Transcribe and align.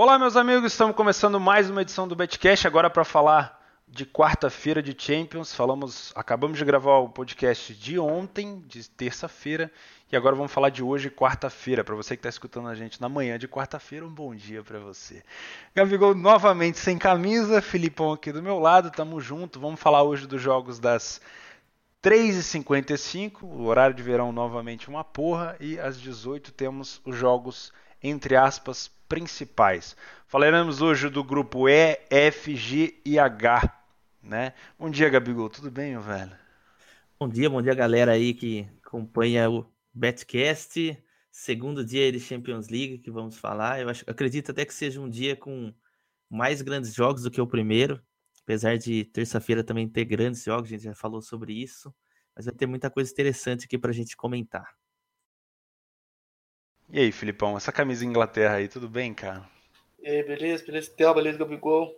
Olá, 0.00 0.16
meus 0.16 0.36
amigos, 0.36 0.70
estamos 0.70 0.94
começando 0.94 1.40
mais 1.40 1.68
uma 1.68 1.82
edição 1.82 2.06
do 2.06 2.14
Betcast 2.14 2.68
agora 2.68 2.88
para 2.88 3.04
falar 3.04 3.60
de 3.88 4.06
quarta-feira 4.06 4.80
de 4.80 4.94
Champions. 4.96 5.52
Falamos, 5.52 6.12
acabamos 6.14 6.56
de 6.56 6.64
gravar 6.64 6.98
o 6.98 7.08
podcast 7.08 7.74
de 7.74 7.98
ontem, 7.98 8.62
de 8.68 8.88
terça-feira, 8.88 9.72
e 10.12 10.16
agora 10.16 10.36
vamos 10.36 10.52
falar 10.52 10.70
de 10.70 10.84
hoje, 10.84 11.10
quarta-feira. 11.10 11.82
Para 11.82 11.96
você 11.96 12.14
que 12.14 12.20
está 12.20 12.28
escutando 12.28 12.68
a 12.68 12.76
gente 12.76 13.00
na 13.00 13.08
manhã 13.08 13.36
de 13.36 13.48
quarta-feira, 13.48 14.06
um 14.06 14.08
bom 14.08 14.32
dia 14.36 14.62
para 14.62 14.78
você. 14.78 15.20
Gabigol 15.74 16.14
novamente 16.14 16.78
sem 16.78 16.96
camisa, 16.96 17.60
Filipão 17.60 18.12
aqui 18.12 18.30
do 18.30 18.40
meu 18.40 18.60
lado, 18.60 18.92
tamo 18.92 19.20
junto. 19.20 19.58
Vamos 19.58 19.80
falar 19.80 20.04
hoje 20.04 20.28
dos 20.28 20.40
jogos 20.40 20.78
das 20.78 21.20
3h55, 22.04 23.42
o 23.42 23.64
horário 23.64 23.96
de 23.96 24.02
verão 24.04 24.30
novamente 24.30 24.88
uma 24.88 25.02
porra, 25.02 25.56
e 25.58 25.76
às 25.76 26.00
18 26.00 26.52
temos 26.52 27.00
os 27.04 27.16
jogos 27.16 27.72
entre 28.02 28.36
aspas 28.36 28.88
principais. 29.08 29.96
Falaremos 30.26 30.82
hoje 30.82 31.08
do 31.08 31.24
grupo 31.24 31.68
E, 31.68 31.98
F, 32.10 32.54
G 32.54 33.00
e 33.04 33.18
H. 33.18 33.74
Né? 34.22 34.52
Bom 34.78 34.90
dia, 34.90 35.08
Gabigol. 35.08 35.48
Tudo 35.48 35.70
bem, 35.70 35.92
meu 35.92 36.02
velho? 36.02 36.36
Bom 37.18 37.28
dia, 37.28 37.48
bom 37.48 37.62
dia, 37.62 37.74
galera 37.74 38.12
aí 38.12 38.34
que 38.34 38.68
acompanha 38.84 39.50
o 39.50 39.66
Betcast. 39.92 40.96
Segundo 41.30 41.84
dia 41.84 42.12
de 42.12 42.20
Champions 42.20 42.68
League 42.68 42.98
que 42.98 43.10
vamos 43.10 43.36
falar. 43.38 43.80
Eu 43.80 43.88
acho, 43.88 44.04
acredito 44.06 44.50
até 44.50 44.64
que 44.64 44.74
seja 44.74 45.00
um 45.00 45.08
dia 45.08 45.34
com 45.34 45.72
mais 46.28 46.62
grandes 46.62 46.94
jogos 46.94 47.22
do 47.22 47.30
que 47.30 47.40
o 47.40 47.46
primeiro. 47.46 48.00
Apesar 48.42 48.78
de 48.78 49.04
terça-feira 49.04 49.64
também 49.64 49.88
ter 49.88 50.04
grandes 50.04 50.44
jogos, 50.44 50.68
a 50.68 50.72
gente 50.72 50.84
já 50.84 50.94
falou 50.94 51.20
sobre 51.20 51.52
isso. 51.52 51.94
Mas 52.36 52.46
vai 52.46 52.54
ter 52.54 52.66
muita 52.66 52.90
coisa 52.90 53.10
interessante 53.10 53.64
aqui 53.64 53.76
para 53.76 53.90
a 53.90 53.94
gente 53.94 54.16
comentar. 54.16 54.77
E 56.90 57.00
aí, 57.00 57.12
Filipão, 57.12 57.54
essa 57.54 57.70
camisa 57.70 58.04
Inglaterra 58.04 58.56
aí, 58.56 58.66
tudo 58.66 58.88
bem, 58.88 59.12
cara? 59.12 59.46
E 59.98 60.08
aí, 60.08 60.22
beleza, 60.22 60.64
beleza, 60.64 60.90
Theo, 60.90 61.12
beleza, 61.12 61.36
Gabigol. 61.36 61.94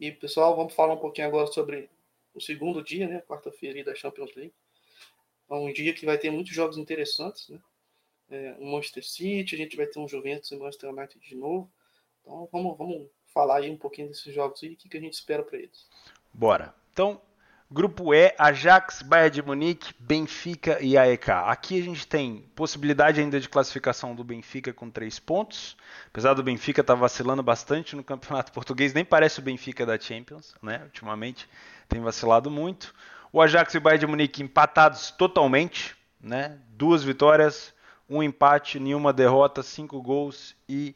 E, 0.00 0.10
pessoal, 0.10 0.56
vamos 0.56 0.74
falar 0.74 0.94
um 0.94 0.98
pouquinho 0.98 1.28
agora 1.28 1.46
sobre 1.46 1.88
o 2.34 2.40
segundo 2.40 2.82
dia, 2.82 3.06
né, 3.06 3.20
quarta-feira 3.20 3.84
da 3.84 3.94
Champions 3.94 4.34
League. 4.34 4.52
É 5.48 5.54
um 5.54 5.72
dia 5.72 5.94
que 5.94 6.04
vai 6.04 6.18
ter 6.18 6.30
muitos 6.30 6.52
jogos 6.52 6.76
interessantes, 6.76 7.48
né? 7.48 7.60
É, 8.28 8.56
um 8.58 8.72
Manchester 8.72 9.06
City, 9.06 9.54
a 9.54 9.58
gente 9.58 9.76
vai 9.76 9.86
ter 9.86 10.00
um 10.00 10.08
Juventus 10.08 10.50
e 10.50 10.56
Manchester 10.56 10.90
United 10.90 11.20
de 11.20 11.36
novo. 11.36 11.70
Então, 12.20 12.48
vamos, 12.50 12.76
vamos 12.76 13.08
falar 13.32 13.58
aí 13.58 13.70
um 13.70 13.76
pouquinho 13.76 14.08
desses 14.08 14.34
jogos 14.34 14.60
e 14.64 14.70
o 14.70 14.76
que, 14.76 14.88
que 14.88 14.96
a 14.96 15.00
gente 15.00 15.14
espera 15.14 15.44
para 15.44 15.58
eles. 15.58 15.88
Bora. 16.34 16.74
Então, 16.92 17.20
Grupo 17.68 18.14
E, 18.14 18.32
Ajax, 18.38 19.02
Bayern 19.02 19.34
de 19.34 19.42
Munique, 19.42 19.92
Benfica 19.98 20.80
e 20.80 20.96
AEK. 20.96 21.30
Aqui 21.30 21.80
a 21.80 21.82
gente 21.82 22.06
tem 22.06 22.48
possibilidade 22.54 23.20
ainda 23.20 23.40
de 23.40 23.48
classificação 23.48 24.14
do 24.14 24.22
Benfica 24.22 24.72
com 24.72 24.88
três 24.88 25.18
pontos. 25.18 25.76
Apesar 26.06 26.34
do 26.34 26.44
Benfica 26.44 26.80
estar 26.80 26.94
tá 26.94 27.00
vacilando 27.00 27.42
bastante 27.42 27.96
no 27.96 28.04
campeonato 28.04 28.52
português, 28.54 28.94
nem 28.94 29.04
parece 29.04 29.40
o 29.40 29.42
Benfica 29.42 29.84
da 29.84 29.98
Champions, 29.98 30.54
né? 30.62 30.82
Ultimamente 30.84 31.48
tem 31.88 32.00
vacilado 32.00 32.48
muito. 32.48 32.94
O 33.32 33.42
Ajax 33.42 33.74
e 33.74 33.78
o 33.78 33.80
Bayern 33.80 34.00
de 34.00 34.06
Munique 34.06 34.44
empatados 34.44 35.10
totalmente, 35.10 35.96
né? 36.20 36.60
Duas 36.68 37.02
vitórias, 37.02 37.74
um 38.08 38.22
empate, 38.22 38.78
nenhuma 38.78 39.12
derrota, 39.12 39.60
cinco 39.64 40.00
gols 40.00 40.54
e 40.68 40.94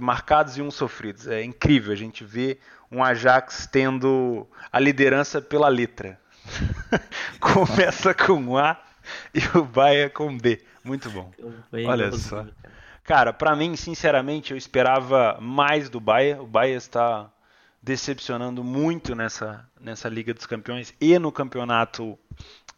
marcados 0.00 0.56
e 0.56 0.62
um 0.62 0.70
sofridos. 0.70 1.26
É 1.26 1.42
incrível 1.42 1.92
a 1.92 1.96
gente 1.96 2.24
ver 2.24 2.60
um 2.90 3.02
Ajax 3.02 3.68
tendo 3.70 4.46
a 4.70 4.78
liderança 4.78 5.40
pela 5.40 5.68
letra. 5.68 6.20
Começa 7.40 8.14
com 8.14 8.56
A 8.56 8.80
e 9.34 9.40
o 9.56 9.64
Bahia 9.64 10.10
com 10.10 10.36
B. 10.36 10.62
Muito 10.84 11.10
bom. 11.10 11.32
Olha 11.72 12.12
só. 12.12 12.46
Cara, 13.02 13.32
para 13.32 13.54
mim, 13.54 13.76
sinceramente, 13.76 14.52
eu 14.52 14.56
esperava 14.56 15.38
mais 15.40 15.88
do 15.88 16.00
Bahia. 16.00 16.40
O 16.40 16.46
Bahia 16.46 16.76
está 16.76 17.30
decepcionando 17.82 18.64
muito 18.64 19.14
nessa, 19.14 19.68
nessa 19.78 20.08
Liga 20.08 20.32
dos 20.32 20.46
Campeões 20.46 20.94
e 20.98 21.18
no 21.18 21.30
campeonato 21.30 22.18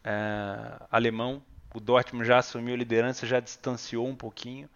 é, 0.03 0.81
alemão. 0.91 1.41
O 1.73 1.79
Dortmund 1.79 2.27
já 2.27 2.39
assumiu 2.39 2.73
a 2.73 2.77
liderança, 2.77 3.25
já 3.25 3.39
distanciou 3.39 4.07
um 4.07 4.15
pouquinho. 4.15 4.69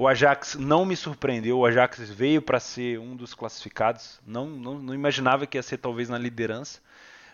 O 0.00 0.06
Ajax 0.06 0.54
não 0.54 0.84
me 0.84 0.94
surpreendeu, 0.94 1.58
o 1.58 1.66
Ajax 1.66 1.98
veio 2.08 2.40
para 2.40 2.60
ser 2.60 3.00
um 3.00 3.16
dos 3.16 3.34
classificados. 3.34 4.20
Não, 4.24 4.46
não, 4.46 4.78
não, 4.78 4.94
imaginava 4.94 5.44
que 5.44 5.58
ia 5.58 5.62
ser 5.62 5.78
talvez 5.78 6.08
na 6.08 6.16
liderança, 6.16 6.80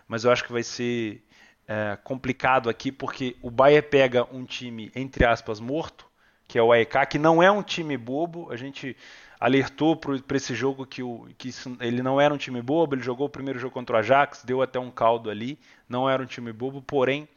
mas 0.08 0.24
eu 0.24 0.32
acho 0.32 0.42
que 0.42 0.50
vai 0.50 0.62
ser 0.62 1.22
é, 1.68 1.98
complicado 2.02 2.70
aqui 2.70 2.90
porque 2.90 3.36
o 3.42 3.50
Bayern 3.50 3.86
pega 3.86 4.26
um 4.34 4.46
time, 4.46 4.90
entre 4.94 5.26
aspas, 5.26 5.60
morto, 5.60 6.06
que 6.48 6.58
é 6.58 6.62
o 6.62 6.72
AEK, 6.72 7.06
que 7.10 7.18
não 7.18 7.42
é 7.42 7.50
um 7.50 7.62
time 7.62 7.98
bobo. 7.98 8.50
A 8.50 8.56
gente 8.56 8.96
alertou 9.38 9.94
para 9.94 10.36
esse 10.36 10.54
jogo 10.54 10.86
que, 10.86 11.02
o, 11.02 11.28
que 11.36 11.50
isso, 11.50 11.76
ele 11.80 12.02
não 12.02 12.18
era 12.18 12.32
um 12.32 12.38
time 12.38 12.62
bobo, 12.62 12.94
ele 12.94 13.02
jogou 13.02 13.26
o 13.26 13.30
primeiro 13.30 13.58
jogo 13.58 13.74
contra 13.74 13.96
o 13.96 13.98
Ajax, 13.98 14.42
deu 14.42 14.62
até 14.62 14.80
um 14.80 14.90
caldo 14.90 15.28
ali, 15.28 15.58
não 15.86 16.08
era 16.08 16.22
um 16.22 16.26
time 16.26 16.50
bobo, 16.50 16.80
porém 16.80 17.28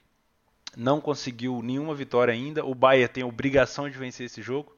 não 0.78 1.02
conseguiu 1.02 1.62
nenhuma 1.62 1.94
vitória 1.94 2.34
ainda. 2.34 2.64
O 2.64 2.74
Bayern 2.74 3.12
tem 3.12 3.24
obrigação 3.26 3.90
de 3.90 3.98
vencer 3.98 4.28
esse 4.28 4.42
jogo 4.42 4.77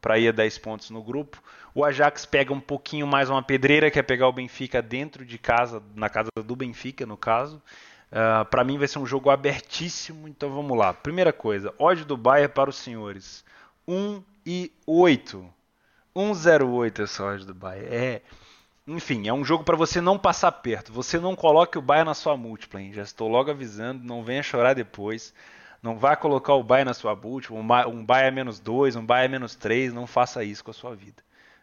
para 0.00 0.18
ir 0.18 0.28
a 0.28 0.32
10 0.32 0.58
pontos 0.58 0.90
no 0.90 1.02
grupo. 1.02 1.42
O 1.74 1.84
Ajax 1.84 2.26
pega 2.26 2.52
um 2.52 2.60
pouquinho 2.60 3.06
mais 3.06 3.30
uma 3.30 3.42
pedreira, 3.42 3.90
que 3.90 3.98
é 3.98 4.02
pegar 4.02 4.28
o 4.28 4.32
Benfica 4.32 4.82
dentro 4.82 5.24
de 5.24 5.38
casa, 5.38 5.82
na 5.94 6.08
casa 6.08 6.30
do 6.44 6.56
Benfica, 6.56 7.06
no 7.06 7.16
caso. 7.16 7.56
Uh, 8.10 8.40
ah, 8.40 8.44
para 8.44 8.64
mim 8.64 8.76
vai 8.76 8.88
ser 8.88 8.98
um 8.98 9.06
jogo 9.06 9.30
abertíssimo, 9.30 10.26
então 10.26 10.50
vamos 10.50 10.76
lá. 10.76 10.92
Primeira 10.92 11.32
coisa, 11.32 11.72
ódio 11.78 12.04
do 12.04 12.16
Bayern 12.16 12.52
para 12.52 12.70
os 12.70 12.76
senhores. 12.76 13.44
1 13.86 14.22
e 14.44 14.72
8. 14.86 15.48
108 16.12 17.02
essa 17.02 17.24
ódio 17.24 17.46
do 17.46 17.54
Bayern. 17.54 17.94
É, 17.94 18.22
enfim, 18.86 19.28
é 19.28 19.32
um 19.32 19.44
jogo 19.44 19.62
para 19.62 19.76
você 19.76 20.00
não 20.00 20.18
passar 20.18 20.50
perto. 20.50 20.92
Você 20.92 21.20
não 21.20 21.36
coloque 21.36 21.78
o 21.78 21.82
Bayern 21.82 22.08
na 22.08 22.14
sua 22.14 22.36
múltipla, 22.36 22.82
hein? 22.82 22.92
Já 22.92 23.02
estou 23.02 23.28
logo 23.28 23.50
avisando, 23.50 24.04
não 24.04 24.24
venha 24.24 24.42
chorar 24.42 24.74
depois. 24.74 25.32
Não 25.82 25.98
vá 25.98 26.14
colocar 26.14 26.54
o 26.54 26.62
Bayern 26.62 26.88
na 26.88 26.94
sua 26.94 27.14
boot, 27.14 27.52
um, 27.52 27.60
um 27.60 28.04
Bayern 28.04 28.34
menos 28.34 28.60
2, 28.60 28.96
um 28.96 29.04
Bayern 29.04 29.32
menos 29.32 29.54
3, 29.54 29.92
não 29.94 30.06
faça 30.06 30.44
isso 30.44 30.62
com 30.62 30.70
a 30.70 30.74
sua 30.74 30.94
vida. 30.94 31.22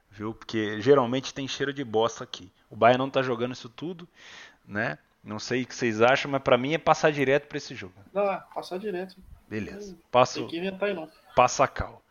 Viu? 0.09 0.33
Porque 0.33 0.81
geralmente 0.81 1.33
tem 1.33 1.47
cheiro 1.47 1.71
de 1.71 1.83
bosta 1.83 2.23
aqui. 2.23 2.51
O 2.69 2.75
Bayern 2.75 2.97
não 2.97 3.09
tá 3.09 3.21
jogando 3.21 3.53
isso 3.53 3.69
tudo, 3.69 4.07
né? 4.65 4.97
Não 5.23 5.39
sei 5.39 5.63
o 5.63 5.67
que 5.67 5.75
vocês 5.75 6.01
acham, 6.01 6.31
mas 6.31 6.41
para 6.41 6.57
mim 6.57 6.73
é 6.73 6.77
passar 6.77 7.11
direto 7.11 7.47
para 7.47 7.57
esse 7.57 7.75
jogo. 7.75 7.93
Não, 8.13 8.31
é 8.31 8.41
passar 8.53 8.79
direto. 8.79 9.17
Beleza. 9.47 9.97
Passo, 10.11 10.39
tem 10.39 10.47
que 10.47 10.57
inventar 10.57 10.89
aí 10.89 10.95
não. 10.95 11.09
Passa 11.35 11.63
a 11.65 11.67
cal. 11.67 12.01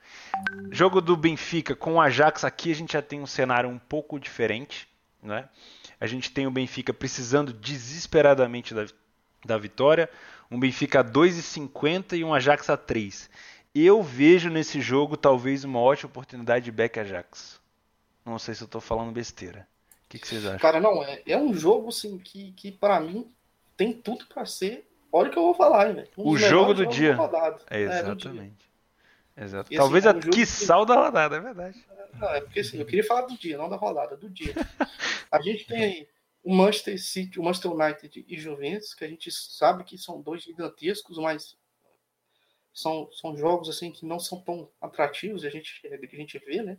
Jogo 0.71 1.01
do 1.01 1.17
Benfica 1.17 1.75
com 1.75 1.95
o 1.95 2.01
Ajax 2.01 2.45
aqui 2.45 2.71
a 2.71 2.75
gente 2.75 2.93
já 2.93 3.03
tem 3.03 3.21
um 3.21 3.27
cenário 3.27 3.69
um 3.69 3.79
pouco 3.79 4.21
diferente, 4.21 4.89
né? 5.23 5.49
A 5.99 6.07
gente 6.07 6.31
tem 6.31 6.47
o 6.47 6.51
Benfica 6.51 6.93
precisando 6.93 7.53
desesperadamente 7.53 8.75
da, 8.75 8.87
da 9.45 9.57
vitória 9.59 10.09
um 10.51 10.59
Benfica 10.59 11.01
a 11.01 11.05
2,50 11.05 12.17
e 12.17 12.25
um 12.25 12.33
Ajax 12.33 12.71
a 12.71 12.77
3. 12.77 13.29
Eu 13.75 14.03
vejo 14.03 14.49
nesse 14.49 14.81
jogo 14.81 15.17
talvez 15.17 15.65
uma 15.65 15.81
ótima 15.81 16.09
oportunidade 16.09 16.65
de 16.65 16.73
back 16.73 16.99
Ajax. 16.99 17.61
Não 18.25 18.39
sei 18.39 18.55
se 18.55 18.63
eu 18.63 18.67
estou 18.67 18.81
falando 18.81 19.13
besteira. 19.13 19.69
O 20.07 20.09
que, 20.09 20.19
que, 20.19 20.27
vocês 20.27 20.45
acham? 20.47 20.59
Cara, 20.59 20.81
não, 20.81 21.03
é, 21.03 21.23
é 21.27 21.37
um 21.37 21.53
jogo 21.53 21.89
assim, 21.89 22.17
que, 22.19 22.53
que 22.53 22.73
para 22.73 23.01
mim 23.01 23.31
tem 23.77 23.93
tudo 23.93 24.25
para 24.27 24.47
ser. 24.47 24.89
Olha 25.13 25.29
o 25.29 25.33
que 25.33 25.39
eu 25.39 25.43
vou 25.43 25.55
falar, 25.55 25.93
né? 25.93 26.05
Um 26.17 26.31
o 26.31 26.39
jogo 26.39 26.73
do 26.75 26.87
dia. 26.87 27.17
É, 27.71 27.83
exatamente. 27.83 28.71
É, 29.37 29.45
Exato. 29.45 29.73
E, 29.73 29.77
Talvez 29.77 30.07
assim, 30.07 30.19
é 30.19 30.27
um 30.27 30.31
a 30.31 30.33
que 30.33 30.47
sal 30.47 30.87
da 30.87 30.95
rodada, 30.95 31.37
é 31.37 31.41
verdade. 31.41 31.85
Não, 32.15 32.29
é 32.31 32.41
porque 32.41 32.61
assim, 32.61 32.79
eu 32.79 32.87
queria 32.87 33.05
falar 33.05 33.23
do 33.23 33.37
dia, 33.37 33.59
não 33.59 33.69
da 33.69 33.77
rodada, 33.77 34.17
do 34.17 34.31
dia. 34.31 34.55
a 35.31 35.43
gente 35.43 35.67
tem 35.67 35.83
aí 35.83 36.09
o 36.47 36.55
Manchester 36.55 36.97
City, 37.03 37.41
o 37.41 37.43
Manchester 37.43 37.73
United 37.73 38.25
e 38.29 38.39
Juventus, 38.39 38.95
que 38.95 39.05
a 39.05 39.09
gente 39.09 39.33
sabe 39.33 39.83
que 39.83 39.99
são 39.99 40.23
dois 40.23 40.45
gigantescos, 40.45 41.19
mas 41.19 41.59
são, 42.73 43.11
são 43.11 43.37
jogos 43.37 43.69
assim 43.69 43.91
que 43.91 44.07
não 44.07 44.21
são 44.21 44.41
tão 44.41 44.71
atrativos, 44.81 45.45
a 45.45 45.51
gente, 45.51 45.83
a 45.85 46.17
gente 46.17 46.39
vê, 46.39 46.63
né? 46.63 46.79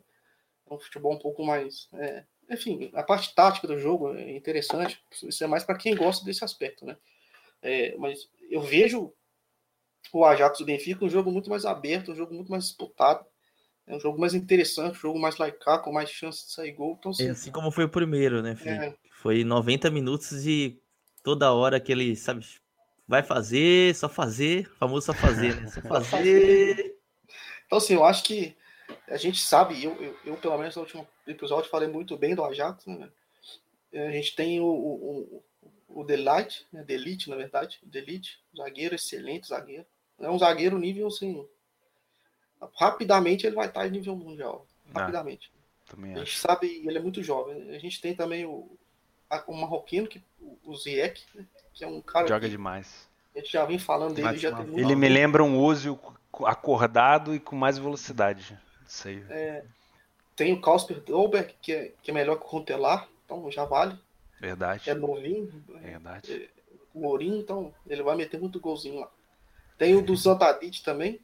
É 0.69 0.73
um 0.73 0.79
futebol 0.79 1.13
um 1.13 1.19
pouco 1.19 1.45
mais. 1.45 1.89
É, 1.95 2.23
enfim, 2.49 2.89
a 2.93 3.03
parte 3.03 3.35
tática 3.35 3.67
do 3.67 3.77
jogo 3.77 4.15
é 4.15 4.31
interessante, 4.31 5.03
isso 5.11 5.43
é 5.43 5.47
mais 5.47 5.65
para 5.65 5.77
quem 5.77 5.97
gosta 5.97 6.23
desse 6.23 6.45
aspecto, 6.45 6.85
né? 6.85 6.95
É, 7.61 7.93
mas 7.97 8.29
eu 8.49 8.61
vejo 8.61 9.13
o 10.13 10.23
Ajax 10.23 10.59
do 10.59 10.65
Benfica 10.65 11.03
um 11.03 11.09
jogo 11.09 11.29
muito 11.29 11.49
mais 11.49 11.65
aberto, 11.65 12.13
um 12.13 12.15
jogo 12.15 12.33
muito 12.33 12.49
mais 12.49 12.63
disputado. 12.63 13.25
É 13.87 13.95
um 13.95 13.99
jogo 13.99 14.19
mais 14.19 14.33
interessante, 14.33 14.97
um 14.97 14.99
jogo 14.99 15.19
mais 15.19 15.37
laicar, 15.37 15.81
com 15.81 15.93
mais 15.93 16.09
chance 16.09 16.45
de 16.45 16.51
sair 16.51 16.73
gol. 16.73 16.97
Então, 16.99 17.11
assim, 17.11 17.29
assim 17.29 17.51
como 17.51 17.71
foi 17.71 17.85
o 17.85 17.89
primeiro, 17.89 18.41
né, 18.41 18.55
Felipe? 18.55 18.85
É, 18.85 18.95
foi 19.11 19.45
90 19.45 19.89
minutos 19.89 20.43
de 20.43 20.77
toda 21.23 21.53
hora 21.53 21.79
que 21.79 21.91
ele, 21.91 22.15
sabe, 22.15 22.45
vai 23.07 23.23
fazer, 23.23 23.95
só 23.95 24.09
fazer, 24.09 24.69
famoso 24.77 25.05
só 25.05 25.13
fazer, 25.13 25.55
né? 25.55 25.67
Só 25.69 25.81
fazer. 26.03 26.97
Então, 27.65 27.77
assim, 27.77 27.93
eu 27.93 28.03
acho 28.03 28.23
que 28.23 28.55
a 29.07 29.17
gente 29.17 29.39
sabe, 29.41 29.81
eu, 29.81 29.93
eu, 30.01 30.17
eu 30.25 30.37
pelo 30.37 30.57
menos 30.57 30.75
no 30.75 30.81
último 30.81 31.07
episódio 31.25 31.69
falei 31.69 31.87
muito 31.87 32.17
bem 32.17 32.35
do 32.35 32.43
Ajax, 32.43 32.85
né? 32.85 33.09
A 33.93 34.11
gente 34.11 34.35
tem 34.35 34.59
o, 34.59 34.65
o, 34.65 35.43
o 35.87 36.03
Delight, 36.03 36.67
né? 36.73 36.83
Delite, 36.83 37.29
na 37.29 37.37
verdade, 37.37 37.79
Delite, 37.83 38.39
zagueiro, 38.55 38.95
excelente 38.95 39.47
zagueiro. 39.47 39.85
É 40.19 40.29
um 40.29 40.37
zagueiro 40.37 40.77
nível, 40.77 41.07
assim, 41.07 41.45
rapidamente 42.75 43.45
ele 43.45 43.55
vai 43.55 43.67
estar 43.67 43.87
em 43.87 43.91
nível 43.91 44.15
mundial, 44.15 44.65
rapidamente. 44.93 45.51
Também 45.85 46.13
a 46.13 46.19
gente 46.19 46.29
acho. 46.29 46.39
sabe, 46.39 46.67
ele 46.85 46.97
é 46.97 47.01
muito 47.01 47.23
jovem. 47.23 47.69
A 47.75 47.79
gente 47.79 48.01
tem 48.01 48.15
também 48.15 48.45
o, 48.45 48.69
a- 49.29 49.43
o 49.47 49.53
marroquino, 49.55 50.07
que, 50.07 50.21
o 50.63 50.75
Ziyech, 50.75 51.23
né, 51.33 51.45
que 51.73 51.83
é 51.83 51.87
um 51.87 52.01
cara 52.01 52.27
Joga 52.27 52.41
que 52.45 52.51
demais. 52.51 53.07
a 53.35 53.39
gente 53.39 53.51
já 53.51 53.65
vem 53.65 53.79
falando 53.79 54.15
dele, 54.15 54.37
já 54.37 54.51
muito 54.51 54.77
Ele 54.79 54.95
me 54.95 55.07
lembra 55.07 55.43
um 55.43 55.59
Ozil 55.63 55.97
acordado 56.45 57.33
e 57.33 57.39
com 57.39 57.55
mais 57.55 57.77
velocidade. 57.77 58.57
Isso 58.87 59.07
aí. 59.07 59.23
Tem 60.35 60.53
o 60.53 60.61
Kasper 60.61 60.99
Dolberg, 61.01 61.53
que 61.61 61.71
é, 61.73 61.93
que 62.03 62.11
é 62.11 62.13
melhor 62.13 62.37
que 62.37 62.45
o 62.45 62.49
Runtelar, 62.49 63.07
então 63.25 63.49
já 63.49 63.65
vale. 63.65 63.97
Verdade. 64.39 64.87
É 64.89 64.93
novinho, 64.93 65.51
Verdade. 65.81 66.49
o 66.93 66.99
Mourinho, 67.01 67.37
então 67.39 67.73
ele 67.87 68.03
vai 68.03 68.15
meter 68.15 68.39
muito 68.39 68.59
golzinho 68.59 68.99
lá. 68.99 69.09
Tem 69.79 69.95
o 69.95 70.01
do 70.01 70.15
Zantadit 70.15 70.83
também, 70.83 71.19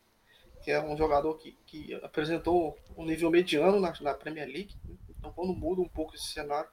que 0.64 0.72
é 0.72 0.82
um 0.82 0.96
jogador 0.98 1.36
que, 1.38 1.58
que 1.66 1.94
apresentou 1.96 2.78
um 2.98 3.06
nível 3.06 3.30
mediano 3.30 3.80
na, 3.80 3.94
na 4.02 4.14
Premier 4.14 4.48
League. 4.48 4.76
Então 5.20 5.32
quando 5.34 5.54
muda 5.54 5.82
um 5.82 5.88
pouco 5.90 6.16
esse 6.16 6.28
cenário, 6.32 6.70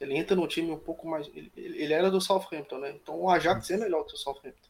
ele 0.00 0.16
entra 0.16 0.34
no 0.36 0.46
time 0.46 0.70
um 0.70 0.78
pouco 0.78 1.08
mais. 1.08 1.28
Ele, 1.34 1.50
ele 1.56 1.92
era 1.92 2.10
do 2.10 2.20
Southampton, 2.20 2.78
né? 2.78 2.90
Então 2.90 3.20
o 3.20 3.30
Ajax 3.30 3.70
é 3.70 3.76
melhor 3.76 4.04
que 4.04 4.14
o 4.14 4.18
Southampton. 4.18 4.68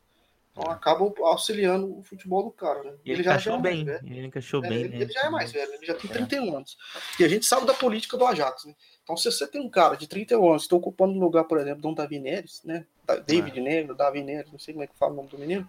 Então 0.53 0.71
acaba 0.71 1.11
auxiliando 1.21 1.99
o 1.99 2.03
futebol 2.03 2.43
do 2.43 2.51
cara, 2.51 2.83
né? 2.83 2.93
E 3.05 3.11
ele, 3.11 3.23
já 3.23 3.31
encaixou 3.33 3.53
já 3.55 3.59
é 3.59 3.63
bem, 3.63 3.87
ele 4.05 4.27
encaixou 4.27 4.63
É, 4.65 4.69
bem, 4.69 4.79
ele, 4.81 4.89
né? 4.91 4.97
ele 5.03 5.13
já 5.13 5.23
é 5.23 5.31
mais 5.31 5.51
velho, 5.51 5.73
ele 5.73 5.87
já 5.87 5.95
tem 5.95 6.11
É. 6.11 6.13
31 6.15 6.57
anos. 6.57 6.77
E 7.19 7.25
a 7.25 7.29
gente 7.29 7.47
sabe 7.47 7.67
da 7.67 7.73
política 7.73 8.19
do 8.19 8.27
Ajax, 8.27 8.67
né? 8.67 8.75
Então, 9.03 9.17
se 9.17 9.33
você 9.33 9.47
tem 9.49 9.63
um 9.63 9.71
cara 9.71 9.97
de 9.97 10.07
31 10.07 10.51
anos, 10.51 10.63
está 10.65 10.77
ocupando 10.77 11.15
um 11.15 11.19
lugar, 11.21 11.45
por 11.45 11.59
exemplo, 11.59 11.81
de 11.81 11.87
um 11.89 11.95
Davi 11.95 12.21
Neres, 12.21 12.63
né? 12.65 12.85
Da- 13.07 13.17
David 13.17 13.59
Negro, 13.63 13.95
Davi 13.97 14.23
Neres, 14.23 14.53
não 14.53 14.59
sei 14.59 14.75
como 14.75 14.85
é 14.85 14.87
que 14.87 14.95
fala 14.99 15.13
o 15.13 15.17
nome 15.17 15.29
do 15.31 15.39
menino. 15.39 15.67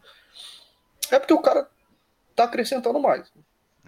É 1.09 1.17
porque 1.17 1.33
o 1.33 1.41
cara 1.41 1.69
tá 2.35 2.43
acrescentando 2.45 2.99
mais. 2.99 3.31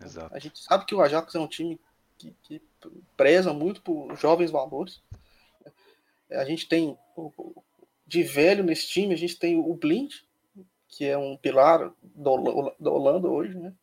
Exato. 0.03 0.33
A 0.35 0.39
gente 0.39 0.59
sabe 0.59 0.85
que 0.85 0.93
o 0.95 1.01
Ajax 1.01 1.33
é 1.35 1.39
um 1.39 1.47
time 1.47 1.79
que, 2.17 2.33
que 2.43 2.61
preza 3.17 3.53
muito 3.53 3.81
por 3.81 4.15
jovens 4.17 4.51
valores. 4.51 5.01
É, 6.29 6.37
A 6.39 6.45
gente 6.45 6.67
tem 6.67 6.97
de 8.07 8.23
velho 8.23 8.63
nesse 8.63 8.87
time, 8.87 9.13
a 9.13 9.17
gente 9.17 9.37
tem 9.37 9.57
o 9.57 9.73
Blind, 9.73 10.13
que 10.89 11.05
é 11.05 11.17
um 11.17 11.35
pilar 11.37 11.91
da 12.03 12.29
Hola- 12.31 12.75
da 12.79 12.91
Holanda 12.91 13.27
hoje, 13.27 13.57
né? 13.57 13.73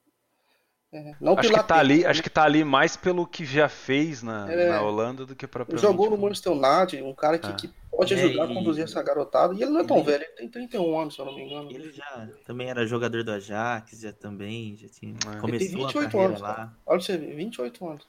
É, 0.92 1.14
não 1.20 1.38
Acho 1.38 1.50
que 1.52 1.62
tá 1.64 1.78
ali, 1.78 2.04
acho 2.04 2.22
que 2.22 2.28
tá 2.30 2.42
ali 2.44 2.62
mais 2.64 2.96
pelo 2.96 3.26
que 3.26 3.44
já 3.46 3.68
fez 3.68 4.22
na, 4.22 4.50
É. 4.52 4.68
na 4.68 4.82
Holanda 4.82 5.24
do 5.24 5.34
que 5.34 5.46
propriamente. 5.46 5.80
Jogou 5.82 6.10
no 6.10 6.18
Manchester 6.18 6.52
United, 6.52 7.02
um 7.02 7.14
cara 7.14 7.38
que, 7.38 7.46
Ah. 7.48 7.54
que 7.54 7.70
pode 8.08 8.14
É, 8.14 8.24
ajudar 8.24 8.44
a 8.44 8.50
e- 8.50 8.54
conduzir 8.54 8.84
essa 8.84 9.02
garotada. 9.02 9.54
E 9.54 9.62
ele 9.62 9.70
não 9.70 9.80
é 9.80 9.84
tão 9.84 9.98
ele- 9.98 10.06
velho, 10.06 10.24
ele 10.24 10.32
tem 10.34 10.48
31 10.48 10.98
anos, 11.00 11.14
se 11.14 11.20
eu 11.20 11.24
não 11.26 11.34
me 11.34 11.42
engano. 11.42 11.70
Ele 11.70 11.92
já 11.92 12.28
também 12.44 12.68
era 12.68 12.86
jogador 12.86 13.22
do 13.24 13.32
Ajax, 13.32 14.00
já 14.00 14.12
também, 14.12 14.76
já 14.76 14.88
tinha, 14.88 15.14
É. 15.14 15.40
começou 15.40 15.48
Ele 15.48 15.58
tem 15.58 15.74
a 15.74 15.86
28 15.86 16.10
carreira 16.12 16.26
anos, 16.28 16.40
lá. 16.40 16.76
Olha 16.86 16.98
pra 16.98 17.00
você 17.06 17.16
ver, 17.16 17.34
28 17.34 17.86
anos. 17.88 18.06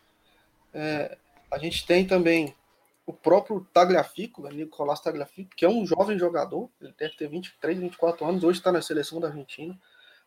É, 0.73 1.17
a 1.51 1.57
gente 1.57 1.85
tem 1.85 2.05
também 2.05 2.53
o 3.05 3.13
próprio 3.13 3.67
Tagliafico, 3.73 4.41
né, 4.43 4.49
Nicolás 4.51 4.99
Tagliafico, 5.01 5.51
que 5.55 5.65
é 5.65 5.69
um 5.69 5.85
jovem 5.85 6.17
jogador, 6.17 6.69
ele 6.81 6.93
deve 6.97 7.15
ter 7.15 7.27
23, 7.27 7.77
24 7.77 8.25
anos, 8.25 8.43
hoje 8.43 8.59
está 8.59 8.71
na 8.71 8.81
seleção 8.81 9.19
da 9.19 9.27
Argentina, 9.27 9.77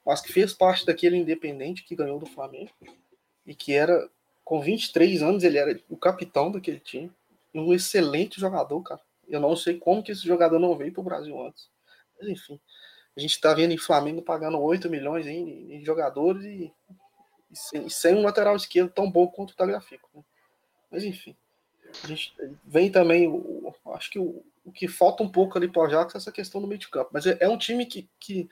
mas 0.04 0.20
que 0.20 0.32
fez 0.32 0.52
parte 0.52 0.84
daquele 0.86 1.16
Independente 1.16 1.82
que 1.82 1.96
ganhou 1.96 2.18
do 2.18 2.26
Flamengo, 2.26 2.70
e 3.46 3.54
que 3.54 3.72
era, 3.72 4.08
com 4.44 4.60
23 4.60 5.22
anos, 5.22 5.42
ele 5.42 5.56
era 5.58 5.80
o 5.88 5.96
capitão 5.96 6.50
daquele 6.52 6.78
time, 6.78 7.10
um 7.54 7.72
excelente 7.72 8.38
jogador, 8.38 8.80
cara. 8.82 9.00
Eu 9.28 9.40
não 9.40 9.56
sei 9.56 9.78
como 9.78 10.02
que 10.02 10.12
esse 10.12 10.26
jogador 10.26 10.58
não 10.58 10.76
veio 10.76 10.93
para 10.93 11.00
o 11.00 11.05
Brasil 11.05 11.40
antes. 11.40 11.69
Mas 12.19 12.28
enfim, 12.28 12.61
a 13.17 13.20
gente 13.20 13.32
está 13.32 13.52
vendo 13.55 13.73
em 13.73 13.78
Flamengo 13.78 14.23
pagando 14.23 14.61
8 14.61 14.88
milhões 14.88 15.26
em, 15.26 15.75
em 15.75 15.84
jogadores 15.84 16.44
e 16.44 16.73
e 17.50 17.56
sem, 17.56 17.87
e 17.87 17.90
sem 17.90 18.14
um 18.14 18.23
lateral 18.23 18.56
esquerdo 18.56 18.90
tão 18.90 19.11
bom 19.11 19.26
quanto 19.28 19.50
o 19.50 19.56
Tagliafico. 19.56 20.08
Né? 20.14 20.23
Mas 20.90 21.05
enfim, 21.05 21.37
a 22.02 22.06
gente 22.06 22.34
vem 22.64 22.90
também, 22.90 23.28
o, 23.28 23.75
acho 23.94 24.11
que 24.11 24.19
o, 24.19 24.44
o 24.64 24.73
que 24.73 24.88
falta 24.88 25.23
um 25.23 25.28
pouco 25.28 25.56
ali 25.56 25.69
para 25.69 25.82
o 25.82 25.87
Ajax 25.87 26.14
é 26.14 26.19
essa 26.19 26.32
questão 26.32 26.61
do 26.61 26.67
meio 26.67 26.78
de 26.81 26.88
campo. 26.88 27.11
Mas 27.12 27.26
é, 27.26 27.37
é 27.40 27.49
um 27.49 27.58
time 27.58 27.87
que, 27.87 28.08
que, 28.19 28.49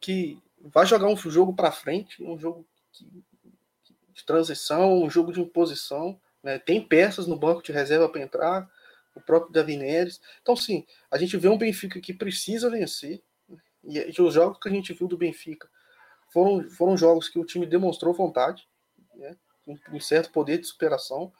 que 0.00 0.38
vai 0.60 0.86
jogar 0.86 1.08
um 1.08 1.16
jogo 1.16 1.54
para 1.54 1.72
frente, 1.72 2.22
um 2.22 2.38
jogo 2.38 2.66
que- 2.92 3.06
de 4.14 4.24
transição, 4.24 5.02
um 5.02 5.10
jogo 5.10 5.32
de 5.32 5.40
imposição. 5.40 6.18
Né? 6.42 6.58
Tem 6.58 6.80
peças 6.80 7.26
no 7.26 7.36
banco 7.36 7.62
de 7.62 7.70
reserva 7.70 8.08
para 8.08 8.22
entrar, 8.22 8.70
o 9.16 9.20
próprio 9.20 9.52
Davi 9.52 9.76
Neres. 9.76 10.20
Então, 10.42 10.54
sim, 10.54 10.86
a 11.10 11.16
gente 11.18 11.36
vê 11.36 11.48
um 11.48 11.58
Benfica 11.58 11.98
que 12.00 12.12
precisa 12.14 12.70
vencer. 12.70 13.22
né? 13.48 13.58
E, 13.82 14.20
os 14.22 14.34
jogos 14.34 14.58
que 14.60 14.68
a 14.68 14.72
gente 14.72 14.92
viu 14.92 15.08
do 15.08 15.16
Benfica 15.16 15.68
foram, 16.32 16.68
foram 16.70 16.96
jogos 16.96 17.28
que 17.28 17.38
o 17.38 17.44
time 17.44 17.66
demonstrou 17.66 18.12
vontade, 18.12 18.68
né, 19.14 19.34
um, 19.92 19.98
certo 19.98 20.30
poder 20.30 20.58
de 20.58 20.66
superação, 20.66 21.32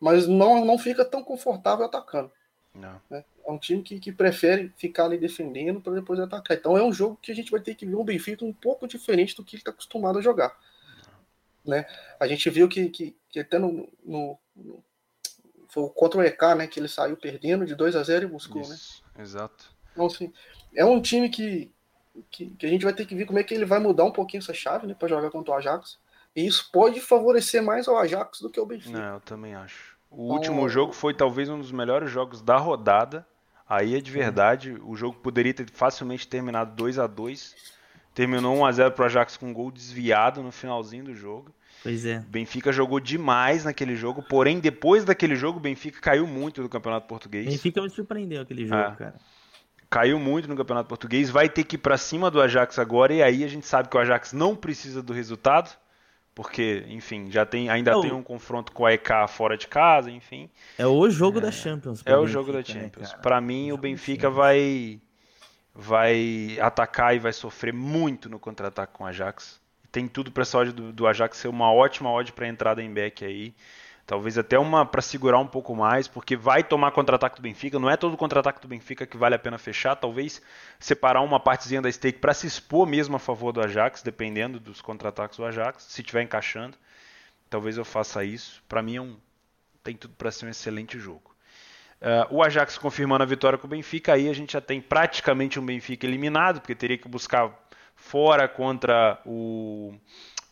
mas 0.00 0.26
não, 0.28 0.64
não 0.64 0.78
fica 0.78 1.04
tão 1.04 1.22
confortável 1.24 1.84
atacando. 1.84 2.30
Não. 2.74 3.00
né? 3.10 3.24
É 3.46 3.50
um 3.52 3.58
time 3.58 3.82
que, 3.82 4.00
que 4.00 4.10
prefere 4.12 4.72
ficar 4.76 5.04
ali 5.04 5.18
defendendo 5.18 5.80
para 5.80 5.94
depois 5.94 6.18
atacar. 6.18 6.56
Então 6.56 6.76
é 6.78 6.82
um 6.82 6.92
jogo 6.92 7.18
que 7.20 7.30
a 7.30 7.34
gente 7.34 7.50
vai 7.50 7.60
ter 7.60 7.74
que 7.74 7.84
ver 7.86 7.94
um 7.96 8.04
Benfica 8.04 8.44
um 8.44 8.52
pouco 8.52 8.86
diferente 8.88 9.36
do 9.36 9.44
que 9.44 9.56
ele 9.56 9.60
está 9.60 9.70
acostumado 9.70 10.18
a 10.18 10.22
jogar. 10.22 10.56
Né? 11.64 11.86
A 12.20 12.26
gente 12.26 12.48
viu 12.50 12.68
que, 12.68 12.88
que, 12.90 13.16
que 13.28 13.40
até 13.40 13.58
no, 13.58 13.88
no, 14.04 14.38
no- 14.54 14.84
foi 15.74 15.90
contra 15.90 16.20
o 16.20 16.22
EK, 16.22 16.54
né, 16.56 16.66
que 16.68 16.78
ele 16.78 16.86
saiu 16.88 17.16
perdendo 17.16 17.66
de 17.66 17.74
2 17.74 17.96
a 17.96 18.02
0 18.02 18.24
e 18.24 18.28
buscou, 18.28 18.62
né? 18.62 18.74
Isso, 18.74 19.02
exato. 19.18 19.66
Então, 19.92 20.06
assim, 20.06 20.32
é 20.74 20.84
um 20.84 21.02
time 21.02 21.28
que, 21.28 21.72
que, 22.30 22.46
que 22.50 22.64
a 22.64 22.68
gente 22.68 22.84
vai 22.84 22.94
ter 22.94 23.04
que 23.04 23.14
ver 23.14 23.26
como 23.26 23.40
é 23.40 23.42
que 23.42 23.52
ele 23.52 23.64
vai 23.64 23.80
mudar 23.80 24.04
um 24.04 24.12
pouquinho 24.12 24.40
essa 24.40 24.54
chave, 24.54 24.86
né, 24.86 24.94
para 24.96 25.08
jogar 25.08 25.30
contra 25.30 25.52
o 25.52 25.56
Ajax. 25.56 25.98
E 26.36 26.46
isso 26.46 26.70
pode 26.72 27.00
favorecer 27.00 27.62
mais 27.62 27.88
ao 27.88 27.98
Ajax 27.98 28.40
do 28.40 28.48
que 28.48 28.58
ao 28.58 28.66
Benfica. 28.66 28.96
Não, 28.96 29.14
eu 29.14 29.20
também 29.20 29.54
acho. 29.54 29.96
O 30.10 30.24
Então, 30.24 30.36
último 30.36 30.68
jogo 30.68 30.92
foi 30.92 31.12
talvez 31.12 31.48
um 31.48 31.58
dos 31.58 31.72
melhores 31.72 32.08
jogos 32.10 32.40
da 32.40 32.56
rodada. 32.56 33.26
Aí 33.68 33.96
é 33.96 34.00
de 34.00 34.10
verdade, 34.10 34.78
o 34.84 34.94
jogo 34.94 35.18
poderia 35.18 35.54
ter 35.54 35.68
facilmente 35.70 36.28
terminado 36.28 36.74
2 36.76 36.98
a 36.98 37.06
2 37.06 37.74
Terminou 38.14 38.56
1 38.58 38.64
a 38.64 38.72
0 38.72 38.92
pro 38.92 39.04
Ajax 39.04 39.36
com 39.36 39.46
um 39.48 39.52
gol 39.52 39.70
desviado 39.70 40.42
no 40.42 40.52
finalzinho 40.52 41.04
do 41.04 41.14
jogo. 41.14 41.52
Pois 41.82 42.06
é. 42.06 42.20
Benfica 42.28 42.72
jogou 42.72 42.98
demais 43.00 43.64
naquele 43.64 43.94
jogo, 43.96 44.22
porém 44.22 44.58
depois 44.60 45.04
daquele 45.04 45.34
jogo 45.36 45.58
o 45.58 45.60
Benfica 45.60 46.00
caiu 46.00 46.26
muito 46.26 46.62
do 46.62 46.68
Campeonato 46.68 47.06
Português. 47.06 47.44
Benfica 47.46 47.82
me 47.82 47.90
surpreendeu 47.90 48.40
aquele 48.42 48.64
jogo, 48.66 48.80
É. 48.80 48.90
cara. 48.96 49.14
Caiu 49.90 50.18
muito 50.18 50.48
no 50.48 50.56
Campeonato 50.56 50.88
Português, 50.88 51.28
vai 51.28 51.48
ter 51.48 51.62
que 51.64 51.74
ir 51.76 51.78
pra 51.78 51.98
cima 51.98 52.30
do 52.30 52.40
Ajax 52.40 52.78
agora 52.78 53.12
e 53.12 53.22
aí 53.22 53.44
a 53.44 53.48
gente 53.48 53.66
sabe 53.66 53.88
que 53.88 53.96
o 53.96 54.00
Ajax 54.00 54.32
não 54.32 54.56
precisa 54.56 55.02
do 55.02 55.12
resultado, 55.12 55.70
porque, 56.34 56.84
enfim, 56.88 57.30
já 57.30 57.44
tem 57.44 57.68
ainda 57.68 57.90
É 57.92 57.96
o- 57.96 58.00
tem 58.00 58.12
um 58.12 58.22
confronto 58.22 58.72
com 58.72 58.86
a 58.86 58.92
EK 58.92 59.28
fora 59.28 59.56
de 59.56 59.68
casa, 59.68 60.10
enfim. 60.10 60.48
É 60.78 60.86
o 60.86 61.08
jogo 61.10 61.40
da 61.40 61.52
Champions. 61.52 62.02
É 62.06 62.16
o 62.16 62.26
jogo 62.26 62.50
da 62.50 62.58
Benfica, 62.58 62.78
né, 62.78 62.84
Champions. 62.86 63.08
cara? 63.10 63.22
Pra 63.22 63.40
mim, 63.40 63.70
o 63.72 63.76
Benfica 63.76 64.28
vai 64.30 65.00
vai 65.74 66.56
atacar 66.60 67.16
e 67.16 67.18
vai 67.18 67.32
sofrer 67.32 67.72
muito 67.72 68.28
no 68.28 68.38
contra-ataque 68.38 68.92
com 68.92 69.04
o 69.04 69.06
Ajax. 69.06 69.60
Tem 69.90 70.06
tudo 70.06 70.30
pra 70.30 70.42
essa 70.42 70.58
odd 70.58 70.72
do, 70.72 70.92
do 70.92 71.06
Ajax 71.06 71.38
ser 71.38 71.48
uma 71.48 71.72
ótima 71.72 72.10
odd 72.10 72.32
pra 72.32 72.48
entrada 72.48 72.82
em 72.82 72.92
back 72.92 73.24
aí. 73.24 73.54
Talvez 74.06 74.36
até 74.36 74.58
uma 74.58 74.84
pra 74.84 75.00
segurar 75.00 75.38
um 75.38 75.46
pouco 75.46 75.74
mais, 75.74 76.06
porque 76.06 76.36
vai 76.36 76.62
tomar 76.62 76.90
contra-ataque 76.92 77.36
do 77.36 77.42
Benfica. 77.42 77.78
Não 77.78 77.88
é 77.88 77.96
todo 77.96 78.16
contra-ataque 78.18 78.60
do 78.60 78.68
Benfica 78.68 79.06
que 79.06 79.16
vale 79.16 79.34
a 79.34 79.38
pena 79.38 79.56
fechar. 79.56 79.96
Talvez 79.96 80.42
separar 80.78 81.22
uma 81.22 81.40
partezinha 81.40 81.80
da 81.80 81.90
stake 81.90 82.18
pra 82.18 82.34
se 82.34 82.46
expor 82.46 82.86
mesmo 82.86 83.16
a 83.16 83.18
favor 83.18 83.50
do 83.50 83.62
Ajax, 83.62 84.02
dependendo 84.02 84.60
dos 84.60 84.82
contra-ataques 84.82 85.38
do 85.38 85.44
Ajax, 85.44 85.84
se 85.84 86.02
estiver 86.02 86.22
encaixando. 86.22 86.76
Talvez 87.48 87.78
eu 87.78 87.84
faça 87.84 88.22
isso. 88.24 88.62
Pra 88.68 88.82
mim 88.82 88.96
é 88.96 89.00
um 89.00 89.16
tem 89.82 89.94
tudo 89.94 90.14
pra 90.16 90.30
ser 90.30 90.46
um 90.46 90.48
excelente 90.48 90.98
jogo. 90.98 91.33
Uh, 92.00 92.34
o 92.36 92.42
Ajax 92.42 92.76
confirmando 92.76 93.22
a 93.22 93.26
vitória 93.26 93.58
com 93.58 93.66
o 93.66 93.70
Benfica, 93.70 94.12
aí 94.12 94.28
a 94.28 94.32
gente 94.34 94.52
já 94.52 94.60
tem 94.60 94.80
praticamente 94.80 95.58
um 95.58 95.64
Benfica 95.64 96.06
eliminado, 96.06 96.60
porque 96.60 96.74
teria 96.74 96.98
que 96.98 97.08
buscar 97.08 97.50
fora 97.96 98.46
contra 98.46 99.18
o, 99.24 99.94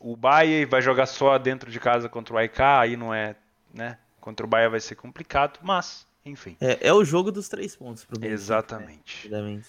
o 0.00 0.16
Bahia 0.16 0.60
e 0.60 0.64
vai 0.64 0.80
jogar 0.80 1.04
só 1.06 1.36
dentro 1.36 1.70
de 1.70 1.78
casa 1.78 2.08
contra 2.08 2.34
o 2.34 2.38
AIK, 2.38 2.60
aí 2.62 2.96
não 2.96 3.12
é, 3.12 3.36
né? 3.74 3.98
Contra 4.20 4.46
o 4.46 4.48
Bahia 4.48 4.70
vai 4.70 4.80
ser 4.80 4.94
complicado, 4.94 5.58
mas, 5.62 6.06
enfim. 6.24 6.56
É, 6.60 6.88
é 6.88 6.92
o 6.92 7.04
jogo 7.04 7.30
dos 7.30 7.48
três 7.48 7.76
pontos 7.76 8.04
pro 8.04 8.14
Benfica. 8.18 8.28
né, 8.28 8.34
Exatamente. 8.34 9.16
rapidamente. 9.16 9.68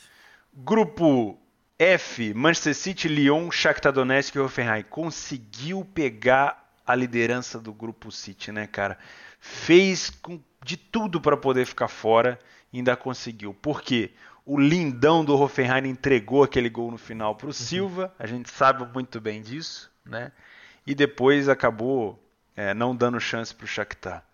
Grupo 0.54 1.38
F, 1.78 2.34
Manchester 2.34 2.76
City, 2.76 3.08
Lyon, 3.08 3.50
Shakhtar 3.52 3.92
Donetsk 3.92 4.36
e 4.36 4.40
Hoffenheim. 4.40 4.84
Conseguiu 4.90 5.84
pegar 5.84 6.72
a 6.86 6.94
liderança 6.96 7.60
do 7.60 7.74
grupo 7.74 8.12
City, 8.12 8.52
né, 8.52 8.68
cara? 8.68 8.98
Fez 9.40 10.10
com- 10.10 10.40
de 10.64 10.78
tudo 10.78 11.20
para 11.20 11.38
poder 11.38 11.66
ficar 11.66 11.88
fora 11.88 12.40
e 12.72 12.78
ainda 12.78 12.96
conseguiu. 12.96 13.54
Por 13.54 13.82
quê? 13.82 14.12
O 14.46 14.60
lindão 14.60 15.24
do 15.24 15.40
Hoffenheim 15.40 15.88
entregou 15.88 16.44
aquele 16.44 16.70
gol 16.70 16.92
no 16.92 16.98
final 16.98 17.36
para 17.36 17.48
o 17.48 17.54
Silva, 17.54 18.14
a 18.20 18.28
gente 18.28 18.50
sabe 18.50 18.86
muito 18.94 19.22
bem 19.22 19.42
disso, 19.42 19.92
né? 20.06 20.32
E 20.86 20.94
depois 20.94 21.48
acabou 21.48 22.22
é, 22.56 22.74
não 22.74 22.96
dando 22.96 23.20
chance 23.20 23.54
para 23.56 23.64
o 23.64 23.68
Shakhtar. 23.68 24.26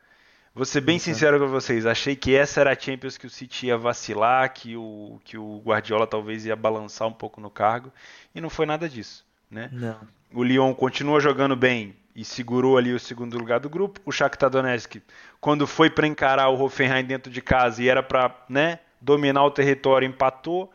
Vou 0.53 0.65
ser 0.65 0.81
bem 0.81 0.97
sincero 0.97 1.39
com 1.39 1.47
vocês, 1.47 1.85
achei 1.85 2.15
que 2.15 2.35
essa 2.35 2.59
era 2.59 2.73
a 2.73 2.79
Champions 2.79 3.17
que 3.17 3.27
o 3.27 3.29
City 3.29 3.67
ia 3.67 3.77
vacilar, 3.77 4.51
que 4.51 4.75
o, 4.75 5.21
que 5.23 5.37
o 5.37 5.61
Guardiola 5.63 6.07
talvez 6.07 6.43
ia 6.45 6.55
balançar 6.55 7.07
um 7.07 7.13
pouco 7.13 7.39
no 7.39 7.51
cargo, 7.51 7.93
e 8.33 8.41
não 8.41 8.49
foi 8.49 8.65
nada 8.65 8.89
disso, 8.89 9.23
né? 9.49 9.69
Não. 9.71 9.99
O 10.33 10.43
Lyon 10.43 10.73
continua 10.73 11.19
jogando 11.19 11.55
bem 11.55 11.95
e 12.19 12.25
segurou 12.25 12.77
ali 12.77 12.93
o 12.93 12.99
segundo 12.99 13.37
lugar 13.37 13.61
do 13.61 13.69
grupo. 13.69 14.01
O 14.05 14.11
Shakhtar 14.11 14.49
Donetsk, 14.49 15.01
quando 15.39 15.65
foi 15.65 15.89
para 15.89 16.05
encarar 16.05 16.49
o 16.49 16.61
Hoffenheim 16.61 17.05
dentro 17.05 17.31
de 17.31 17.41
casa 17.41 17.81
e 17.81 17.87
era 17.87 18.03
para 18.03 18.35
né, 18.49 18.79
dominar 18.99 19.45
o 19.45 19.51
território, 19.51 20.05
empatou. 20.05 20.69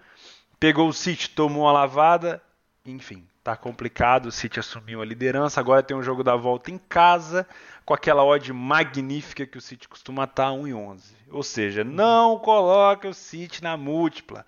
Pegou 0.59 0.89
o 0.89 0.93
City, 0.93 1.29
tomou 1.29 1.69
a 1.69 1.73
lavada. 1.73 2.41
Enfim, 2.87 3.27
tá 3.43 3.55
complicado. 3.55 4.27
O 4.27 4.33
City 4.33 4.59
assumiu 4.59 5.03
a 5.03 5.05
liderança. 5.05 5.61
Agora 5.61 5.83
tem 5.83 5.95
um 5.95 6.03
jogo 6.03 6.25
da 6.25 6.35
volta 6.35 6.71
em 6.71 6.79
casa, 6.79 7.47
com 7.85 7.93
aquela 7.93 8.25
odd 8.25 8.51
magnífica 8.51 9.47
que 9.47 9.59
o 9.59 9.61
City 9.61 9.87
costuma 9.87 10.25
estar, 10.25 10.45
tá, 10.45 10.53
1 10.53 10.69
e 10.69 10.73
11. 10.73 11.15
Ou 11.31 11.43
seja, 11.43 11.85
não 11.85 12.39
coloque 12.39 13.07
o 13.07 13.13
City 13.13 13.63
na 13.63 13.77
múltipla. 13.77 14.47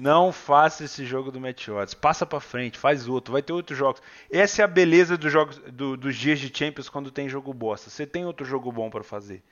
Não 0.00 0.30
faça 0.30 0.84
esse 0.84 1.06
jogo 1.06 1.30
do 1.30 1.38
odds. 1.38 1.94
Passa 1.94 2.26
para 2.26 2.38
frente, 2.38 2.78
faz 2.78 3.08
outro. 3.08 3.32
Vai 3.32 3.42
ter 3.42 3.52
outros 3.52 3.78
jogos. 3.78 4.02
Essa 4.30 4.62
é 4.62 4.64
a 4.64 4.68
beleza 4.68 5.16
dos 5.16 5.32
jogos 5.32 5.56
do, 5.58 5.96
dos 5.96 6.16
dias 6.16 6.38
de 6.38 6.52
Champions 6.56 6.88
quando 6.88 7.10
tem 7.10 7.28
jogo 7.28 7.52
bosta. 7.54 7.88
Você 7.88 8.06
tem 8.06 8.26
outro 8.26 8.44
jogo 8.44 8.70
bom 8.70 8.90
para 8.90 9.02
fazer. 9.02 9.42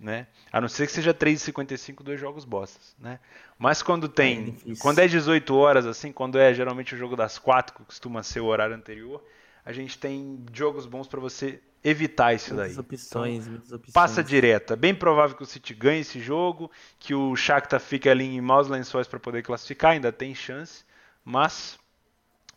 Né? 0.00 0.26
A 0.50 0.60
não 0.60 0.68
ser 0.68 0.86
que 0.86 0.92
seja 0.92 1.14
3,55 1.14 2.02
dois 2.02 2.18
jogos 2.18 2.44
bostas, 2.44 2.96
né? 2.98 3.20
Mas 3.56 3.84
quando 3.84 4.08
tem, 4.08 4.56
é 4.66 4.72
quando 4.80 4.98
é 4.98 5.06
18 5.06 5.54
horas 5.54 5.86
assim, 5.86 6.10
quando 6.10 6.38
é 6.38 6.52
geralmente 6.52 6.92
o 6.96 6.98
jogo 6.98 7.14
das 7.14 7.38
4, 7.38 7.76
que 7.76 7.84
costuma 7.84 8.20
ser 8.24 8.40
o 8.40 8.46
horário 8.46 8.74
anterior, 8.74 9.22
a 9.64 9.72
gente 9.72 9.96
tem 9.96 10.44
jogos 10.52 10.86
bons 10.86 11.06
para 11.06 11.20
você 11.20 11.60
evitar 11.84 12.34
isso 12.34 12.54
muitas 12.54 12.76
daí. 12.76 12.80
Opções, 12.80 13.40
então, 13.40 13.52
muitas 13.52 13.72
opções. 13.72 13.92
Passa 13.92 14.22
direta. 14.22 14.76
Bem 14.76 14.94
provável 14.94 15.36
que 15.36 15.42
o 15.42 15.46
City 15.46 15.74
ganhe 15.74 16.00
esse 16.00 16.20
jogo, 16.20 16.70
que 16.98 17.14
o 17.14 17.34
Shakhtar 17.34 17.80
fique 17.80 18.08
ali 18.08 18.24
em 18.24 18.40
maus 18.40 18.68
lençóis 18.68 19.06
para 19.06 19.18
poder 19.18 19.42
classificar, 19.42 19.92
ainda 19.92 20.12
tem 20.12 20.34
chance, 20.34 20.84
mas 21.24 21.78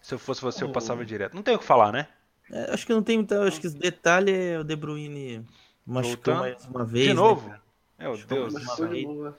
se 0.01 0.13
eu 0.13 0.19
fosse 0.19 0.41
você, 0.41 0.63
oh. 0.63 0.67
eu 0.67 0.71
passava 0.71 1.05
direto. 1.05 1.33
Não 1.33 1.43
tem 1.43 1.55
o 1.55 1.59
que 1.59 1.65
falar, 1.65 1.91
né? 1.91 2.07
É, 2.51 2.71
acho 2.71 2.85
que 2.85 2.93
não 2.93 3.01
tem 3.01 3.17
muito. 3.17 3.33
Acho 3.33 3.59
que 3.59 3.67
o 3.67 3.71
detalhe 3.71 4.31
é 4.31 4.59
o 4.59 4.63
De 4.63 4.75
Bruyne 4.75 5.43
machucou 5.85 6.35
mais 6.35 6.63
uma 6.65 6.85
vez. 6.85 7.07
De 7.07 7.13
né, 7.13 7.15
novo? 7.15 7.49
Né, 7.49 7.59
Meu 7.99 8.17
Deus 8.17 8.53
do 8.53 8.59
céu. 8.59 8.89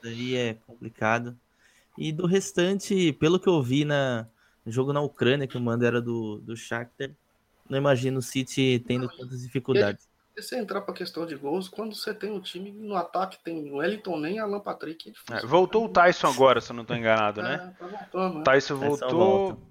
Aí 0.03 0.37
é 0.37 0.55
complicado. 0.67 1.37
E 1.97 2.13
do 2.13 2.27
restante, 2.27 3.13
pelo 3.13 3.39
que 3.39 3.49
eu 3.49 3.63
vi 3.63 3.85
na 3.85 4.27
no 4.65 4.73
jogo 4.73 4.93
na 4.93 5.01
Ucrânia, 5.01 5.47
que 5.47 5.57
o 5.57 5.61
mando 5.61 5.87
era 5.87 6.03
do, 6.03 6.39
do 6.39 6.57
Shakhtar, 6.57 7.13
não 7.69 7.79
imagino 7.79 8.19
o 8.19 8.23
City 8.23 8.83
tendo 8.87 9.09
tantas 9.09 9.43
dificuldades. 9.43 10.09
Se 10.37 10.43
você 10.43 10.59
entrar 10.59 10.83
para 10.83 10.93
a 10.93 10.97
questão 10.97 11.25
de 11.25 11.35
gols, 11.35 11.67
quando 11.67 11.95
você 11.95 12.13
tem 12.13 12.31
um 12.31 12.41
time 12.41 12.71
no 12.71 12.95
ataque, 12.95 13.39
tem 13.43 13.71
o 13.71 13.77
Wellington 13.77 14.19
nem 14.19 14.39
Alan 14.39 14.61
Patrick. 14.61 15.13
É 15.31 15.37
é, 15.37 15.47
voltou 15.47 15.87
o 15.87 15.89
Tyson 15.89 16.29
agora, 16.29 16.61
se 16.61 16.71
eu 16.73 16.75
não 16.75 16.83
estou 16.83 16.95
enganado, 16.95 17.41
né? 17.41 17.55
É, 17.55 17.59
tá 17.79 17.87
voltando, 17.87 18.39
né? 18.39 18.45
Tyson 18.45 18.77
voltou. 18.77 19.63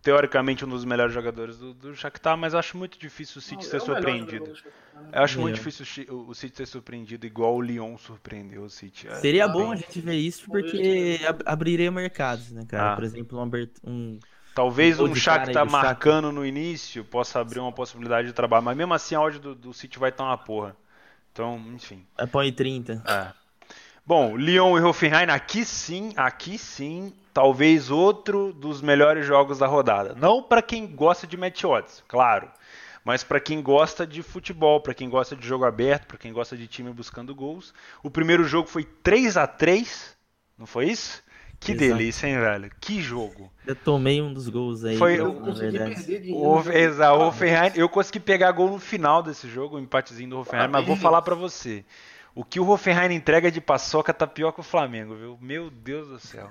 teoricamente 0.00 0.64
um 0.64 0.68
dos 0.68 0.86
melhores 0.86 1.12
jogadores 1.12 1.58
do, 1.58 1.74
do 1.74 1.94
Shakhtar, 1.94 2.38
mas 2.38 2.54
acho 2.54 2.78
muito 2.78 2.98
difícil 2.98 3.38
o 3.38 3.42
City 3.42 3.64
não, 3.64 3.70
ser 3.70 3.76
é 3.76 3.80
surpreendido. 3.80 4.46
Né? 4.46 5.10
Eu 5.12 5.22
acho 5.22 5.38
muito 5.38 5.56
difícil 5.56 5.84
o 6.26 6.34
City 6.34 6.56
ser 6.56 6.66
surpreendido 6.66 7.26
igual 7.26 7.54
o 7.54 7.60
Lyon 7.60 7.98
surpreendeu 7.98 8.62
o 8.62 8.70
City. 8.70 9.08
Seria 9.20 9.46
bom 9.46 9.72
a 9.72 9.76
gente 9.76 10.00
ver 10.00 10.16
isso 10.16 10.46
porque 10.46 11.20
abriria 11.44 11.90
mercados, 11.90 12.50
né, 12.50 12.64
cara? 12.66 12.92
Ah. 12.92 12.94
Por 12.94 13.04
exemplo, 13.04 13.38
um, 13.38 13.50
um 13.84 14.18
Talvez 14.54 15.00
um 15.00 15.14
Shakhtar 15.14 15.52
tá 15.52 15.64
marcando 15.64 16.30
no 16.30 16.44
início 16.44 17.04
possa 17.04 17.40
abrir 17.40 17.58
uma 17.58 17.72
possibilidade 17.72 18.28
de 18.28 18.34
trabalho, 18.34 18.64
mas 18.64 18.76
mesmo 18.76 18.92
assim 18.92 19.14
a 19.14 19.20
odd 19.20 19.38
do, 19.38 19.54
do 19.54 19.72
City 19.72 19.98
vai 19.98 20.10
estar 20.10 20.24
uma 20.24 20.36
porra. 20.36 20.76
Então, 21.32 21.58
enfim. 21.74 22.06
Vai 22.16 22.26
põe 22.26 22.52
30. 22.52 23.02
É. 23.06 23.32
Bom, 24.04 24.36
Lyon 24.36 24.78
e 24.78 24.82
Hoffenheim, 24.82 25.30
aqui 25.30 25.64
sim, 25.64 26.12
aqui 26.16 26.58
sim, 26.58 27.14
talvez 27.32 27.90
outro 27.90 28.52
dos 28.52 28.82
melhores 28.82 29.24
jogos 29.24 29.58
da 29.58 29.66
rodada. 29.66 30.14
Não 30.14 30.42
para 30.42 30.60
quem 30.60 30.86
gosta 30.86 31.26
de 31.26 31.36
match 31.36 31.64
odds, 31.64 32.02
claro, 32.06 32.50
mas 33.04 33.24
para 33.24 33.40
quem 33.40 33.62
gosta 33.62 34.06
de 34.06 34.22
futebol, 34.22 34.80
para 34.80 34.92
quem 34.92 35.08
gosta 35.08 35.34
de 35.34 35.46
jogo 35.46 35.64
aberto, 35.64 36.06
para 36.06 36.18
quem 36.18 36.32
gosta 36.32 36.56
de 36.56 36.66
time 36.66 36.92
buscando 36.92 37.34
gols. 37.34 37.72
O 38.02 38.10
primeiro 38.10 38.44
jogo 38.44 38.68
foi 38.68 38.84
3 38.84 39.36
a 39.36 39.46
3 39.46 40.12
não 40.62 40.66
foi 40.66 40.86
isso? 40.86 41.24
Que 41.64 41.72
Exato. 41.72 41.88
delícia, 41.96 42.26
hein, 42.26 42.38
velho? 42.40 42.70
Que 42.80 43.00
jogo. 43.00 43.50
Eu 43.64 43.76
tomei 43.76 44.20
um 44.20 44.34
dos 44.34 44.48
gols 44.48 44.84
aí. 44.84 44.96
Foi, 44.96 45.20
eu 45.20 45.32
consegui 45.34 45.78
perder 45.78 46.32
o, 46.32 46.60
Exato, 46.72 47.18
o 47.18 47.26
Hoffenheim, 47.28 47.72
eu 47.76 47.88
consegui 47.88 48.18
pegar 48.18 48.50
gol 48.50 48.68
no 48.68 48.78
final 48.80 49.22
desse 49.22 49.48
jogo, 49.48 49.76
o 49.76 49.78
um 49.78 49.82
empatezinho 49.82 50.30
do 50.30 50.38
Hoffenheim, 50.40 50.68
mas 50.68 50.84
vou 50.84 50.96
falar 50.96 51.22
para 51.22 51.36
você. 51.36 51.84
O 52.34 52.44
que 52.44 52.58
o 52.58 52.68
Hoffenheim 52.68 53.14
entrega 53.14 53.50
de 53.50 53.60
paçoca 53.60 54.12
tá 54.12 54.26
pior 54.26 54.50
que 54.52 54.58
o 54.58 54.64
Flamengo, 54.64 55.14
viu? 55.14 55.38
Meu 55.40 55.70
Deus 55.70 56.08
do 56.08 56.18
céu. 56.18 56.48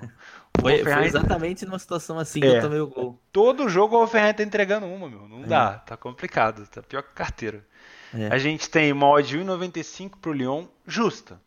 Foi, 0.60 0.74
Hoffenheim... 0.74 0.98
foi, 0.98 1.06
exatamente 1.06 1.64
numa 1.66 1.78
situação 1.78 2.18
assim 2.18 2.40
que 2.40 2.46
é, 2.46 2.58
eu 2.58 2.60
tomei 2.62 2.78
o 2.78 2.86
gol. 2.86 3.18
Todo 3.32 3.68
jogo 3.68 3.96
o 3.96 4.02
Hoffenheim 4.02 4.32
tá 4.32 4.42
entregando 4.42 4.86
uma, 4.86 5.08
meu. 5.08 5.28
Não 5.28 5.42
é. 5.42 5.46
dá, 5.46 5.74
tá 5.74 5.96
complicado, 5.96 6.66
tá 6.68 6.82
pior 6.82 7.02
que 7.02 7.12
carteira. 7.12 7.66
É. 8.14 8.28
A 8.28 8.38
gente 8.38 8.70
tem 8.70 8.92
uma 8.92 9.08
odd 9.08 9.36
1,95 9.36 10.12
pro 10.20 10.32
Lyon, 10.32 10.66
justa, 10.86 11.40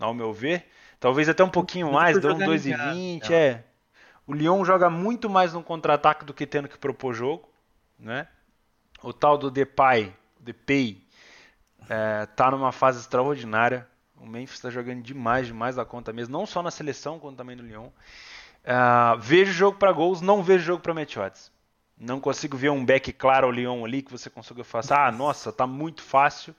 ao 0.00 0.14
meu 0.14 0.32
ver. 0.32 0.66
Talvez 1.02 1.28
até 1.28 1.42
um 1.42 1.48
pouquinho 1.48 1.90
mais, 1.90 2.20
dá 2.20 2.32
um 2.32 2.38
2,20, 2.38 3.28
é. 3.32 3.64
O 4.24 4.32
Lyon 4.32 4.64
joga 4.64 4.88
muito 4.88 5.28
mais 5.28 5.52
no 5.52 5.60
contra-ataque 5.60 6.24
do 6.24 6.32
que 6.32 6.46
tendo 6.46 6.68
que 6.68 6.78
propor 6.78 7.12
jogo, 7.12 7.48
né? 7.98 8.28
O 9.02 9.12
tal 9.12 9.36
do 9.36 9.50
Depay, 9.50 10.14
Depay, 10.38 11.04
é, 11.90 12.24
tá 12.26 12.52
numa 12.52 12.70
fase 12.70 13.00
extraordinária. 13.00 13.84
O 14.16 14.24
Memphis 14.24 14.54
está 14.54 14.70
jogando 14.70 15.02
demais, 15.02 15.48
demais 15.48 15.74
da 15.74 15.84
conta 15.84 16.12
mesmo, 16.12 16.38
não 16.38 16.46
só 16.46 16.62
na 16.62 16.70
seleção, 16.70 17.18
quanto 17.18 17.36
também 17.36 17.56
no 17.56 17.64
Lyon. 17.64 17.88
Uh, 17.88 19.18
vejo 19.18 19.50
jogo 19.50 19.78
para 19.78 19.90
gols, 19.90 20.20
não 20.20 20.40
vejo 20.40 20.64
jogo 20.64 20.84
para 20.84 20.94
match 20.94 21.16
odds. 21.16 21.50
Não 21.98 22.20
consigo 22.20 22.56
ver 22.56 22.70
um 22.70 22.84
back 22.84 23.12
claro 23.12 23.48
ao 23.48 23.52
Lyon 23.52 23.84
ali 23.84 24.02
que 24.02 24.12
você 24.12 24.30
consiga 24.30 24.62
fazer. 24.62 24.94
Ah, 24.94 25.10
nossa, 25.10 25.52
tá 25.52 25.66
muito 25.66 26.00
fácil. 26.00 26.54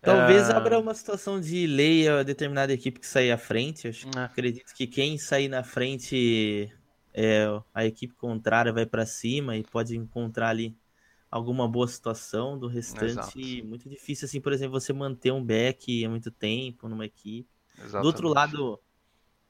Talvez 0.00 0.48
uh... 0.48 0.52
abra 0.52 0.78
uma 0.78 0.94
situação 0.94 1.40
de 1.40 1.66
lei 1.66 2.08
a 2.08 2.22
determinada 2.22 2.72
equipe 2.72 3.00
que 3.00 3.06
sair 3.06 3.30
à 3.30 3.38
frente. 3.38 3.88
Acho, 3.88 4.06
uh. 4.08 4.20
Acredito 4.20 4.72
que 4.74 4.86
quem 4.86 5.18
sair 5.18 5.48
na 5.48 5.62
frente, 5.62 6.72
é, 7.12 7.46
a 7.74 7.84
equipe 7.84 8.14
contrária 8.14 8.72
vai 8.72 8.86
para 8.86 9.04
cima 9.04 9.56
e 9.56 9.62
pode 9.64 9.96
encontrar 9.96 10.50
ali 10.50 10.76
alguma 11.30 11.68
boa 11.68 11.88
situação. 11.88 12.58
Do 12.58 12.68
restante, 12.68 13.40
Exato. 13.40 13.66
muito 13.66 13.88
difícil, 13.88 14.26
assim, 14.26 14.40
por 14.40 14.52
exemplo, 14.52 14.80
você 14.80 14.92
manter 14.92 15.32
um 15.32 15.44
back 15.44 16.04
há 16.04 16.08
muito 16.08 16.30
tempo 16.30 16.88
numa 16.88 17.04
equipe. 17.04 17.48
Exatamente. 17.76 18.02
Do 18.02 18.06
outro 18.06 18.28
lado, 18.28 18.80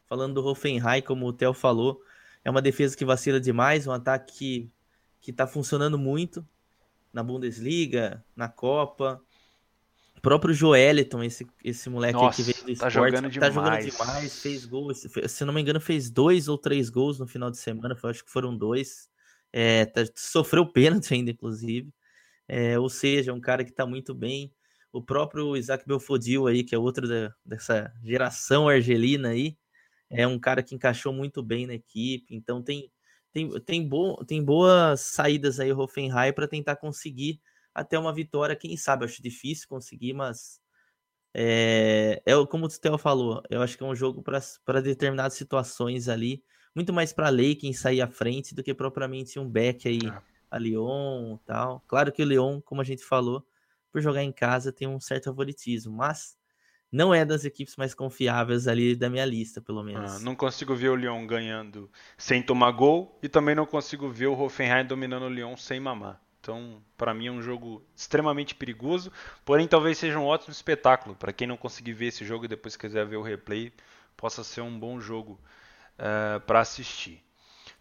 falando 0.07 0.35
do 0.35 0.47
Hoffenheim, 0.47 1.03
como 1.03 1.27
o 1.27 1.33
Theo 1.33 1.53
falou, 1.53 2.03
é 2.45 2.51
uma 2.51 2.63
defesa 2.63 2.97
que 2.97 3.05
vacila 3.05 3.41
demais, 3.41 3.87
um 3.87 3.93
ataque 3.93 4.33
que, 4.33 4.71
que 5.21 5.33
tá 5.33 5.47
funcionando 5.47 5.99
muito 5.99 6.47
na 7.13 7.23
Bundesliga, 7.23 8.25
na 8.37 8.49
Copa. 8.49 9.23
O 10.19 10.21
próprio 10.21 10.53
Joeliton, 10.53 11.23
esse, 11.23 11.47
esse 11.65 11.89
moleque 11.89 12.15
Nossa, 12.15 12.37
que 12.37 12.43
veio 12.43 12.57
do 12.57 12.67
tá 12.67 12.89
esporte, 12.89 12.93
jogando 12.93 13.23
tá 13.23 13.49
demais. 13.49 13.55
jogando 13.55 13.91
demais, 13.91 14.43
fez 14.43 14.65
gols. 14.65 15.07
Se 15.29 15.45
não 15.45 15.55
me 15.55 15.61
engano, 15.61 15.81
fez 15.81 16.11
dois 16.11 16.49
ou 16.49 16.59
três 16.59 16.91
gols 16.91 17.21
no 17.21 17.27
final 17.27 17.51
de 17.53 17.57
semana, 17.57 17.97
acho 18.03 18.25
que 18.25 18.31
foram 18.31 18.57
dois. 18.57 19.09
É, 19.53 19.87
tá, 19.87 20.01
sofreu 20.17 20.67
pênalti 20.67 21.15
ainda, 21.15 21.31
inclusive. 21.31 21.89
É, 22.49 22.77
ou 22.79 22.89
seja, 22.89 23.33
um 23.33 23.41
cara 23.41 23.65
que 23.65 23.71
tá 23.71 23.87
muito 23.87 24.13
bem. 24.13 24.53
O 24.93 25.01
próprio 25.01 25.57
Isaac 25.57 25.87
Belfodil 25.87 26.49
aí, 26.49 26.65
que 26.65 26.75
é 26.75 26.79
outro 26.79 27.07
da, 27.07 27.33
dessa 27.45 27.93
geração 28.03 28.69
argelina 28.69 29.29
aí, 29.29 29.57
é 30.11 30.27
um 30.27 30.39
cara 30.39 30.65
que 30.65 30.75
encaixou 30.75 31.13
muito 31.13 31.45
bem 31.45 31.65
na 31.65 31.75
equipe. 31.75 32.35
Então 32.35 32.61
tem, 32.61 32.91
tem, 33.33 33.49
tem, 33.61 33.89
bo, 33.89 34.25
tem 34.25 34.43
boas 34.43 35.01
saídas 35.01 35.61
aí, 35.61 35.73
o 35.73 35.79
Hoffenheim, 35.79 36.33
para 36.33 36.49
tentar 36.49 36.75
conseguir 36.75 37.41
até 37.79 37.99
uma 37.99 38.13
vitória, 38.13 38.57
quem 38.57 38.77
sabe, 38.77 39.05
acho 39.05 39.23
difícil 39.23 39.69
conseguir, 39.69 40.13
mas 40.13 40.61
é, 41.35 42.23
é 42.27 42.47
como 42.47 42.67
o 42.67 42.69
Theo 42.69 42.99
falou, 42.99 43.43
eu 43.49 43.63
acho 43.63 43.77
que 43.77 43.85
é 43.85 43.87
um 43.87 43.95
jogo 43.95 44.23
para 44.23 44.81
determinadas 44.81 45.35
situações 45.35 46.09
ali, 46.09 46.43
muito 46.75 46.93
mais 46.93 47.13
para 47.13 47.29
lei 47.29 47.55
quem 47.55 47.73
sair 47.73 48.01
à 48.01 48.09
frente 48.09 48.55
do 48.55 48.63
que 48.63 48.75
propriamente 48.75 49.39
um 49.39 49.49
back 49.49 49.89
aí, 49.89 50.01
é. 50.05 50.23
a 50.51 50.59
Lyon 50.59 51.37
tal. 51.45 51.83
Claro 51.87 52.13
que 52.13 52.23
o 52.23 52.27
Lyon, 52.27 52.61
como 52.61 52.81
a 52.81 52.85
gente 52.85 53.05
falou, 53.05 53.47
por 53.93 54.01
jogar 54.01 54.23
em 54.23 54.33
casa 54.33 54.73
tem 54.73 54.89
um 54.89 55.01
certo 55.01 55.25
favoritismo, 55.25 55.97
mas 55.97 56.37
não 56.91 57.15
é 57.15 57.25
das 57.25 57.45
equipes 57.45 57.77
mais 57.77 57.95
confiáveis 57.95 58.67
ali 58.67 58.97
da 58.97 59.11
minha 59.11 59.25
lista, 59.25 59.61
pelo 59.61 59.83
menos. 59.83 60.17
Ah, 60.17 60.19
não 60.21 60.35
consigo 60.35 60.75
ver 60.75 60.89
o 60.89 60.97
Lyon 60.97 61.27
ganhando 61.27 61.91
sem 62.17 62.43
tomar 62.43 62.73
gol 62.73 63.19
e 63.23 63.29
também 63.29 63.55
não 63.55 63.67
consigo 63.67 64.09
ver 64.11 64.27
o 64.27 64.39
Hoffenheim 64.39 64.87
dominando 64.87 65.25
o 65.25 65.29
Lyon 65.29 65.57
sem 65.57 65.79
mamar. 65.79 66.21
Então, 66.49 66.81
para 66.97 67.13
mim 67.13 67.27
é 67.27 67.31
um 67.31 67.43
jogo 67.43 67.83
extremamente 67.95 68.55
perigoso, 68.55 69.13
porém 69.45 69.69
talvez 69.69 69.99
seja 69.99 70.19
um 70.19 70.25
ótimo 70.25 70.51
espetáculo. 70.51 71.15
Para 71.15 71.31
quem 71.31 71.47
não 71.47 71.59
conseguir 71.59 71.93
ver 71.93 72.07
esse 72.07 72.25
jogo 72.25 72.47
e 72.47 72.49
depois 72.49 72.75
quiser 72.75 73.05
ver 73.05 73.17
o 73.17 73.23
replay, 73.23 73.71
possa 74.17 74.43
ser 74.43 74.63
um 74.63 74.79
bom 74.79 74.99
jogo 74.99 75.33
uh, 75.33 75.37
eh, 75.99 76.39
para 76.47 76.61
assistir. 76.61 77.23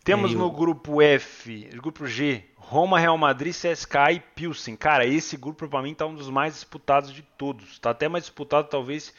Temos 0.04 0.34
no 0.34 0.52
grupo 0.52 1.02
F, 1.02 1.70
grupo 1.76 2.06
G, 2.06 2.44
Roma, 2.58 3.00
Real 3.00 3.18
Madrid, 3.18 3.54
CSKA 3.56 4.12
e 4.12 4.20
Pilsen. 4.20 4.76
Cara, 4.76 5.06
esse 5.06 5.38
grupo 5.38 5.66
para 5.70 5.82
mim 5.82 5.94
tá 5.94 6.06
um 6.06 6.16
dos 6.16 6.30
mais 6.30 6.54
disputados 6.56 7.14
de 7.14 7.22
todos. 7.22 7.80
Tá 7.80 7.92
até 7.92 8.10
mais 8.10 8.26
disputado 8.26 8.68
talvez 8.68 9.14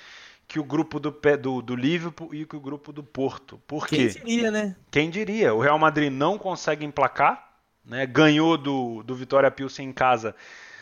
que 0.47 0.61
o 0.61 0.65
grupo 0.65 1.01
do, 1.01 1.11
do, 1.41 1.63
do 1.63 1.75
Liverpool 1.75 2.35
e 2.35 2.45
que 2.45 2.57
o 2.57 2.61
grupo 2.61 2.93
do 2.93 3.03
Porto. 3.03 3.59
Por 3.67 3.87
quê? 3.87 3.97
Quem 3.97 4.09
diria, 4.09 4.51
né? 4.51 4.77
Quem 4.91 5.09
diria? 5.09 5.55
O 5.55 5.61
Real 5.61 5.79
Madrid 5.79 6.13
não 6.13 6.37
consegue 6.37 6.85
emplacar 6.85 7.48
né? 7.89 8.07
Ganhou 8.07 8.59
do, 8.59 9.03
do 9.03 9.15
Vitória 9.15 9.51
Pilsen 9.51 9.89
em 9.89 9.93
casa. 9.93 10.37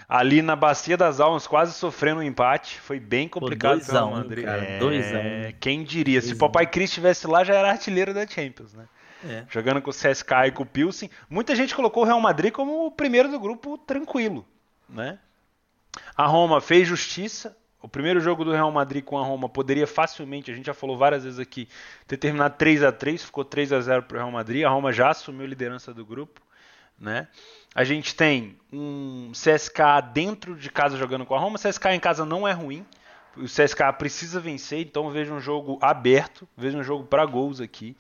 ali 0.08 0.42
na 0.42 0.56
Bacia 0.56 0.96
das 0.96 1.20
Almas, 1.20 1.46
quase 1.46 1.72
sofrendo 1.72 2.20
um 2.20 2.22
empate. 2.22 2.80
Foi 2.80 2.98
bem 2.98 3.28
complicado. 3.28 3.80
Cara, 3.86 4.64
é, 4.64 4.78
dois 4.78 5.14
a 5.14 5.18
um. 5.18 5.52
Quem 5.60 5.84
diria? 5.84 6.20
Dois 6.20 6.28
Se 6.28 6.34
o 6.34 6.38
Papai 6.38 6.66
Cris 6.66 6.90
estivesse 6.90 7.26
lá, 7.26 7.44
já 7.44 7.54
era 7.54 7.70
artilheiro 7.70 8.12
da 8.12 8.26
Champions, 8.26 8.74
né? 8.74 8.86
É. 9.24 9.44
Jogando 9.48 9.80
com 9.80 9.90
o 9.90 9.94
CSK 9.94 10.48
e 10.48 10.50
com 10.50 10.62
o 10.62 10.66
Pilsen. 10.66 11.10
Muita 11.30 11.56
gente 11.56 11.74
colocou 11.74 12.02
o 12.02 12.06
Real 12.06 12.20
Madrid 12.20 12.52
como 12.52 12.86
o 12.86 12.90
primeiro 12.90 13.30
do 13.30 13.40
grupo 13.40 13.78
tranquilo, 13.78 14.46
né? 14.88 15.18
A 16.16 16.26
Roma 16.26 16.60
fez 16.60 16.86
justiça. 16.86 17.56
O 17.80 17.88
primeiro 17.88 18.20
jogo 18.20 18.44
do 18.44 18.52
Real 18.52 18.70
Madrid 18.70 19.04
com 19.04 19.16
a 19.16 19.24
Roma 19.24 19.48
poderia 19.48 19.86
facilmente, 19.86 20.50
a 20.50 20.54
gente 20.54 20.66
já 20.66 20.74
falou 20.74 20.98
várias 20.98 21.22
vezes 21.22 21.38
aqui, 21.38 21.68
ter 22.06 22.16
terminado 22.16 22.56
3 22.56 22.82
a 22.82 22.90
3 22.90 23.22
ficou 23.22 23.44
3 23.44 23.72
a 23.72 23.80
0 23.80 24.02
para 24.02 24.16
o 24.16 24.18
Real 24.18 24.30
Madrid. 24.30 24.64
A 24.64 24.68
Roma 24.68 24.92
já 24.92 25.10
assumiu 25.10 25.46
a 25.46 25.48
liderança 25.48 25.94
do 25.94 26.04
grupo. 26.04 26.45
Né? 26.98 27.28
A 27.74 27.84
gente 27.84 28.14
tem 28.14 28.56
um 28.72 29.32
CSK 29.32 29.80
dentro 30.12 30.56
de 30.56 30.70
casa 30.70 30.96
jogando 30.96 31.26
com 31.26 31.34
a 31.34 31.38
Roma. 31.38 31.56
O 31.56 31.58
CSK 31.58 31.88
em 31.88 32.00
casa 32.00 32.24
não 32.24 32.48
é 32.48 32.52
ruim. 32.52 32.86
O 33.36 33.44
CSK 33.44 33.92
precisa 33.98 34.40
vencer, 34.40 34.80
então 34.80 35.10
veja 35.10 35.32
um 35.32 35.40
jogo 35.40 35.78
aberto, 35.82 36.48
veja 36.56 36.78
um 36.78 36.82
jogo 36.82 37.04
para 37.04 37.24
gols 37.26 37.60
aqui. 37.60 37.94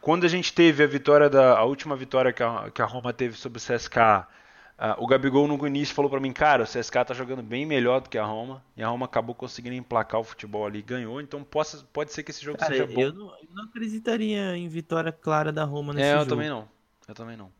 Quando 0.00 0.24
a 0.24 0.28
gente 0.28 0.52
teve 0.52 0.82
a 0.82 0.86
vitória 0.86 1.28
da 1.28 1.58
a 1.58 1.64
última 1.64 1.94
vitória 1.94 2.32
que 2.32 2.42
a, 2.42 2.70
que 2.70 2.80
a 2.80 2.86
Roma 2.86 3.12
teve 3.12 3.36
sobre 3.36 3.58
o 3.58 3.60
CSK, 3.60 3.96
uh, 3.98 4.94
o 4.96 5.06
Gabigol 5.06 5.46
no 5.46 5.66
início 5.66 5.94
falou 5.94 6.10
para 6.10 6.20
mim, 6.20 6.32
cara, 6.32 6.62
o 6.62 6.66
CSK 6.66 7.04
tá 7.06 7.14
jogando 7.14 7.42
bem 7.42 7.66
melhor 7.66 8.00
do 8.00 8.08
que 8.08 8.16
a 8.16 8.24
Roma, 8.24 8.64
e 8.76 8.82
a 8.82 8.88
Roma 8.88 9.04
acabou 9.04 9.34
conseguindo 9.34 9.76
emplacar 9.76 10.20
o 10.20 10.24
futebol 10.24 10.64
ali, 10.64 10.80
ganhou, 10.80 11.20
então 11.20 11.42
possa, 11.44 11.84
pode 11.92 12.12
ser 12.12 12.22
que 12.22 12.30
esse 12.30 12.42
jogo 12.42 12.56
cara, 12.56 12.72
seja 12.72 12.86
bom. 12.86 13.00
Eu 13.00 13.12
não, 13.12 13.26
eu 13.26 13.48
não 13.52 13.64
acreditaria 13.64 14.56
em 14.56 14.68
vitória 14.68 15.12
clara 15.12 15.52
da 15.52 15.64
Roma 15.64 15.92
nesse 15.92 16.06
é, 16.06 16.12
jogo. 16.12 16.24
eu 16.24 16.28
também 16.28 16.48
não. 16.48 16.68
Eu 17.06 17.14
também 17.14 17.36
não. 17.36 17.57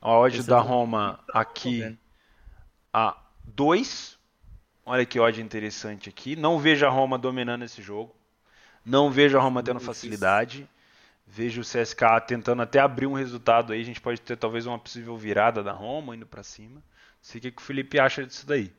A 0.00 0.16
odd 0.16 0.42
da 0.44 0.60
Roma 0.60 1.20
aqui 1.32 1.98
a 2.92 3.16
2. 3.44 4.18
Olha 4.86 5.04
que 5.04 5.20
odd 5.20 5.40
interessante 5.40 6.08
aqui. 6.08 6.36
Não 6.36 6.58
vejo 6.58 6.86
a 6.86 6.90
Roma 6.90 7.18
dominando 7.18 7.64
esse 7.64 7.82
jogo. 7.82 8.14
Não 8.84 9.10
vejo 9.10 9.36
a 9.36 9.40
Roma 9.40 9.62
tendo 9.62 9.80
facilidade. 9.80 10.68
Vejo 11.26 11.60
o 11.60 11.64
CSK 11.64 12.26
tentando 12.26 12.62
até 12.62 12.78
abrir 12.78 13.06
um 13.06 13.12
resultado 13.12 13.72
aí. 13.72 13.80
A 13.80 13.84
gente 13.84 14.00
pode 14.00 14.20
ter 14.20 14.36
talvez 14.36 14.66
uma 14.66 14.78
possível 14.78 15.16
virada 15.16 15.62
da 15.62 15.72
Roma 15.72 16.16
indo 16.16 16.26
para 16.26 16.42
cima. 16.42 16.76
Não 16.76 16.82
sei 17.20 17.38
o 17.38 17.42
que, 17.42 17.50
que 17.50 17.60
o 17.60 17.64
Felipe 17.64 17.98
acha 17.98 18.24
disso 18.24 18.46
daí. 18.46 18.72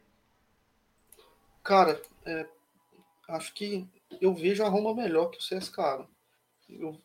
Cara, 1.64 2.02
é, 2.26 2.48
acho 3.28 3.54
que 3.54 3.88
eu 4.20 4.34
vejo 4.34 4.64
a 4.64 4.70
Roma 4.70 4.96
melhor 4.96 5.28
que 5.28 5.38
o 5.38 5.60
CSK. 5.60 5.78
Eu, 6.70 7.00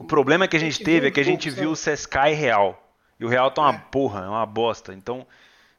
o 0.00 0.04
problema 0.04 0.48
que 0.48 0.56
a 0.56 0.60
gente 0.60 0.82
teve 0.82 1.08
é 1.08 1.10
que 1.10 1.20
a 1.20 1.24
gente 1.24 1.50
viu 1.50 1.72
o 1.72 1.76
Seskai 1.76 2.32
Real. 2.32 2.90
E 3.18 3.24
o 3.24 3.28
Real 3.28 3.50
tá 3.50 3.60
uma 3.60 3.74
é. 3.74 3.84
porra, 3.92 4.24
é 4.24 4.28
uma 4.28 4.46
bosta. 4.46 4.94
Então, 4.94 5.26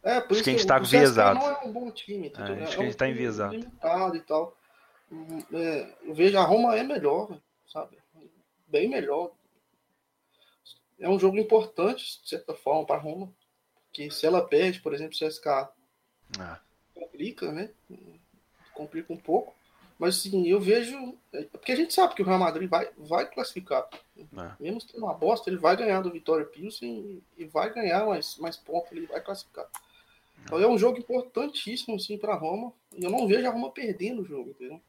é, 0.03 0.17
acho 0.17 0.43
que 0.43 0.49
a 0.51 0.53
gente 0.53 0.67
tá 0.67 0.77
enviesado. 0.77 1.39
não 1.39 1.49
é 1.49 1.59
um 1.65 1.71
bom 1.71 1.89
time, 1.89 2.31
é, 2.37 2.63
acho 2.63 2.73
é 2.73 2.75
que 2.75 2.81
a 2.81 2.85
gente 2.85 2.97
tá 2.97 3.09
enviesado. 3.09 3.53
Limitado 3.53 4.15
e 4.15 4.21
tal. 4.21 4.55
É, 5.51 5.93
eu 6.03 6.13
vejo 6.13 6.37
a 6.37 6.43
Roma 6.43 6.75
é 6.75 6.83
melhor, 6.83 7.35
sabe? 7.67 7.97
Bem 8.67 8.87
melhor. 8.87 9.31
É 10.99 11.09
um 11.09 11.17
jogo 11.17 11.39
importante, 11.39 12.21
de 12.21 12.29
certa 12.29 12.53
forma, 12.53 12.85
para 12.85 13.01
Roma. 13.01 13.27
Que 13.91 14.11
se 14.11 14.27
ela 14.27 14.47
perde, 14.47 14.81
por 14.81 14.93
exemplo, 14.93 15.15
o 15.15 15.27
CSK 15.27 15.47
ah. 16.39 16.59
complica, 16.93 17.51
né? 17.51 17.71
Complica 18.75 19.11
um 19.11 19.17
pouco. 19.17 19.55
Mas 20.01 20.17
assim, 20.17 20.47
eu 20.47 20.59
vejo. 20.59 21.15
É, 21.31 21.43
porque 21.43 21.71
a 21.71 21.75
gente 21.75 21.93
sabe 21.93 22.15
que 22.15 22.23
o 22.23 22.25
Real 22.25 22.39
Madrid 22.39 22.67
vai, 22.67 22.89
vai 22.97 23.29
classificar. 23.29 23.87
É. 24.17 24.51
Mesmo 24.59 24.81
tendo 24.81 25.05
uma 25.05 25.13
bosta, 25.13 25.47
ele 25.47 25.59
vai 25.59 25.77
ganhar 25.77 26.01
do 26.01 26.09
Vitória 26.09 26.43
Pilsen 26.43 27.21
e, 27.37 27.45
vai 27.45 27.71
ganhar 27.71 28.07
mais, 28.07 28.35
mais 28.37 28.57
pontos, 28.57 28.91
ele 28.93 29.05
vai 29.05 29.21
classificar. 29.21 29.67
Então 30.43 30.59
é 30.59 30.67
um 30.67 30.75
jogo 30.75 30.97
importantíssimo 30.97 31.97
assim, 31.97 32.17
para 32.17 32.33
Roma. 32.33 32.73
E 32.97 33.03
eu 33.03 33.11
não 33.11 33.27
vejo 33.27 33.47
a 33.47 33.51
Roma 33.51 33.69
perdendo 33.69 34.23
o 34.23 34.25
jogo, 34.25 34.49
entendeu? 34.49 34.81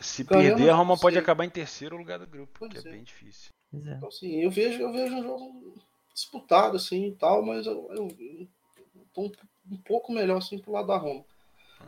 Se 0.00 0.24
Ganhando, 0.24 0.56
perder, 0.56 0.70
a 0.70 0.74
Roma 0.74 0.96
pode 0.96 1.18
acabar 1.18 1.44
em 1.44 1.50
terceiro 1.50 1.98
lugar 1.98 2.18
do 2.18 2.26
grupo, 2.26 2.58
pois 2.58 2.72
que 2.72 2.78
é. 2.78 2.90
é. 2.90 2.94
bem 2.94 3.02
difícil. 3.02 3.50
É. 3.74 3.76
Então, 3.76 4.08
assim, 4.08 4.42
eu 4.42 4.50
vejo, 4.50 4.80
eu 4.80 4.90
vejo 4.90 5.14
um 5.14 5.22
jogo 5.24 5.74
disputado 6.14 6.74
assim 6.78 7.08
e 7.08 7.12
tal, 7.16 7.44
mas 7.44 7.66
eu, 7.66 7.86
eu, 7.90 8.08
eu 8.18 8.48
tô 9.12 9.24
um, 9.24 9.32
um 9.72 9.76
pouco 9.76 10.10
melhor 10.10 10.38
assim 10.38 10.58
pro 10.58 10.72
lado 10.72 10.88
da 10.88 10.96
Roma. 10.96 11.22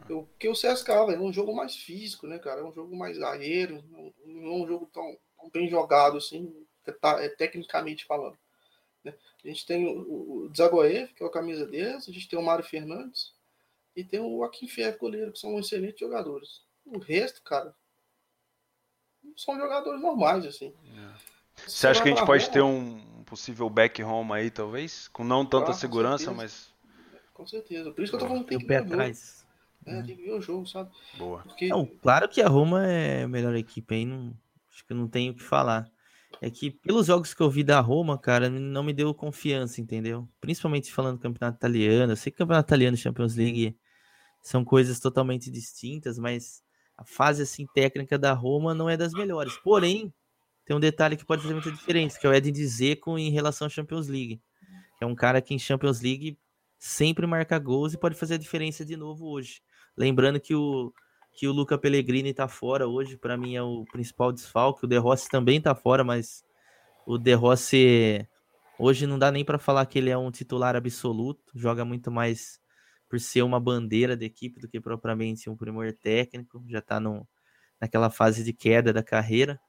Porque 0.07 0.49
o 0.49 0.53
CSK 0.53 0.89
é 0.91 1.19
um 1.19 1.33
jogo 1.33 1.55
mais 1.55 1.77
físico, 1.77 2.27
né, 2.27 2.39
cara? 2.39 2.61
É 2.61 2.65
um 2.65 2.73
jogo 2.73 2.97
mais 2.97 3.21
aéreo, 3.21 3.85
não 4.25 4.53
é 4.53 4.55
um 4.55 4.67
jogo 4.67 4.89
tão, 4.93 5.17
tão 5.37 5.51
bem 5.51 5.69
jogado, 5.69 6.19
assim, 6.19 6.55
tá, 7.01 7.23
é, 7.23 7.29
tecnicamente 7.29 8.05
falando. 8.05 8.39
Né? 9.05 9.15
A 9.45 9.49
gente 9.49 9.67
tem 9.67 9.87
o, 9.87 10.47
o 10.47 10.53
Zagoev, 10.55 11.13
que 11.15 11.23
é 11.23 11.27
o 11.27 11.31
camisa 11.31 11.67
10, 11.67 12.09
a 12.09 12.13
gente 12.13 12.29
tem 12.29 12.39
o 12.39 12.43
Mário 12.43 12.65
Fernandes 12.65 13.35
e 13.95 14.05
tem 14.05 14.21
o 14.21 14.39
Joaquim 14.39 14.69
Ferro, 14.69 14.99
goleiro, 14.99 15.33
que 15.33 15.39
são 15.39 15.59
excelentes 15.59 16.01
jogadores. 16.01 16.63
O 16.85 16.99
resto, 16.99 17.43
cara, 17.43 17.75
são 19.37 19.57
jogadores 19.59 20.01
normais, 20.01 20.45
assim. 20.45 20.75
É. 20.97 21.31
Você 21.67 21.87
acha 21.87 22.03
que 22.03 22.09
a 22.09 22.15
gente 22.15 22.25
pode 22.25 22.45
Roma, 22.45 22.53
ter 22.53 22.63
um 22.63 23.25
possível 23.25 23.69
back 23.69 24.03
home 24.03 24.33
aí, 24.33 24.51
talvez? 24.51 25.09
Com 25.09 25.25
não 25.25 25.45
tanta 25.45 25.73
ah, 25.73 25.75
segurança, 25.75 26.33
mas. 26.33 26.73
Com 27.35 27.47
certeza. 27.47 27.93
Por 27.93 28.03
isso 28.03 28.11
que 28.11 28.17
eu 28.17 28.21
tô 28.21 28.27
falando 28.27 28.45
que 28.45 28.51
tem 28.51 28.59
que 28.59 28.67
pé 28.67 28.79
atrás. 28.79 29.40
É, 29.87 30.03
tem 30.03 30.17
que 30.17 30.23
ver 30.23 30.33
o 30.33 30.41
jogo, 30.41 30.67
sabe? 30.67 30.91
Boa. 31.17 31.43
Porque... 31.43 31.69
Não, 31.69 31.87
claro 31.87 32.29
que 32.29 32.43
a 32.43 32.49
Roma 32.49 32.87
é 32.87 33.25
a 33.25 33.29
melhor 33.29 33.55
equipe 33.55 33.95
aí, 33.95 34.05
não, 34.05 34.35
acho 34.73 34.87
que 34.87 34.95
não 34.95 35.09
tenho 35.09 35.33
o 35.33 35.35
que 35.35 35.43
falar. 35.43 35.91
É 36.41 36.51
que 36.51 36.71
pelos 36.71 37.07
jogos 37.07 37.35
que 37.35 37.41
eu 37.43 37.51
vi 37.51 37.63
da 37.65 37.81
Roma, 37.81 38.19
cara, 38.19 38.49
não 38.49 38.83
me 38.83 38.93
deu 38.93 39.13
confiança, 39.13 39.81
entendeu? 39.81 40.29
Principalmente 40.41 40.93
falando 40.93 41.17
do 41.17 41.23
campeonato 41.23 41.59
italiano. 41.59 42.13
Eu 42.13 42.17
sei 42.17 42.31
que 42.31 42.37
o 42.37 42.39
campeonato 42.39 42.69
italiano 42.69 42.97
e 42.97 43.01
Champions 43.01 43.35
League 43.35 43.77
são 44.43 44.65
coisas 44.65 45.01
totalmente 45.01 45.51
distintas, 45.51 46.19
mas 46.19 46.63
a 46.97 47.05
fase 47.05 47.43
assim 47.43 47.67
técnica 47.75 48.19
da 48.19 48.33
Roma 48.33 48.75
não 48.75 48.89
é 48.89 48.97
das 48.97 49.13
melhores. 49.13 49.57
Porém, 49.59 50.13
tem 50.65 50.77
um 50.77 50.81
detalhe 50.81 51.17
que 51.17 51.27
pode 51.27 51.43
fazer 51.43 51.55
muita 51.55 51.73
diferença, 51.73 52.19
que 52.19 52.27
é 52.27 52.31
o 52.31 52.33
Edin 52.33 52.53
Dzeko 52.53 53.19
em 53.19 53.31
relação 53.31 53.67
à 53.67 53.71
Champions 53.71 54.09
League. 54.09 54.41
É 55.01 55.07
um 55.07 55.15
cara 55.15 55.41
que 55.43 55.53
em 55.53 55.59
Champions 55.59 56.01
League 56.01 56.39
sempre 56.79 57.27
marca 57.27 57.59
gols 57.59 57.93
e 57.93 57.99
pode 57.99 58.15
fazer 58.15 58.35
a 58.35 58.39
diferença 58.39 58.85
de 58.85 58.97
novo 58.97 59.27
hoje. 59.27 59.63
Lembrando 59.97 60.41
que 60.41 60.55
o, 60.55 60.93
que 61.33 61.47
o 61.47 61.53
Luca 61.53 61.79
Pellegrini 61.79 62.35
tá 62.35 62.49
fora 62.49 62.87
hoje, 62.87 63.17
para 63.17 63.37
mim 63.37 63.55
é 63.55 63.63
o 63.63 63.85
principal 63.93 64.33
desfalque. 64.33 64.85
O 64.85 64.89
De 64.89 64.97
Rossi 64.99 65.29
também 65.29 65.61
tá 65.61 65.75
fora, 65.75 66.05
mas 66.05 66.45
o 67.07 67.19
De 67.19 67.35
Rossi 67.35 68.27
hoje 68.79 69.07
não 69.07 69.19
dá 69.19 69.31
nem 69.31 69.45
para 69.45 69.59
falar 69.59 69.85
que 69.87 69.99
ele 69.99 70.11
é 70.11 70.17
um 70.17 70.31
titular 70.31 70.75
absoluto, 70.77 71.53
joga 71.55 71.85
muito 71.85 72.11
mais 72.11 72.61
por 73.09 73.19
ser 73.19 73.43
uma 73.43 73.59
bandeira 73.59 74.17
da 74.17 74.25
equipe 74.25 74.61
do 74.61 74.69
que 74.69 74.81
propriamente 74.81 75.51
um 75.51 75.57
primor 75.57 75.93
técnico, 75.93 76.63
já 76.69 76.81
tá 76.81 77.01
no, 77.01 77.27
naquela 77.81 78.09
fase 78.09 78.45
de 78.45 78.53
queda 78.53 78.93
da 78.93 79.03
carreira. 79.03 79.61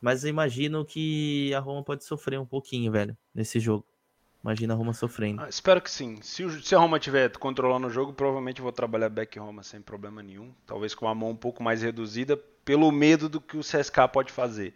Mas 0.00 0.24
eu 0.24 0.30
imagino 0.30 0.84
que 0.84 1.54
a 1.54 1.60
Roma 1.60 1.84
pode 1.84 2.04
sofrer 2.04 2.38
um 2.38 2.46
pouquinho, 2.46 2.90
velho, 2.90 3.16
nesse 3.32 3.60
jogo. 3.60 3.86
Imagina 4.42 4.74
a 4.74 4.76
Roma 4.76 4.92
sofrendo. 4.92 5.42
Ah, 5.42 5.48
espero 5.48 5.80
que 5.80 5.90
sim. 5.90 6.20
Se, 6.22 6.44
o, 6.44 6.62
se 6.62 6.74
a 6.74 6.78
Roma 6.78 6.98
estiver 6.98 7.30
controlando 7.38 7.88
o 7.88 7.90
jogo, 7.90 8.12
provavelmente 8.12 8.62
vou 8.62 8.72
trabalhar 8.72 9.08
back 9.08 9.38
Roma 9.38 9.62
sem 9.62 9.80
problema 9.80 10.22
nenhum. 10.22 10.52
Talvez 10.66 10.94
com 10.94 11.08
a 11.08 11.14
mão 11.14 11.30
um 11.30 11.36
pouco 11.36 11.62
mais 11.62 11.82
reduzida, 11.82 12.36
pelo 12.64 12.90
medo 12.92 13.28
do 13.28 13.40
que 13.40 13.56
o 13.56 13.60
CSK 13.60 14.08
pode 14.12 14.32
fazer. 14.32 14.74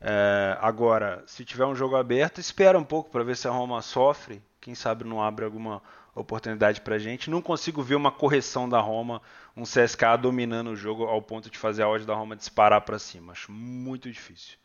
É, 0.00 0.56
agora, 0.60 1.22
se 1.26 1.44
tiver 1.44 1.66
um 1.66 1.74
jogo 1.74 1.96
aberto, 1.96 2.40
espera 2.40 2.78
um 2.78 2.84
pouco 2.84 3.10
para 3.10 3.24
ver 3.24 3.36
se 3.36 3.48
a 3.48 3.50
Roma 3.50 3.80
sofre. 3.82 4.42
Quem 4.60 4.74
sabe 4.74 5.04
não 5.04 5.22
abre 5.22 5.44
alguma 5.44 5.82
oportunidade 6.14 6.80
para 6.80 6.98
gente. 6.98 7.30
Não 7.30 7.40
consigo 7.40 7.82
ver 7.82 7.94
uma 7.94 8.12
correção 8.12 8.68
da 8.68 8.80
Roma, 8.80 9.22
um 9.56 9.62
CSK 9.62 10.18
dominando 10.20 10.68
o 10.68 10.76
jogo 10.76 11.04
ao 11.04 11.22
ponto 11.22 11.50
de 11.50 11.58
fazer 11.58 11.82
a 11.82 11.88
odd 11.88 12.04
da 12.04 12.14
Roma 12.14 12.36
disparar 12.36 12.80
para 12.82 12.98
cima. 12.98 13.32
Acho 13.32 13.50
muito 13.52 14.10
difícil. 14.10 14.58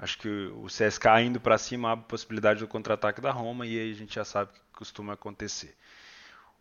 Acho 0.00 0.18
que 0.18 0.28
o 0.28 0.64
CSK 0.66 1.06
indo 1.22 1.38
para 1.38 1.58
cima 1.58 1.92
abre 1.92 2.04
a 2.06 2.08
possibilidade 2.08 2.60
do 2.60 2.66
contra-ataque 2.66 3.20
da 3.20 3.30
Roma 3.30 3.66
e 3.66 3.78
aí 3.78 3.90
a 3.90 3.94
gente 3.94 4.14
já 4.14 4.24
sabe 4.24 4.50
o 4.50 4.54
que 4.54 4.60
costuma 4.72 5.12
acontecer. 5.12 5.76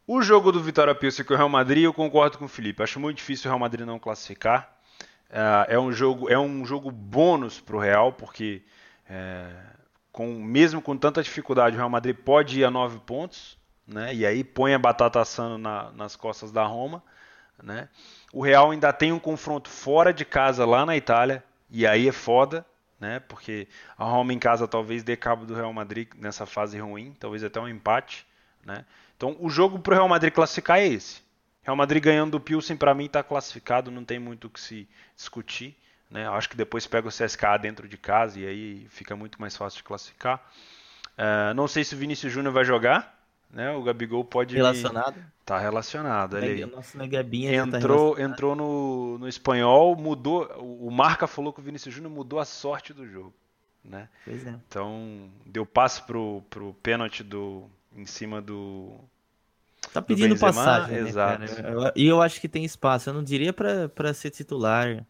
O 0.06 0.22
jogo 0.22 0.52
do 0.52 0.62
Vitória 0.62 0.94
Pilsen 0.94 1.24
com 1.24 1.34
o 1.34 1.38
Real 1.38 1.48
Madrid, 1.48 1.84
eu 1.84 1.94
concordo 1.94 2.38
com 2.38 2.46
o 2.46 2.50
Felipe. 2.50 2.84
Acho 2.84 3.00
muito 3.00 3.18
difícil 3.18 3.48
o 3.48 3.52
Real 3.52 3.60
Madrid 3.60 3.86
não 3.86 3.98
classificar. 3.98 4.76
É, 5.30 5.76
é 5.76 5.80
um 5.80 5.92
jogo, 5.92 6.30
é 6.30 6.38
um 6.38 6.66
jogo 6.66 6.92
bônus 6.92 7.62
para 7.62 7.78
o 7.78 7.80
Real, 7.80 8.12
porque 8.12 8.62
é, 9.10 9.48
com, 10.12 10.28
mesmo 10.44 10.82
com 10.82 10.98
tanta 10.98 11.24
dificuldade, 11.24 11.76
o 11.76 11.80
Real 11.80 11.90
Madrid 11.90 12.16
pode 12.16 12.60
ir 12.60 12.66
a 12.66 12.72
nove 12.72 13.00
pontos, 13.00 13.58
né? 13.88 14.14
E 14.14 14.26
aí 14.26 14.44
põe 14.44 14.74
a 14.74 14.80
batata 14.80 15.22
assando 15.22 15.58
na, 15.58 15.92
nas 15.92 16.16
costas 16.16 16.52
da 16.52 16.66
Roma, 16.66 17.02
né? 17.62 17.88
O 18.34 18.42
Real 18.42 18.72
ainda 18.72 18.92
tem 18.92 19.14
um 19.14 19.20
confronto 19.20 19.70
fora 19.70 20.12
de 20.12 20.26
casa 20.26 20.66
lá 20.66 20.86
na 20.86 20.98
Itália, 20.98 21.44
e 21.70 21.88
aí 21.88 22.08
é 22.08 22.12
foda, 22.12 22.66
né? 23.00 23.20
Porque 23.22 23.68
a 23.98 24.04
Roma 24.04 24.34
em 24.34 24.40
casa 24.40 24.68
talvez 24.68 25.04
dê 25.04 25.16
cabo 25.16 25.46
do 25.46 25.56
Real 25.56 25.72
Madrid 25.72 26.10
nessa 26.18 26.46
fase 26.46 26.80
ruim, 26.80 27.16
talvez 27.20 27.44
até 27.44 27.60
um 27.60 27.68
empate, 27.68 28.26
né? 28.66 28.86
Então 29.16 29.36
o 29.40 29.50
jogo 29.50 29.80
para 29.80 29.94
o 29.94 29.96
Real 29.96 30.10
Madrid 30.10 30.34
classificar 30.34 30.80
é 30.80 30.88
esse. 30.88 31.22
Real 31.64 31.76
Madrid 31.76 32.04
ganhando 32.04 32.32
do 32.32 32.40
Pilsen 32.40 32.78
para 32.78 32.94
mim 32.94 33.06
está 33.06 33.22
classificado, 33.22 33.92
não 33.92 34.04
tem 34.04 34.20
muito 34.20 34.48
o 34.48 34.50
que 34.50 34.60
se 34.60 34.88
discutir, 35.16 35.76
né? 36.10 36.28
Acho 36.30 36.50
que 36.50 36.58
depois 36.58 36.88
pega 36.88 37.08
o 37.08 37.12
CSKA 37.12 37.58
dentro 37.58 37.88
de 37.88 37.98
casa 37.98 38.40
e 38.40 38.46
aí 38.46 38.88
fica 38.90 39.16
muito 39.16 39.40
mais 39.40 39.56
fácil 39.56 39.78
de 39.78 39.84
classificar. 39.84 40.42
Uh, 41.18 41.54
não 41.54 41.68
sei 41.68 41.84
se 41.84 41.96
o 41.96 41.98
Vinícius 41.98 42.32
Júnior 42.32 42.54
vai 42.54 42.64
jogar, 42.64 43.19
né? 43.52 43.72
O 43.72 43.84
Gabigol 43.84 44.24
pode 44.24 44.56
Relacionado? 44.56 45.20
Tá 45.46 45.58
relacionado, 45.58 46.36
olha 46.36 46.48
aí. 46.48 46.66
Nosso 46.66 46.96
Negabinha 46.96 47.56
entrou, 47.56 48.16
tá 48.16 48.22
entrou 48.22 48.56
no, 48.56 49.18
no 49.18 49.28
espanhol, 49.28 49.96
mudou. 49.96 50.46
O 50.60 50.92
Marca 50.92 51.26
falou 51.26 51.52
que 51.52 51.60
o 51.60 51.64
Vinícius 51.64 51.96
Júnior 51.96 52.12
mudou 52.12 52.40
a 52.40 52.46
sorte 52.46 52.94
do 52.94 53.08
jogo, 53.08 53.34
né? 53.84 54.08
Pois 54.24 54.46
é. 54.46 54.56
Então 54.68 55.28
deu 55.46 55.66
passe 55.66 56.04
pro, 56.04 56.44
pro 56.52 56.76
pênalti 56.84 57.24
do 57.24 57.68
em 57.96 58.06
cima 58.06 58.40
do 58.40 58.94
Tá 59.92 60.02
pedindo 60.02 60.36
Benzema, 60.36 60.54
passagem, 60.54 61.02
né, 61.02 61.10
exato. 61.10 61.44
E 61.96 62.06
eu, 62.06 62.18
eu, 62.18 62.22
acho 62.22 62.40
que 62.40 62.48
tem 62.48 62.64
espaço. 62.64 63.10
Eu 63.10 63.14
não 63.14 63.24
diria 63.24 63.52
para 63.52 64.14
ser 64.14 64.30
titular. 64.30 64.88
É. 64.88 65.04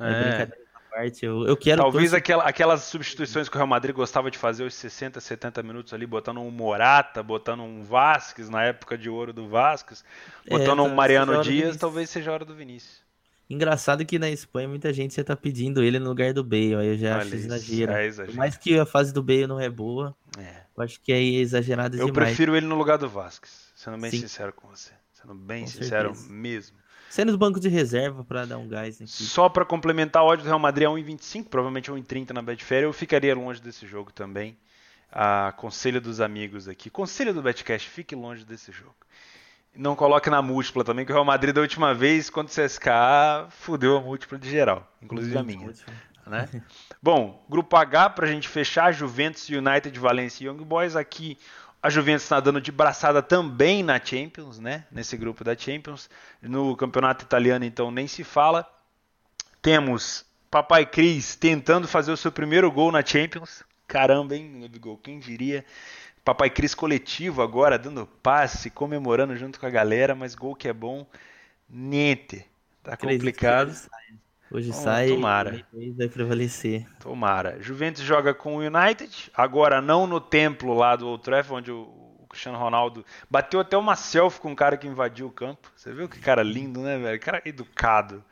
é 0.00 0.22
brincadeira 0.22 0.65
parte. 0.96 1.24
Eu, 1.24 1.46
eu 1.46 1.56
quero. 1.56 1.82
Talvez 1.82 2.14
aquela, 2.14 2.44
aquelas 2.44 2.82
substituições 2.84 3.48
que 3.48 3.56
o 3.56 3.58
Real 3.58 3.66
Madrid 3.66 3.94
gostava 3.94 4.30
de 4.30 4.38
fazer 4.38 4.64
os 4.64 4.74
60, 4.74 5.20
70 5.20 5.62
minutos 5.62 5.92
ali, 5.92 6.06
botando 6.06 6.40
um 6.40 6.50
Morata, 6.50 7.22
botando 7.22 7.62
um 7.62 7.82
Vasquez 7.82 8.48
na 8.48 8.64
época 8.64 8.96
de 8.96 9.10
ouro 9.10 9.32
do 9.32 9.48
Vasquez, 9.48 10.04
botando 10.48 10.80
é, 10.80 10.82
um 10.82 10.94
Mariano 10.94 11.42
Dias, 11.42 11.76
talvez 11.76 12.08
seja 12.08 12.30
a 12.30 12.34
hora 12.34 12.44
do 12.44 12.54
Vinícius. 12.54 13.04
Engraçado 13.48 14.04
que 14.04 14.18
na 14.18 14.28
Espanha 14.28 14.66
muita 14.66 14.92
gente 14.92 15.14
já 15.14 15.22
tá 15.22 15.36
pedindo 15.36 15.80
ele 15.80 16.00
no 16.00 16.08
lugar 16.08 16.32
do 16.32 16.42
Bale, 16.42 16.74
aí 16.74 16.88
eu 16.88 16.98
já 16.98 17.14
Olha 17.14 17.22
acho 17.22 17.34
exagero. 17.36 17.92
É 17.92 18.06
exagero. 18.06 18.36
Mais 18.36 18.56
que 18.56 18.76
a 18.76 18.84
fase 18.84 19.12
do 19.12 19.22
Bale 19.22 19.46
não 19.46 19.60
é 19.60 19.70
boa, 19.70 20.16
é. 20.36 20.62
eu 20.76 20.82
acho 20.82 21.00
que 21.00 21.12
é 21.12 21.22
exagerado 21.22 21.96
eu 21.96 22.06
demais. 22.06 22.08
Eu 22.08 22.14
prefiro 22.14 22.56
ele 22.56 22.66
no 22.66 22.74
lugar 22.74 22.98
do 22.98 23.08
Vasquez, 23.08 23.70
sendo 23.76 23.98
bem 23.98 24.10
Sim. 24.10 24.20
sincero 24.20 24.52
com 24.52 24.66
você. 24.68 24.92
Sendo 25.12 25.34
bem 25.34 25.62
com 25.62 25.70
sincero 25.70 26.12
certeza. 26.14 26.32
mesmo. 26.32 26.76
Sendo 27.08 27.30
os 27.30 27.36
bancos 27.36 27.60
de 27.60 27.68
reserva 27.68 28.24
para 28.24 28.44
dar 28.44 28.58
um 28.58 28.68
gás 28.68 29.00
aqui. 29.00 29.10
Só 29.10 29.48
para 29.48 29.64
complementar, 29.64 30.22
o 30.22 30.26
ódio 30.26 30.44
do 30.44 30.48
Real 30.48 30.58
Madrid 30.58 30.86
é 30.86 30.90
1,25, 30.90 31.48
provavelmente 31.48 31.90
1,30 31.90 32.30
na 32.30 32.42
Betfair. 32.42 32.82
Eu 32.82 32.92
ficaria 32.92 33.34
longe 33.34 33.60
desse 33.60 33.86
jogo 33.86 34.12
também. 34.12 34.56
Ah, 35.10 35.54
conselho 35.56 36.00
dos 36.00 36.20
amigos 36.20 36.68
aqui. 36.68 36.90
Conselho 36.90 37.32
do 37.32 37.40
Betcast, 37.42 37.88
fique 37.88 38.14
longe 38.14 38.44
desse 38.44 38.72
jogo. 38.72 38.94
Não 39.74 39.94
coloque 39.94 40.30
na 40.30 40.40
múltipla 40.40 40.82
também, 40.82 41.04
que 41.04 41.12
o 41.12 41.14
Real 41.14 41.24
Madrid 41.24 41.54
da 41.54 41.60
última 41.60 41.92
vez, 41.94 42.30
quando 42.30 42.48
o 42.48 42.50
CSKA, 42.50 43.46
fudeu 43.50 43.96
a 43.96 44.00
múltipla 44.00 44.38
de 44.38 44.50
geral, 44.50 44.90
inclusive 45.02 45.36
a 45.36 45.42
minha. 45.42 45.72
Né? 46.26 46.48
Bom, 47.02 47.44
grupo 47.48 47.76
H, 47.76 48.10
para 48.10 48.26
a 48.26 48.30
gente 48.30 48.48
fechar, 48.48 48.92
Juventus, 48.92 49.48
United, 49.48 49.98
Valencia 49.98 50.44
e 50.44 50.48
Young 50.48 50.64
Boys. 50.64 50.96
Aqui 50.96 51.38
a 51.82 51.88
Juventus 51.88 52.24
está 52.24 52.40
dando 52.40 52.60
de 52.60 52.72
braçada 52.72 53.22
também 53.22 53.82
na 53.82 54.04
Champions, 54.04 54.58
né? 54.58 54.84
Nesse 54.90 55.16
grupo 55.16 55.44
da 55.44 55.56
Champions. 55.56 56.10
No 56.42 56.76
campeonato 56.76 57.24
italiano, 57.24 57.64
então, 57.64 57.90
nem 57.90 58.08
se 58.08 58.24
fala. 58.24 58.68
Temos 59.62 60.24
Papai 60.50 60.84
Cris 60.86 61.36
tentando 61.36 61.86
fazer 61.86 62.10
o 62.10 62.16
seu 62.16 62.32
primeiro 62.32 62.70
gol 62.72 62.90
na 62.90 63.04
Champions. 63.04 63.62
Caramba, 63.86 64.34
hein, 64.34 64.68
gol, 64.80 64.98
quem 64.98 65.20
diria? 65.20 65.64
Papai 66.24 66.50
Cris 66.50 66.74
coletivo 66.74 67.40
agora, 67.40 67.78
dando 67.78 68.04
passe, 68.20 68.68
comemorando 68.68 69.36
junto 69.36 69.60
com 69.60 69.66
a 69.66 69.70
galera, 69.70 70.12
mas 70.12 70.34
gol 70.34 70.56
que 70.56 70.66
é 70.66 70.72
bom, 70.72 71.06
niente. 71.68 72.44
Tá 72.82 72.96
complicado. 72.96 73.72
Hoje 74.50 74.70
Bom, 74.70 74.76
sai 74.76 75.08
tomara. 75.08 75.64
e 75.74 75.90
vai 75.90 76.08
prevalecer. 76.08 76.86
Tomara. 77.00 77.60
Juventus 77.60 78.02
joga 78.02 78.32
com 78.32 78.56
o 78.56 78.60
United, 78.60 79.30
agora 79.34 79.80
não 79.80 80.06
no 80.06 80.20
templo 80.20 80.74
lá 80.74 80.94
do 80.94 81.08
Old 81.08 81.22
Trafford, 81.22 81.70
onde 81.70 81.72
o 81.72 82.26
Cristiano 82.28 82.58
Ronaldo 82.58 83.04
bateu 83.30 83.58
até 83.60 83.76
uma 83.76 83.96
selfie 83.96 84.40
com 84.40 84.50
um 84.50 84.54
cara 84.54 84.76
que 84.76 84.86
invadiu 84.86 85.26
o 85.26 85.32
campo. 85.32 85.72
Você 85.74 85.92
viu 85.92 86.08
que 86.08 86.20
cara 86.20 86.42
lindo, 86.42 86.80
né, 86.80 86.98
velho? 86.98 87.18
Cara 87.18 87.42
educado. 87.44 88.22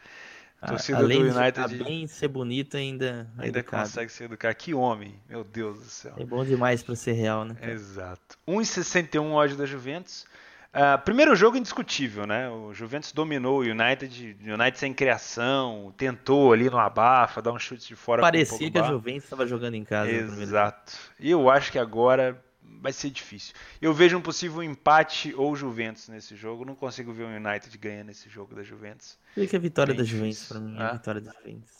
A 0.61 0.69
torcida 0.69 0.99
Além 0.99 1.23
do 1.23 1.39
United. 1.39 1.69
De 1.69 1.85
bem 1.85 2.07
ser 2.07 2.29
bonito 2.29 2.77
ainda. 2.77 3.29
Ainda 3.37 3.59
educado. 3.59 3.83
consegue 3.83 4.11
ser 4.11 4.25
educado. 4.25 4.55
Que 4.55 4.73
homem, 4.73 5.15
meu 5.29 5.45
Deus 5.45 5.79
do 5.79 5.85
céu. 5.85 6.15
É 6.17 6.25
bom 6.25 6.45
demais 6.45 6.83
para 6.83 6.95
ser 6.95 7.13
real, 7.13 7.45
né? 7.45 7.55
Exato. 7.61 8.39
1,61 8.49 9.33
ódio 9.33 9.57
da 9.57 9.67
Juventus. 9.67 10.27
Uh, 10.75 11.01
primeiro 11.05 11.37
jogo 11.37 11.57
indiscutível, 11.57 12.27
né? 12.27 12.51
O 12.51 12.75
Juventus 12.75 13.13
dominou 13.13 13.61
o 13.61 13.63
United, 13.63 14.37
United 14.43 14.77
sem 14.77 14.93
criação, 14.93 15.95
tentou 15.97 16.53
ali 16.53 16.69
no 16.69 16.79
abafa, 16.79 17.41
dar 17.41 17.53
um 17.53 17.59
chute 17.61 17.87
de 17.87 17.95
fora. 17.95 18.21
Parecia 18.21 18.69
que 18.69 18.77
a 18.77 18.83
Juventus 18.83 19.23
estava 19.23 19.47
jogando 19.47 19.75
em 19.75 19.85
casa. 19.85 20.11
Exato. 20.11 20.93
E 21.21 21.31
eu 21.31 21.49
acho 21.49 21.71
que 21.71 21.79
agora 21.79 22.43
vai 22.61 22.93
ser 22.93 23.11
difícil. 23.11 23.55
Eu 23.81 23.95
vejo 23.95 24.19
um 24.19 24.21
possível 24.21 24.65
empate 24.65 25.33
ou 25.37 25.55
Juventus 25.55 26.09
nesse 26.09 26.35
jogo. 26.35 26.65
Não 26.65 26.75
consigo 26.75 27.13
ver 27.13 27.23
o 27.23 27.29
United 27.29 27.79
ganhando 27.79 28.11
esse 28.11 28.29
jogo 28.29 28.57
da 28.57 28.65
Juventus. 28.65 29.17
Fica 29.33 29.57
a 29.57 29.61
vitória 29.61 29.95
Bem 29.95 30.03
da 30.03 30.05
Juventus 30.05 30.49
para 30.49 30.59
mim, 30.59 30.77
ah? 30.77 30.89
a 30.89 30.93
vitória 30.95 31.21
da 31.21 31.33
Juventus. 31.33 31.71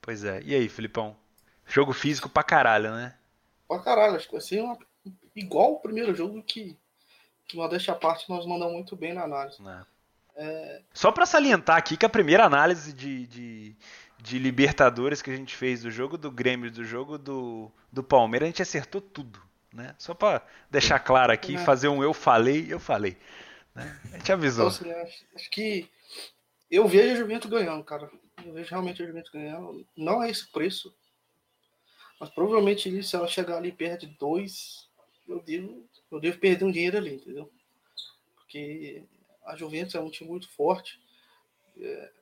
Pois 0.00 0.24
é. 0.24 0.40
E 0.42 0.54
aí, 0.54 0.66
Filipão? 0.66 1.14
Jogo 1.66 1.92
físico 1.92 2.28
pra 2.30 2.42
caralho, 2.42 2.90
né? 2.90 3.14
Pra 3.68 3.80
caralho, 3.80 4.16
acho 4.16 4.26
que 4.26 4.32
vai 4.32 4.40
ser 4.40 4.62
uma... 4.62 4.78
igual 5.36 5.74
o 5.74 5.80
primeiro 5.80 6.14
jogo 6.14 6.42
que 6.42 6.76
que 7.50 7.56
modéstia 7.56 7.92
à 7.92 7.96
parte 7.96 8.28
nós 8.28 8.46
mandamos 8.46 8.74
muito 8.74 8.96
bem 8.96 9.12
na 9.12 9.22
análise. 9.22 9.58
É. 9.66 9.82
É... 10.36 10.82
Só 10.94 11.10
para 11.10 11.26
salientar 11.26 11.76
aqui 11.76 11.96
que 11.96 12.06
a 12.06 12.08
primeira 12.08 12.44
análise 12.44 12.92
de, 12.92 13.26
de, 13.26 13.76
de, 14.18 14.38
Libertadores 14.38 15.20
que 15.20 15.30
a 15.30 15.36
gente 15.36 15.54
fez 15.54 15.82
do 15.82 15.90
jogo 15.90 16.16
do 16.16 16.30
Grêmio 16.30 16.70
do 16.70 16.84
jogo 16.84 17.18
do, 17.18 17.70
do 17.92 18.02
Palmeiras, 18.02 18.46
a 18.46 18.50
gente 18.50 18.62
acertou 18.62 19.00
tudo. 19.00 19.42
Né? 19.72 19.94
Só 19.98 20.14
para 20.14 20.42
deixar 20.70 20.98
claro 21.00 21.32
aqui, 21.32 21.56
é. 21.56 21.58
fazer 21.58 21.88
um 21.88 22.02
eu 22.02 22.14
falei, 22.14 22.66
eu 22.68 22.78
falei. 22.78 23.16
Né? 23.74 24.00
A 24.12 24.18
gente 24.18 24.32
avisou. 24.32 24.68
Então, 24.68 24.90
assim, 24.90 25.02
acho, 25.02 25.24
acho, 25.34 25.50
que 25.50 25.88
eu 26.70 26.88
vejo 26.88 27.12
a 27.12 27.16
Juventus 27.16 27.50
ganhando, 27.50 27.84
cara. 27.84 28.10
Eu 28.44 28.52
vejo 28.52 28.70
realmente 28.70 29.02
a 29.02 29.06
Juventus 29.06 29.30
ganhando. 29.30 29.86
Não 29.96 30.22
é 30.22 30.30
esse 30.30 30.50
preço. 30.50 30.94
Mas 32.18 32.30
provavelmente 32.30 33.02
se 33.02 33.16
ela 33.16 33.26
chegar 33.26 33.56
ali 33.56 33.72
perto 33.72 34.06
de 34.06 34.14
dois, 34.16 34.88
eu 35.28 35.40
devo 35.40 35.86
eu 36.10 36.20
devo 36.20 36.38
perder 36.38 36.64
um 36.64 36.72
dinheiro 36.72 36.96
ali, 36.96 37.14
entendeu? 37.14 37.50
Porque 38.36 39.04
a 39.44 39.56
Juventus 39.56 39.94
é 39.94 40.00
um 40.00 40.10
time 40.10 40.30
muito 40.30 40.48
forte. 40.48 41.00
É, 41.78 42.12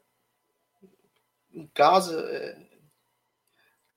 em 1.52 1.66
casa, 1.68 2.20
é, 2.30 2.68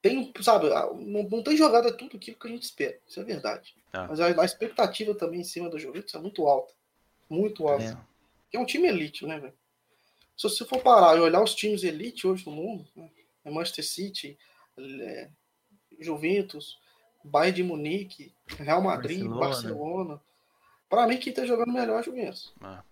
tem, 0.01 0.33
sabe, 0.41 0.69
não, 0.69 1.23
não, 1.23 1.43
tem 1.43 1.55
jogado 1.55 1.95
tudo 1.95 2.17
aquilo 2.17 2.37
que 2.37 2.47
a 2.47 2.51
gente 2.51 2.63
espera, 2.63 2.99
isso 3.07 3.19
é 3.19 3.23
verdade. 3.23 3.75
Ah. 3.93 4.07
Mas 4.07 4.19
a, 4.19 4.41
a, 4.41 4.45
expectativa 4.45 5.13
também 5.13 5.41
em 5.41 5.43
cima 5.43 5.69
da 5.69 5.77
Juventus 5.77 6.13
é 6.15 6.19
muito 6.19 6.47
alta. 6.47 6.73
Muito 7.29 7.67
alta. 7.67 8.01
É, 8.51 8.57
é 8.57 8.59
um 8.59 8.65
time 8.65 8.87
elite, 8.87 9.25
né, 9.25 9.39
velho? 9.39 9.53
Se 10.35 10.49
você 10.49 10.65
for 10.65 10.81
parar 10.81 11.17
e 11.17 11.19
olhar 11.19 11.43
os 11.43 11.53
times 11.53 11.83
elite 11.83 12.25
hoje 12.25 12.45
no 12.47 12.51
mundo, 12.51 12.87
né, 12.95 13.09
é 13.45 13.51
Manchester 13.51 13.85
City, 13.85 14.37
é, 14.77 15.29
Juventus, 15.99 16.79
Bayern 17.23 17.55
de 17.55 17.63
Munique, 17.63 18.33
Real 18.57 18.81
Madrid, 18.81 19.23
Barcelona. 19.23 19.39
Barcelona. 19.39 20.21
Para 20.89 21.07
mim, 21.07 21.17
quem 21.17 21.33
tá 21.33 21.45
jogando 21.45 21.71
melhor 21.71 21.97
é 21.97 22.01
o 22.01 22.03
Juventus. 22.03 22.53
Ah. 22.61 22.83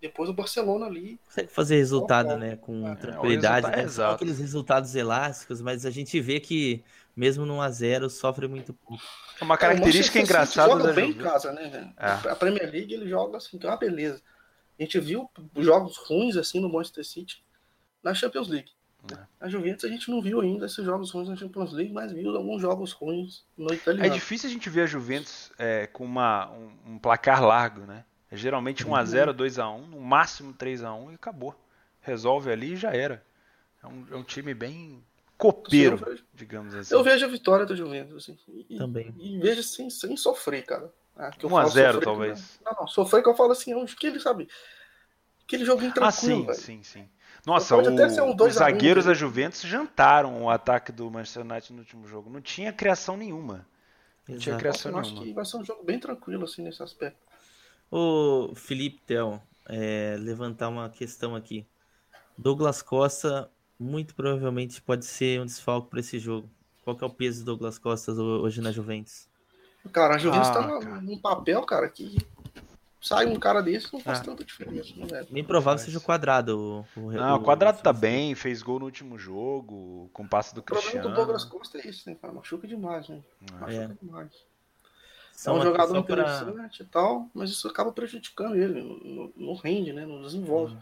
Depois 0.00 0.30
o 0.30 0.32
Barcelona 0.32 0.86
ali. 0.86 1.20
Consegue 1.26 1.52
fazer 1.52 1.76
resultado, 1.76 2.36
né? 2.36 2.56
Com 2.56 2.88
é, 2.88 2.94
tranquilidade. 2.96 3.66
É, 3.66 3.76
né? 3.76 3.88
São 3.88 4.10
aqueles 4.10 4.38
resultados 4.38 4.94
elásticos, 4.94 5.60
mas 5.60 5.84
a 5.84 5.90
gente 5.90 6.18
vê 6.20 6.40
que 6.40 6.82
mesmo 7.14 7.44
no 7.44 7.58
1x0 7.58 8.08
sofre 8.08 8.48
muito 8.48 8.72
pouco. 8.72 9.02
É 9.40 9.44
uma 9.44 9.58
característica 9.58 10.18
é, 10.18 10.22
engraçada 10.22 10.70
joga 10.70 10.92
bem 10.92 11.10
em 11.10 11.14
casa, 11.14 11.52
né? 11.52 11.92
É. 11.98 12.30
A 12.30 12.34
Premier 12.34 12.70
League 12.70 12.94
ele 12.94 13.08
joga 13.08 13.36
assim, 13.36 13.58
que 13.58 13.66
é 13.66 13.68
uma 13.68 13.76
beleza. 13.76 14.22
A 14.78 14.82
gente 14.82 14.98
viu 14.98 15.30
jogos 15.58 15.98
ruins 15.98 16.36
assim 16.36 16.60
no 16.60 16.72
Manchester 16.72 17.04
City 17.04 17.44
na 18.02 18.14
Champions 18.14 18.48
League. 18.48 18.70
É. 19.12 19.18
A 19.40 19.48
Juventus 19.48 19.84
a 19.84 19.88
gente 19.88 20.10
não 20.10 20.20
viu 20.20 20.40
ainda 20.40 20.66
esses 20.66 20.84
jogos 20.84 21.10
ruins 21.10 21.28
na 21.28 21.36
Champions 21.36 21.72
League, 21.72 21.92
mas 21.92 22.12
viu 22.12 22.36
alguns 22.36 22.60
jogos 22.60 22.92
ruins 22.92 23.44
no 23.56 23.72
italiano. 23.72 24.06
É 24.06 24.10
difícil 24.10 24.48
a 24.48 24.52
gente 24.52 24.68
ver 24.68 24.82
a 24.82 24.86
Juventus 24.86 25.50
é, 25.58 25.86
com 25.86 26.04
uma, 26.04 26.50
um, 26.50 26.70
um, 26.86 26.98
placar 26.98 27.42
largo, 27.42 27.86
né? 27.86 28.04
É 28.30 28.36
geralmente 28.36 28.84
1x0, 28.84 29.34
2x1, 29.34 29.86
no 29.88 30.00
máximo 30.00 30.54
3x1 30.54 31.12
e 31.12 31.14
acabou. 31.14 31.54
Resolve 32.00 32.50
ali 32.50 32.74
e 32.74 32.76
já 32.76 32.92
era. 32.94 33.24
É 33.82 33.86
um, 33.86 34.06
é 34.12 34.16
um 34.16 34.22
time 34.22 34.54
bem 34.54 35.02
copeiro, 35.36 35.98
Sim, 35.98 36.04
vejo, 36.04 36.24
digamos 36.34 36.74
assim. 36.74 36.94
Eu 36.94 37.02
vejo 37.02 37.24
a 37.24 37.28
vitória 37.28 37.64
do 37.64 37.74
Juventus, 37.74 38.22
assim. 38.22 38.38
E, 38.68 38.76
Também. 38.76 39.14
E 39.18 39.38
vejo 39.38 39.62
sem, 39.62 39.88
sem 39.88 40.16
sofrer, 40.16 40.64
cara. 40.64 40.92
Ah, 41.16 41.30
1x0, 41.30 42.02
talvez. 42.02 42.60
Não, 42.64 42.72
não, 42.80 42.86
sofrer 42.86 43.22
que 43.22 43.28
eu 43.28 43.34
falo 43.34 43.52
assim, 43.52 43.74
que 43.86 44.06
ele 44.06 44.20
sabe. 44.20 44.48
Aquele 45.44 45.64
joguinho 45.64 45.92
tranquilo, 45.92 46.48
ah, 46.48 46.54
sim, 46.54 46.82
sim, 46.82 46.82
sim. 46.82 47.08
Nossa, 47.46 47.76
o, 47.76 47.80
um 47.80 48.36
os 48.44 48.54
zagueiros 48.54 49.06
da 49.06 49.14
Juventus 49.14 49.62
jantaram 49.62 50.42
o 50.42 50.50
ataque 50.50 50.92
do 50.92 51.10
Manchester 51.10 51.42
United 51.42 51.72
no 51.72 51.78
último 51.80 52.06
jogo. 52.06 52.30
Não 52.30 52.40
tinha 52.40 52.72
criação 52.72 53.16
nenhuma. 53.16 53.66
Não 54.28 54.34
Exato. 54.34 54.40
tinha 54.40 54.56
criação 54.56 54.90
eu 54.90 55.00
nenhuma. 55.00 55.20
Acho 55.20 55.28
que 55.28 55.34
vai 55.34 55.44
ser 55.44 55.56
um 55.56 55.64
jogo 55.64 55.82
bem 55.82 55.98
tranquilo 55.98 56.44
assim 56.44 56.62
nesse 56.62 56.82
aspecto. 56.82 57.18
O 57.90 58.54
Felipe 58.54 59.00
Tel, 59.06 59.42
é, 59.68 60.16
levantar 60.18 60.68
uma 60.68 60.88
questão 60.90 61.34
aqui. 61.34 61.66
Douglas 62.36 62.82
Costa 62.82 63.50
muito 63.78 64.14
provavelmente 64.14 64.80
pode 64.82 65.06
ser 65.06 65.40
um 65.40 65.46
desfalque 65.46 65.88
para 65.88 66.00
esse 66.00 66.18
jogo. 66.18 66.48
Qual 66.84 66.96
é 67.00 67.04
o 67.04 67.10
peso 67.10 67.40
do 67.40 67.46
Douglas 67.46 67.78
Costa 67.78 68.12
hoje 68.12 68.60
na 68.60 68.70
Juventus? 68.70 69.28
Cara, 69.92 70.16
a 70.16 70.18
Juventus 70.18 70.48
está 70.48 70.60
ah, 70.60 71.00
num 71.00 71.18
papel, 71.18 71.62
cara, 71.62 71.88
que 71.88 72.18
sai 73.00 73.26
um 73.26 73.38
cara 73.38 73.62
desse, 73.62 73.92
não 73.92 74.00
faz 74.00 74.20
ah. 74.20 74.24
tanta 74.24 74.44
diferença. 74.44 74.92
Né, 74.94 75.26
Bem 75.30 75.42
provável 75.42 75.82
seja 75.82 75.98
o 75.98 76.02
quadrado. 76.02 76.86
O, 76.96 77.00
o, 77.00 77.12
não, 77.12 77.36
o 77.36 77.42
quadrado 77.42 77.78
o, 77.78 77.82
tá 77.82 77.92
bem, 77.92 78.34
fez 78.34 78.62
gol 78.62 78.78
no 78.78 78.84
último 78.84 79.18
jogo, 79.18 80.10
com 80.12 80.28
passe 80.28 80.54
do 80.54 80.62
Cristiano. 80.62 80.88
O 80.88 81.00
problema 81.00 81.14
do 81.14 81.16
Douglas 81.16 81.44
Costa 81.44 81.78
é 81.78 81.88
isso, 81.88 82.08
né, 82.08 82.16
cara? 82.20 82.32
Machuca 82.32 82.68
demais, 82.68 83.08
né? 83.08 83.22
É. 83.40 83.52
Machuca 83.52 83.72
é. 83.72 84.04
demais. 84.04 84.32
é 85.46 85.50
um 85.50 85.62
jogador 85.62 85.96
interessante 85.96 86.78
pra... 86.78 86.86
e 86.86 86.88
tal, 86.88 87.30
mas 87.32 87.50
isso 87.50 87.66
acaba 87.66 87.90
prejudicando 87.90 88.54
ele, 88.54 88.82
não, 88.82 89.32
não 89.34 89.54
rende, 89.54 89.92
né? 89.92 90.04
Não 90.04 90.20
desenvolve. 90.20 90.74
Uhum. 90.74 90.80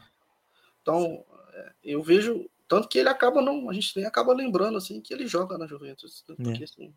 Então, 0.83 1.25
é, 1.53 1.73
eu 1.85 2.03
vejo. 2.03 2.49
Tanto 2.67 2.87
que 2.87 2.99
ele 2.99 3.09
acaba 3.09 3.41
não. 3.41 3.71
A 3.71 3.73
gente 3.73 3.97
nem 3.97 4.05
acaba 4.05 4.35
lembrando 4.35 4.77
assim 4.77 5.01
que 5.01 5.15
ele 5.15 5.27
joga 5.27 5.57
na 5.57 5.67
Juventus. 5.67 6.23
Porque 6.27 6.61
é. 6.61 6.65
assim, 6.65 6.93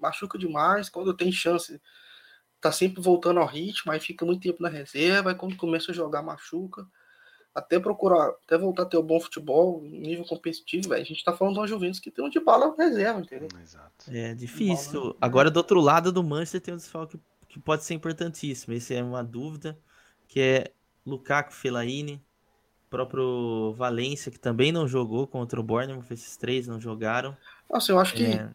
machuca 0.00 0.38
demais, 0.38 0.88
quando 0.88 1.12
tem 1.12 1.32
chance, 1.32 1.80
tá 2.60 2.70
sempre 2.70 3.02
voltando 3.02 3.40
ao 3.40 3.46
ritmo, 3.46 3.90
aí 3.92 4.00
fica 4.00 4.24
muito 4.24 4.42
tempo 4.42 4.62
na 4.62 4.68
reserva, 4.68 5.30
aí 5.30 5.36
quando 5.36 5.56
começa 5.56 5.92
a 5.92 5.94
jogar, 5.94 6.22
machuca 6.22 6.86
até 7.54 7.78
procurar, 7.80 8.30
até 8.44 8.56
voltar 8.56 8.84
a 8.84 8.86
ter 8.86 8.96
um 8.96 9.02
bom 9.02 9.20
futebol, 9.20 9.82
nível 9.82 10.24
competitivo, 10.24 10.88
véio, 10.88 11.02
a 11.02 11.04
gente 11.04 11.24
tá 11.24 11.32
falando 11.32 11.54
de 11.54 11.60
uma 11.60 11.66
Juventus 11.66 12.00
que 12.00 12.10
tem 12.10 12.24
um 12.24 12.30
de 12.30 12.40
bala 12.40 12.74
reserva, 12.76 13.20
entendeu? 13.20 13.48
Exato. 13.60 14.06
É 14.08 14.34
difícil. 14.34 15.00
Bala, 15.00 15.16
Agora, 15.20 15.50
do 15.50 15.56
outro 15.56 15.80
lado 15.80 16.12
do 16.12 16.22
Manchester 16.22 16.60
tem 16.60 16.74
um 16.74 16.76
desfalque 16.76 17.18
que 17.48 17.58
pode 17.58 17.84
ser 17.84 17.94
importantíssimo. 17.94 18.72
Esse 18.74 18.94
é 18.94 19.02
uma 19.02 19.24
dúvida, 19.24 19.78
que 20.28 20.40
é 20.40 20.72
Lukaku, 21.04 21.52
Fellaini, 21.52 22.22
próprio 22.88 23.72
Valência, 23.74 24.30
que 24.30 24.38
também 24.38 24.70
não 24.70 24.86
jogou 24.86 25.26
contra 25.26 25.58
o 25.58 25.62
Bournemouth, 25.62 26.06
esses 26.10 26.36
três 26.36 26.68
não 26.68 26.80
jogaram. 26.80 27.36
Nossa, 27.68 27.90
eu 27.90 27.98
acho 27.98 28.14
que... 28.14 28.24
É... 28.24 28.50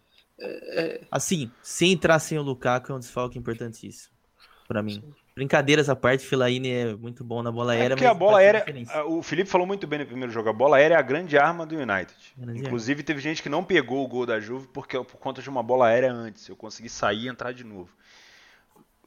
Assim, 1.10 1.52
se 1.62 1.86
entrar 1.86 2.20
sem 2.20 2.38
o 2.38 2.42
Lukaku 2.42 2.92
é 2.92 2.96
um 2.96 3.00
desfalque 3.00 3.38
importantíssimo, 3.38 4.14
para 4.68 4.84
mim. 4.84 5.02
Sim. 5.02 5.26
Brincadeiras 5.36 5.90
à 5.90 5.96
parte, 5.98 6.26
Filaine 6.26 6.70
é 6.70 6.96
muito 6.96 7.22
bom 7.22 7.44
na 7.44 7.52
bola 7.52 7.76
é 7.76 7.82
aérea. 7.82 7.94
É 7.94 7.98
porque 7.98 8.06
a 8.06 8.14
bola 8.14 8.40
aérea, 8.40 8.66
o 9.06 9.22
Felipe 9.22 9.50
falou 9.50 9.68
muito 9.68 9.86
bem 9.86 10.00
no 10.00 10.06
primeiro 10.06 10.32
jogo, 10.32 10.48
a 10.48 10.54
bola 10.54 10.78
aérea 10.78 10.96
é 10.96 10.98
a 10.98 11.02
grande 11.02 11.38
arma 11.38 11.66
do 11.66 11.76
United. 11.76 12.16
Grande 12.38 12.62
Inclusive 12.62 13.04
teve 13.04 13.20
gente 13.20 13.44
que 13.44 13.50
não 13.50 13.62
pegou 13.62 14.06
o 14.06 14.08
gol 14.08 14.26
da 14.26 14.40
Juve 14.40 14.70
porque 14.70 14.98
por 14.98 15.18
conta 15.18 15.42
de 15.42 15.50
uma 15.50 15.62
bola 15.62 15.88
aérea 15.88 16.10
antes. 16.10 16.48
Eu 16.48 16.56
consegui 16.56 16.88
sair 16.88 17.26
e 17.26 17.28
entrar 17.28 17.52
de 17.52 17.66
novo. 17.66 17.90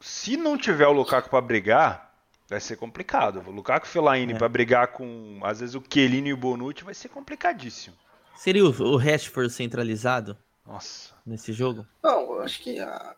Se 0.03 0.37
não 0.37 0.59
tiver 0.59 0.87
o 0.87 0.93
Lukaku 0.93 1.31
para 1.31 1.41
brigar, 1.41 2.15
vai 2.47 2.61
ser 2.61 2.77
complicado. 2.77 3.43
O 3.47 3.51
Lukaku 3.51 3.87
e 3.87 3.89
Fellaini 3.89 4.35
é. 4.35 4.37
para 4.37 4.51
brigar 4.51 4.89
com 4.89 5.41
às 5.43 5.61
vezes 5.61 5.75
o 5.75 5.83
Chiellini 5.91 6.29
e 6.29 6.33
o 6.35 6.37
Bonucci 6.37 6.85
vai 6.85 6.93
ser 6.93 7.09
complicadíssimo. 7.09 7.97
Seria 8.37 8.67
o, 8.67 8.69
o 8.69 8.97
Rashford 8.99 9.51
centralizado? 9.51 10.37
Nossa. 10.67 11.15
Nesse 11.29 11.53
jogo? 11.53 11.87
Não, 12.03 12.23
eu 12.23 12.41
acho 12.41 12.63
que 12.63 12.81
a, 12.81 13.15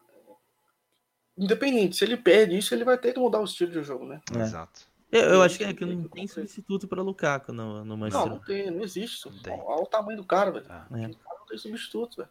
independente, 1.39 1.97
se 1.97 2.05
ele 2.05 2.17
perde 2.17 2.59
isso, 2.59 2.75
ele 2.75 2.85
vai 2.85 2.99
ter 2.99 3.13
que 3.13 3.21
mudar 3.21 3.41
o 3.41 3.45
estilo 3.45 3.71
de 3.71 3.83
jogo, 3.85 4.05
né? 4.05 4.21
É. 4.37 4.41
Exato. 4.41 4.81
Eu, 5.13 5.23
eu 5.23 5.43
acho 5.43 5.59
que, 5.59 5.65
é 5.65 5.73
que 5.73 5.85
não 5.85 6.09
tem 6.09 6.27
substituto 6.27 6.87
para 6.87 7.03
Lukaku 7.03 7.53
no, 7.53 7.85
no 7.85 7.97
Manchester. 7.97 8.29
Não, 8.29 8.37
não 8.37 8.45
tem, 8.45 8.71
não 8.71 8.83
existe. 8.83 9.29
Não 9.29 9.59
Olha 9.65 9.83
o 9.83 9.87
tamanho 9.87 10.19
do 10.19 10.25
cara, 10.25 10.51
velho. 10.51 10.67
Ah. 10.69 10.87
É. 10.93 11.07
O 11.07 11.17
cara 11.17 11.39
não 11.39 11.47
tem 11.47 11.59
substituto, 11.59 12.17
velho. 12.19 12.29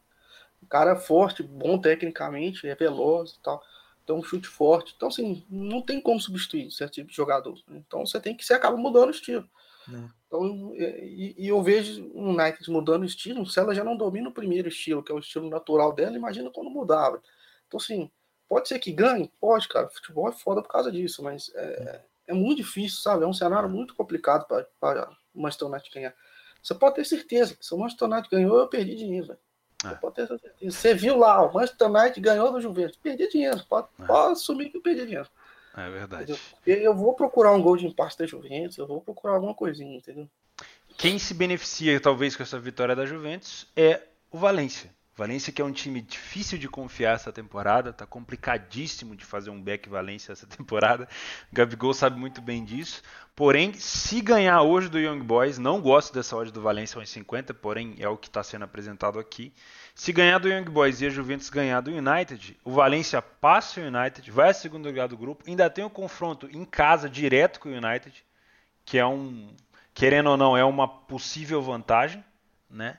O 0.62 0.68
cara 0.68 0.92
é 0.92 0.96
forte, 0.96 1.42
bom 1.42 1.80
tecnicamente, 1.80 2.68
é 2.68 2.76
veloz 2.76 3.32
e 3.32 3.40
tal. 3.40 3.62
Tem 4.06 4.16
um 4.16 4.24
chute 4.24 4.48
forte. 4.48 4.94
Então, 4.96 5.08
assim, 5.08 5.46
não 5.50 5.82
tem 5.82 6.02
como 6.02 6.20
substituir 6.20 6.70
certo 6.72 6.94
tipo 6.94 7.10
de 7.10 7.16
jogador. 7.16 7.58
Então, 7.70 8.06
você 8.06 8.20
tem 8.20 8.36
que, 8.36 8.46
você 8.46 8.54
acaba 8.54 8.78
mudando 8.78 9.08
o 9.08 9.12
estilo. 9.12 9.50
É. 9.94 10.20
Então, 10.28 10.74
e, 10.76 11.36
e, 11.38 11.48
eu 11.48 11.62
vejo 11.64 12.10
o 12.14 12.30
United 12.30 12.70
mudando 12.70 13.02
o 13.02 13.06
estilo. 13.06 13.46
Se 13.46 13.60
ela 13.60 13.74
já 13.74 13.84
não 13.84 13.98
domina 13.98 14.30
o 14.30 14.34
primeiro 14.34 14.68
estilo, 14.68 15.04
que 15.04 15.12
é 15.12 15.16
o 15.16 15.20
estilo 15.20 15.50
natural 15.50 15.94
dela, 15.94 16.16
imagina 16.16 16.52
quando 16.52 16.70
mudava. 16.70 17.22
Então, 17.68 17.80
assim, 17.80 18.12
Pode 18.50 18.68
ser 18.68 18.80
que 18.80 18.92
ganhe? 18.92 19.32
Pode, 19.40 19.68
cara. 19.68 19.88
Futebol 19.88 20.28
é 20.28 20.32
foda 20.32 20.64
por 20.64 20.70
causa 20.70 20.92
disso, 20.92 21.24
mas 21.24 21.52
é, 21.54 22.02
é 22.26 22.34
muito 22.34 22.58
difícil, 22.58 23.00
sabe? 23.00 23.24
É 23.24 23.28
um 23.28 23.34
cenário 23.34 23.70
muito 23.70 23.94
complicado 23.94 24.48
para 24.80 25.08
o 25.36 25.42
Manchester 25.42 25.68
United 25.68 25.92
ganhar. 25.94 26.16
Você 26.62 26.74
pode 26.74 26.96
ter 26.96 27.06
certeza 27.06 27.56
que 27.56 27.64
se 27.64 27.74
o 27.76 27.78
Manchester 27.78 28.08
United 28.08 28.28
ganhou, 28.30 28.58
eu 28.58 28.68
perdi 28.68 28.96
dinheiro, 28.96 29.28
velho. 29.28 29.40
É. 29.86 29.90
Você 29.90 29.96
pode 29.98 30.16
ter 30.16 30.28
certeza. 30.28 30.56
Você 30.64 30.94
viu 30.96 31.16
lá, 31.16 31.46
o 31.46 31.54
Manchester 31.54 31.88
United 31.88 32.20
ganhou 32.20 32.52
do 32.52 32.60
Juventus. 32.60 32.98
Perdi 32.98 33.30
dinheiro. 33.30 33.64
Pode, 33.70 33.88
é. 34.00 34.06
pode 34.06 34.32
assumir 34.32 34.72
que 34.72 34.78
eu 34.78 34.82
perdi 34.82 35.06
dinheiro. 35.06 35.30
É 35.88 35.90
verdade. 35.90 36.34
Entendeu? 36.62 36.84
Eu 36.84 36.96
vou 36.96 37.14
procurar 37.14 37.52
um 37.54 37.62
gol 37.62 37.78
de 37.78 37.86
empate 37.86 38.18
da 38.18 38.26
Juventus, 38.26 38.78
eu 38.78 38.88
vou 38.88 39.02
procurar 39.02 39.36
alguma 39.36 39.54
coisinha, 39.54 39.98
entendeu? 39.98 40.28
Quem 40.98 41.18
se 41.18 41.34
beneficia, 41.34 42.00
talvez, 42.00 42.36
com 42.36 42.44
essa 42.44 42.60
vitória 42.60 42.96
da 42.96 43.06
Juventus 43.06 43.68
é 43.76 44.02
o 44.32 44.38
Valência. 44.38 44.92
Valência 45.20 45.52
que 45.52 45.62
é 45.62 45.66
um 45.66 45.72
time 45.72 46.02
difícil 46.02 46.58
de 46.58 46.70
confiar 46.70 47.16
essa 47.16 47.30
temporada, 47.30 47.92
tá 47.92 48.06
complicadíssimo 48.06 49.18
de 49.18 49.26
fazer 49.26 49.50
um 49.50 49.62
back 49.62 49.90
Valência 49.90 50.32
essa 50.32 50.48
temporada. 50.48 51.10
O 51.52 51.56
Gabigol 51.56 51.94
sabe 51.94 52.18
muito 52.18 52.42
bem 52.42 52.64
disso. 52.64 53.02
Porém, 53.36 53.74
se 53.74 54.22
ganhar 54.22 54.62
hoje 54.62 54.88
do 54.88 54.98
Young 54.98 55.22
Boys, 55.22 55.58
não 55.58 55.82
gosto 55.82 56.14
dessa 56.14 56.38
odd 56.38 56.52
do 56.52 56.62
Valência 56.62 57.00
1,50, 57.02 57.54
porém 57.54 57.96
é 58.00 58.08
o 58.08 58.18
que 58.18 58.28
está 58.28 58.42
sendo 58.44 58.64
apresentado 58.64 59.20
aqui. 59.20 59.54
Se 59.96 60.12
ganhar 60.14 60.38
do 60.38 60.48
Young 60.48 60.66
Boys 60.66 61.02
e 61.02 61.06
a 61.06 61.10
Juventus 61.10 61.50
ganhar 61.50 61.82
do 61.82 61.92
United, 61.92 62.58
o 62.64 62.72
Valência 62.72 63.22
passa 63.22 63.82
o 63.82 63.84
United, 63.84 64.32
vai 64.32 64.50
a 64.50 64.54
segundo 64.54 64.88
lugar 64.88 65.08
do 65.08 65.18
grupo, 65.18 65.44
ainda 65.48 65.70
tem 65.70 65.84
o 65.84 65.88
um 65.88 65.90
confronto 65.90 66.48
em 66.52 66.64
casa 66.64 67.10
direto 67.10 67.60
com 67.60 67.70
o 67.70 67.74
United, 67.74 68.24
que 68.86 68.98
é 68.98 69.06
um, 69.06 69.54
querendo 69.94 70.30
ou 70.30 70.38
não, 70.38 70.56
é 70.56 70.64
uma 70.64 70.88
possível 70.88 71.62
vantagem. 71.62 72.24
Né? 72.70 72.98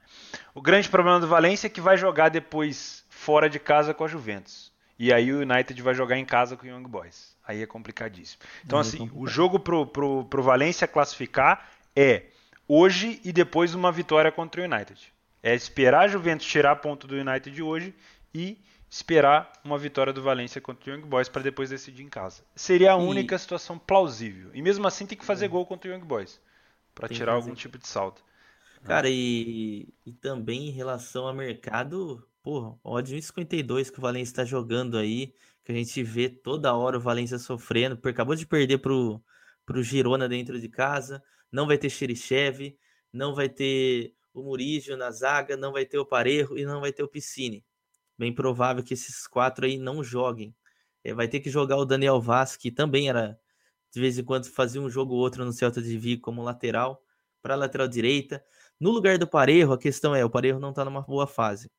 O 0.55 0.61
grande 0.61 0.88
problema 0.88 1.20
do 1.20 1.29
Valência 1.29 1.66
é 1.66 1.70
que 1.70 1.81
vai 1.81 1.96
jogar 1.96 2.29
depois 2.29 3.05
fora 3.09 3.48
de 3.48 3.59
casa 3.59 3.94
com 3.94 4.05
a 4.05 4.09
Juventus. 4.09 4.70
E 4.98 5.12
aí 5.12 5.33
o 5.33 5.40
United 5.40 5.81
vai 5.81 5.94
jogar 5.94 6.18
em 6.18 6.24
casa 6.26 6.57
com 6.57 6.66
o 6.66 6.68
Young 6.68 6.83
Boys. 6.83 7.35
Aí 7.46 7.62
é 7.62 7.66
complicadíssimo. 7.66 8.42
Então, 8.64 8.79
é 8.79 8.83
assim, 8.83 8.98
complicado. 8.98 9.22
o 9.22 9.26
jogo 9.26 9.59
pro, 9.59 9.87
pro, 9.87 10.24
pro 10.26 10.42
Valência 10.42 10.87
classificar 10.87 11.70
é 11.96 12.24
hoje 12.68 13.20
e 13.24 13.33
depois 13.33 13.74
uma 13.74 13.90
vitória 13.90 14.31
contra 14.31 14.61
o 14.61 14.64
United. 14.64 15.12
É 15.42 15.55
esperar 15.55 16.03
a 16.03 16.09
Juventus 16.09 16.46
tirar 16.46 16.76
ponto 16.76 17.07
do 17.07 17.14
United 17.14 17.62
hoje 17.62 17.94
e 18.35 18.59
esperar 18.90 19.53
uma 19.64 19.79
vitória 19.79 20.12
do 20.12 20.22
Valência 20.22 20.61
contra 20.61 20.90
o 20.90 20.94
Young 20.94 21.07
Boys 21.07 21.29
para 21.29 21.42
depois 21.42 21.70
decidir 21.70 22.03
em 22.03 22.09
casa. 22.09 22.42
Seria 22.57 22.92
a 22.92 22.96
única 22.96 23.38
situação 23.38 23.79
plausível. 23.79 24.50
E 24.53 24.61
mesmo 24.61 24.87
assim 24.87 25.07
tem 25.07 25.16
que 25.16 25.24
fazer 25.24 25.46
é. 25.46 25.48
gol 25.48 25.64
contra 25.64 25.90
o 25.90 25.94
Young 25.94 26.05
Boys 26.05 26.40
para 26.94 27.09
tirar 27.09 27.33
algum 27.33 27.55
tipo 27.55 27.79
de 27.79 27.87
saldo. 27.87 28.20
Cara, 28.85 29.09
e, 29.09 29.88
e 30.07 30.12
também 30.12 30.68
em 30.68 30.70
relação 30.70 31.26
ao 31.26 31.35
mercado, 31.35 32.26
porra, 32.42 32.74
odd 32.83 33.14
1,52 33.14 33.90
que 33.90 33.98
o 33.98 34.03
Valência 34.03 34.33
está 34.33 34.44
jogando 34.44 34.96
aí, 34.96 35.35
que 35.64 35.70
a 35.70 35.74
gente 35.74 36.03
vê 36.03 36.29
toda 36.29 36.74
hora 36.74 36.96
o 36.96 37.00
Valência 37.00 37.38
sofrendo, 37.38 37.96
porque 37.96 38.09
acabou 38.09 38.35
de 38.35 38.46
perder 38.46 38.79
pro, 38.79 39.22
pro 39.66 39.83
Girona 39.83 40.29
dentro 40.29 40.59
de 40.59 40.68
casa, 40.68 41.22
não 41.53 41.66
vai 41.66 41.76
ter 41.76 41.90
Xerichev, 41.90 42.76
não 43.12 43.35
vai 43.35 43.48
ter 43.48 44.14
o 44.33 44.43
Murígio 44.43 44.97
na 44.97 45.11
zaga, 45.11 45.57
não 45.57 45.73
vai 45.73 45.85
ter 45.85 45.99
o 45.99 46.07
Parejo 46.07 46.57
e 46.57 46.64
não 46.64 46.81
vai 46.81 46.93
ter 46.93 47.03
o 47.03 47.09
Piscine. 47.09 47.64
Bem 48.19 48.35
provável 48.35 48.83
que 48.85 48.95
esses 48.95 49.27
quatro 49.27 49.66
aí 49.66 49.79
não 49.79 50.05
joguem. 50.05 50.55
É, 51.03 51.14
vai 51.14 51.29
ter 51.29 51.40
que 51.40 51.51
jogar 51.51 51.77
o 51.77 51.85
Daniel 51.85 52.21
Vaz, 52.21 52.57
que 52.57 52.71
também 52.71 53.09
era, 53.09 53.38
de 53.93 54.01
vez 54.01 54.19
em 54.19 54.25
quando, 54.25 54.47
fazia 54.47 54.81
um 54.81 54.90
jogo 54.90 55.14
ou 55.14 55.21
outro 55.21 55.45
no 55.45 55.53
Celta 55.53 55.81
de 55.83 55.97
Vigo 55.99 56.23
como 56.23 56.43
lateral, 56.43 57.03
para 57.43 57.55
lateral 57.55 57.88
direita. 57.88 58.45
No 58.79 58.90
lugar 58.90 59.19
do 59.19 59.27
Parejo, 59.27 59.73
a 59.73 59.79
questão 59.79 60.14
é, 60.14 60.25
o 60.25 60.31
Parejo 60.31 60.59
não 60.59 60.71
está 60.71 60.85
numa 60.85 61.03
boa 61.03 61.27
fase. 61.27 61.71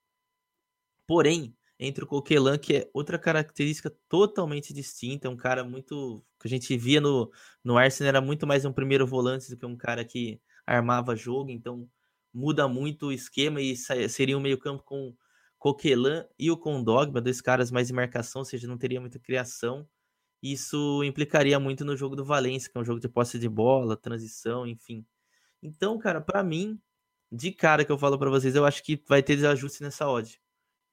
Porém, 1.08 1.56
entre 1.80 2.04
o 2.04 2.08
Coquelin, 2.08 2.58
que 2.58 2.76
é 2.78 2.90
outra 2.94 3.18
característica 3.18 3.92
totalmente 4.08 4.74
distinta, 4.74 5.30
um 5.30 5.36
cara 5.36 5.64
muito 5.64 6.24
que 6.40 6.48
a 6.48 6.50
gente 6.50 6.78
via 6.78 7.02
no, 7.02 7.32
no 7.64 7.78
Arsenal 7.78 8.10
era 8.10 8.22
muito 8.22 8.46
mais 8.48 8.66
um 8.66 8.72
primeiro 8.72 9.06
volante 9.06 9.50
do 9.50 9.58
que 9.58 9.66
um 9.66 9.76
cara 9.76 10.06
que 10.06 10.40
armava 10.66 11.16
jogo, 11.16 11.50
então 11.50 11.90
muda 12.34 12.68
muito 12.68 13.08
o 13.08 13.12
esquema 13.12 13.62
e 13.62 13.76
seria 13.76 14.38
um 14.38 14.42
meio-campo 14.42 14.84
com 14.84 15.16
Coquelin 15.60 16.24
e 16.40 16.50
o 16.50 16.58
Condogba, 16.58 17.22
dois 17.22 17.42
caras 17.42 17.70
mais 17.72 17.90
em 17.90 17.94
marcação, 17.94 18.42
ou 18.42 18.46
seja, 18.46 18.68
não 18.68 18.78
teria 18.78 19.00
muita 19.00 19.20
criação. 19.20 19.88
Isso 20.42 21.04
implicaria 21.04 21.60
muito 21.60 21.86
no 21.86 21.96
jogo 21.96 22.16
do 22.16 22.26
Valência, 22.26 22.72
que 22.72 22.78
é 22.78 22.82
um 22.82 22.86
jogo 22.86 23.00
de 23.00 23.08
posse 23.08 23.38
de 23.38 23.48
bola, 23.48 23.96
transição, 23.96 24.66
enfim. 24.66 25.06
Então, 25.62 26.00
cara, 26.00 26.20
para 26.20 26.44
mim, 26.44 26.82
de 27.32 27.52
cara 27.52 27.86
que 27.86 27.92
eu 27.92 27.98
falo 27.98 28.18
para 28.18 28.30
vocês, 28.30 28.56
eu 28.56 28.66
acho 28.66 28.84
que 28.84 29.04
vai 29.08 29.22
ter 29.22 29.36
desajuste 29.36 29.84
nessa 29.84 30.10
odd. 30.10 30.42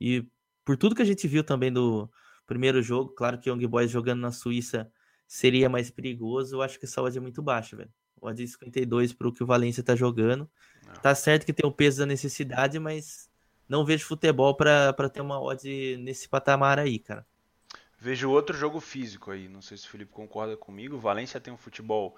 E 0.01 0.27
por 0.65 0.77
tudo 0.77 0.95
que 0.95 1.03
a 1.03 1.05
gente 1.05 1.27
viu 1.27 1.43
também 1.43 1.73
do 1.73 2.11
primeiro 2.47 2.83
jogo, 2.83 3.15
claro 3.15 3.39
que 3.39 3.49
Young 3.49 3.67
Boys 3.67 3.91
jogando 3.91 4.21
na 4.21 4.33
Suíça 4.33 4.93
seria 5.27 5.69
mais 5.69 5.91
perigoso, 5.91 6.57
eu 6.57 6.63
acho 6.63 6.79
que 6.79 6.85
essa 6.85 7.03
odd 7.03 7.17
é 7.17 7.21
muito 7.21 7.43
baixa, 7.43 7.75
velho. 7.77 7.93
Odd 8.21 8.47
52 8.47 9.13
pro 9.13 9.33
que 9.33 9.43
o 9.43 9.47
Valência 9.47 9.83
tá 9.83 9.95
jogando. 9.97 10.49
Não. 10.87 10.95
Tá 10.95 11.15
certo 11.15 11.47
que 11.47 11.53
tem 11.53 11.69
o 11.69 11.73
peso 11.73 11.99
da 11.99 12.07
necessidade, 12.07 12.79
mas 12.79 13.29
não 13.69 13.85
vejo 13.85 14.07
futebol 14.07 14.55
para 14.55 15.11
ter 15.13 15.21
uma 15.21 15.41
odd 15.41 15.97
nesse 15.99 16.29
patamar 16.29 16.79
aí, 16.79 16.99
cara. 16.99 17.27
Vejo 18.01 18.31
outro 18.31 18.57
jogo 18.57 18.81
físico 18.81 19.31
aí, 19.31 19.49
não 19.49 19.61
sei 19.61 19.77
se 19.77 19.87
o 19.87 19.91
Felipe 19.91 20.13
concorda 20.13 20.57
comigo. 20.57 20.97
O 20.97 21.01
Valência 21.01 21.41
tem 21.41 21.53
um 21.53 21.59
futebol 21.59 22.17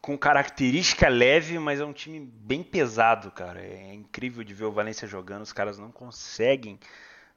com 0.00 0.18
característica 0.18 1.08
leve, 1.08 1.58
mas 1.58 1.80
é 1.80 1.84
um 1.84 1.92
time 1.92 2.20
bem 2.20 2.62
pesado, 2.62 3.30
cara. 3.30 3.60
É 3.64 3.94
incrível 3.94 4.42
de 4.42 4.52
ver 4.52 4.64
o 4.64 4.72
Valência 4.72 5.06
jogando, 5.08 5.42
os 5.42 5.52
caras 5.52 5.78
não 5.78 5.90
conseguem 5.92 6.78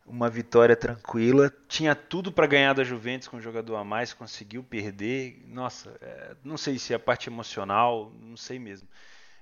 uma 0.07 0.29
vitória 0.29 0.75
tranquila. 0.75 1.53
Tinha 1.67 1.93
tudo 1.93 2.31
para 2.31 2.47
ganhar 2.47 2.73
da 2.73 2.83
Juventus 2.83 3.27
com 3.27 3.37
um 3.37 3.41
jogador 3.41 3.75
a 3.75 3.83
mais, 3.83 4.13
conseguiu 4.13 4.63
perder. 4.63 5.43
Nossa, 5.47 5.95
é, 6.01 6.35
não 6.43 6.57
sei 6.57 6.79
se 6.79 6.93
é 6.93 6.95
a 6.95 6.99
parte 6.99 7.29
emocional, 7.29 8.11
não 8.21 8.37
sei 8.37 8.57
mesmo. 8.57 8.87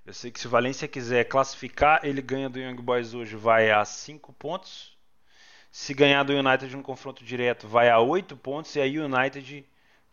Eu 0.05 0.13
sei 0.13 0.31
que 0.31 0.39
se 0.39 0.47
o 0.47 0.49
Valência 0.49 0.87
quiser 0.87 1.23
classificar, 1.25 2.01
ele 2.03 2.21
ganha 2.21 2.49
do 2.49 2.59
Young 2.59 2.75
Boys 2.75 3.13
hoje, 3.13 3.35
vai 3.35 3.71
a 3.71 3.85
5 3.85 4.33
pontos. 4.33 4.95
Se 5.71 5.93
ganhar 5.93 6.23
do 6.23 6.33
United 6.33 6.75
no 6.75 6.83
confronto 6.83 7.23
direto, 7.23 7.67
vai 7.67 7.89
a 7.89 7.99
8 7.99 8.35
pontos 8.37 8.75
e 8.75 8.79
aí 8.79 8.99
o 8.99 9.05
United, 9.05 9.65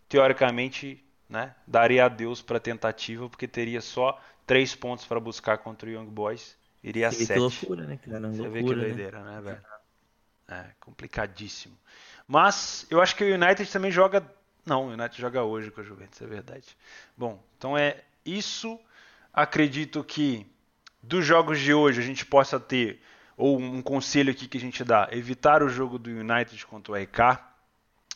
teoricamente, 0.08 1.04
né, 1.28 1.54
daria 1.66 2.06
adeus 2.06 2.42
para 2.42 2.56
a 2.56 2.60
tentativa, 2.60 3.28
porque 3.28 3.46
teria 3.46 3.80
só 3.80 4.20
3 4.46 4.74
pontos 4.74 5.04
para 5.04 5.20
buscar 5.20 5.58
contra 5.58 5.88
o 5.88 5.92
Young 5.92 6.06
Boys. 6.06 6.56
Iria 6.82 7.08
a 7.08 7.12
7. 7.12 7.32
Que 7.32 7.38
loucura, 7.38 7.86
né, 7.86 7.96
cara? 7.96 8.20
Você 8.20 8.42
loucura, 8.42 8.50
vê 8.50 8.62
que 8.62 8.74
doideira, 8.74 9.22
né, 9.22 9.36
né 9.36 9.40
velho? 9.40 9.71
É, 10.48 10.64
complicadíssimo. 10.80 11.76
Mas 12.26 12.86
eu 12.90 13.00
acho 13.00 13.16
que 13.16 13.24
o 13.24 13.34
United 13.34 13.70
também 13.70 13.90
joga. 13.90 14.24
Não, 14.64 14.86
o 14.86 14.90
United 14.90 15.20
joga 15.20 15.42
hoje 15.42 15.70
com 15.70 15.80
a 15.80 15.84
Juventus, 15.84 16.20
é 16.20 16.26
verdade. 16.26 16.76
Bom, 17.16 17.42
então 17.56 17.76
é 17.76 18.02
isso. 18.24 18.78
Acredito 19.32 20.04
que 20.04 20.46
dos 21.02 21.24
jogos 21.24 21.58
de 21.58 21.72
hoje 21.72 22.00
a 22.00 22.04
gente 22.04 22.24
possa 22.24 22.60
ter 22.60 23.00
ou 23.36 23.58
um 23.58 23.82
conselho 23.82 24.30
aqui 24.30 24.46
que 24.46 24.58
a 24.58 24.60
gente 24.60 24.84
dá, 24.84 25.08
evitar 25.10 25.62
o 25.62 25.68
jogo 25.68 25.98
do 25.98 26.10
United 26.10 26.64
contra 26.66 26.92
o 26.92 26.96
RK, 26.96 27.40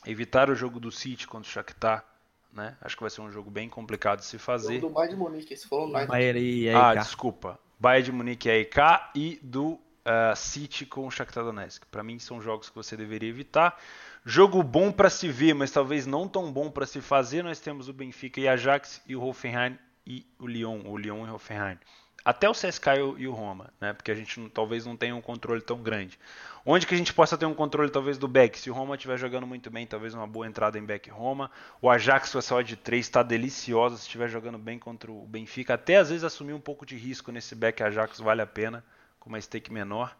evitar 0.07 0.51
o 0.51 0.55
jogo 0.55 0.79
do 0.79 0.93
City 0.93 1.27
contra 1.27 1.49
o 1.49 1.53
Shakhtar, 1.53 2.05
né? 2.53 2.77
Acho 2.81 2.97
que 2.97 3.03
vai 3.03 3.11
ser 3.11 3.23
um 3.23 3.31
jogo 3.31 3.51
bem 3.51 3.69
complicado 3.69 4.21
de 4.21 4.27
se 4.27 4.39
fazer. 4.39 4.79
O 4.79 4.81
do 4.83 4.91
Bayern 4.91 5.15
de 5.15 5.21
Munique, 5.21 5.57
se 5.57 5.67
for 5.67 5.81
o 5.81 5.85
United. 5.85 6.07
Bayern 6.07 6.41
e 6.41 6.69
Ah, 6.71 6.95
desculpa. 6.95 7.59
Bayern 7.79 8.05
de 8.05 8.12
Munique 8.12 8.49
e 8.49 8.62
RK 8.62 9.11
e 9.15 9.41
do 9.43 9.81
uh, 10.07 10.37
City 10.37 10.87
com 10.87 11.07
o 11.07 11.11
Shakhtar 11.11 11.45
Donetsk. 11.45 11.85
Para 11.87 12.03
mim 12.03 12.19
são 12.19 12.40
jogos 12.40 12.71
que 12.71 12.77
você 12.77 12.97
deveria 12.97 13.29
evitar. 13.29 13.79
Jogo 14.25 14.62
bom 14.62 14.90
para 14.90 15.11
se 15.11 15.29
ver, 15.29 15.55
mas 15.55 15.71
talvez 15.71 16.07
não 16.07 16.29
tão 16.29 16.53
bom 16.53 16.71
para 16.71 16.87
se 16.87 17.01
fazer. 17.01 17.42
Nós 17.42 17.61
temos 17.61 17.88
o 17.88 17.92
Benfica 17.92 18.40
e 18.40 18.49
Ajax 18.49 19.03
e 19.07 19.14
o 19.14 19.23
Hoffenheim 19.23 19.79
e 20.07 20.25
o 20.38 20.47
Lyon, 20.47 20.83
o 20.87 20.97
Lyon 20.97 21.27
e 21.27 21.31
Hoffenheim 21.31 21.79
até 22.27 22.49
o 22.49 22.53
CSK 22.53 22.88
e 23.19 23.29
o 23.29 23.33
Roma, 23.33 23.73
né? 23.81 23.92
Porque 23.92 24.11
a 24.11 24.14
gente 24.14 24.40
não, 24.40 24.49
talvez 24.49 24.85
não 24.85 24.97
tenha 24.97 25.14
um 25.14 25.21
controle 25.21 25.61
tão 25.61 25.81
grande. 25.81 26.19
Onde 26.64 26.85
que 26.85 26.92
a 26.92 26.99
gente 26.99 27.14
possa 27.14 27.38
ter 27.38 27.47
um 27.47 27.55
controle 27.55 27.88
talvez 27.88 28.19
do 28.19 28.27
back? 28.27 28.59
Se 28.59 28.69
o 28.69 28.75
Roma 28.75 28.97
estiver 28.97 29.16
jogando 29.16 29.47
muito 29.47 29.71
bem, 29.71 29.87
talvez 29.87 30.12
uma 30.12 30.27
boa 30.27 30.45
entrada 30.45 30.77
em 30.77 30.85
back 30.85 31.09
Roma. 31.09 31.53
O 31.81 31.88
Ajax 31.88 32.33
com 32.33 32.40
essa 32.40 32.57
odd 32.57 32.69
de 32.69 32.75
3 32.75 33.07
está 33.07 33.23
deliciosa 33.23 33.97
se 33.97 34.03
estiver 34.03 34.29
jogando 34.29 34.59
bem 34.59 34.77
contra 34.77 35.09
o 35.09 35.25
Benfica. 35.25 35.75
Até 35.75 35.99
às 35.99 36.09
vezes 36.09 36.25
assumir 36.25 36.53
um 36.53 36.61
pouco 36.61 36.85
de 36.85 36.97
risco 36.97 37.31
nesse 37.31 37.55
back 37.55 37.81
Ajax 37.81 38.19
vale 38.19 38.42
a 38.42 38.47
pena, 38.47 38.85
com 39.27 39.31
uma 39.31 39.41
stake 39.41 39.73
menor. 39.73 40.17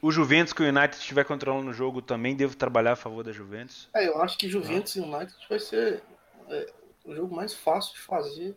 O 0.00 0.10
Juventus 0.10 0.54
que 0.54 0.62
o 0.62 0.66
United 0.66 0.96
estiver 0.96 1.24
controlando 1.24 1.70
o 1.70 1.74
jogo 1.74 2.00
também 2.00 2.34
devo 2.34 2.56
trabalhar 2.56 2.92
a 2.92 2.96
favor 2.96 3.22
da 3.22 3.30
Juventus. 3.30 3.90
É, 3.94 4.08
eu 4.08 4.22
acho 4.22 4.38
que 4.38 4.48
Juventus 4.48 4.96
e 4.96 5.00
United 5.00 5.34
vai 5.48 5.58
ser 5.58 6.02
é, 6.48 6.72
o 7.04 7.14
jogo 7.14 7.34
mais 7.34 7.52
fácil 7.52 7.92
de 7.94 8.00
fazer 8.00 8.56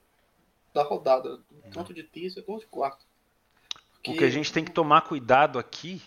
da 0.73 0.83
rodada, 0.83 1.39
tanto 1.73 1.93
de 1.93 2.03
terça 2.03 2.41
quanto 2.41 2.61
de 2.61 2.67
quarta. 2.67 3.03
Porque... 3.95 4.11
O 4.11 4.17
que 4.17 4.23
a 4.23 4.29
gente 4.29 4.53
tem 4.53 4.63
que 4.63 4.71
tomar 4.71 5.01
cuidado 5.01 5.59
aqui 5.59 6.01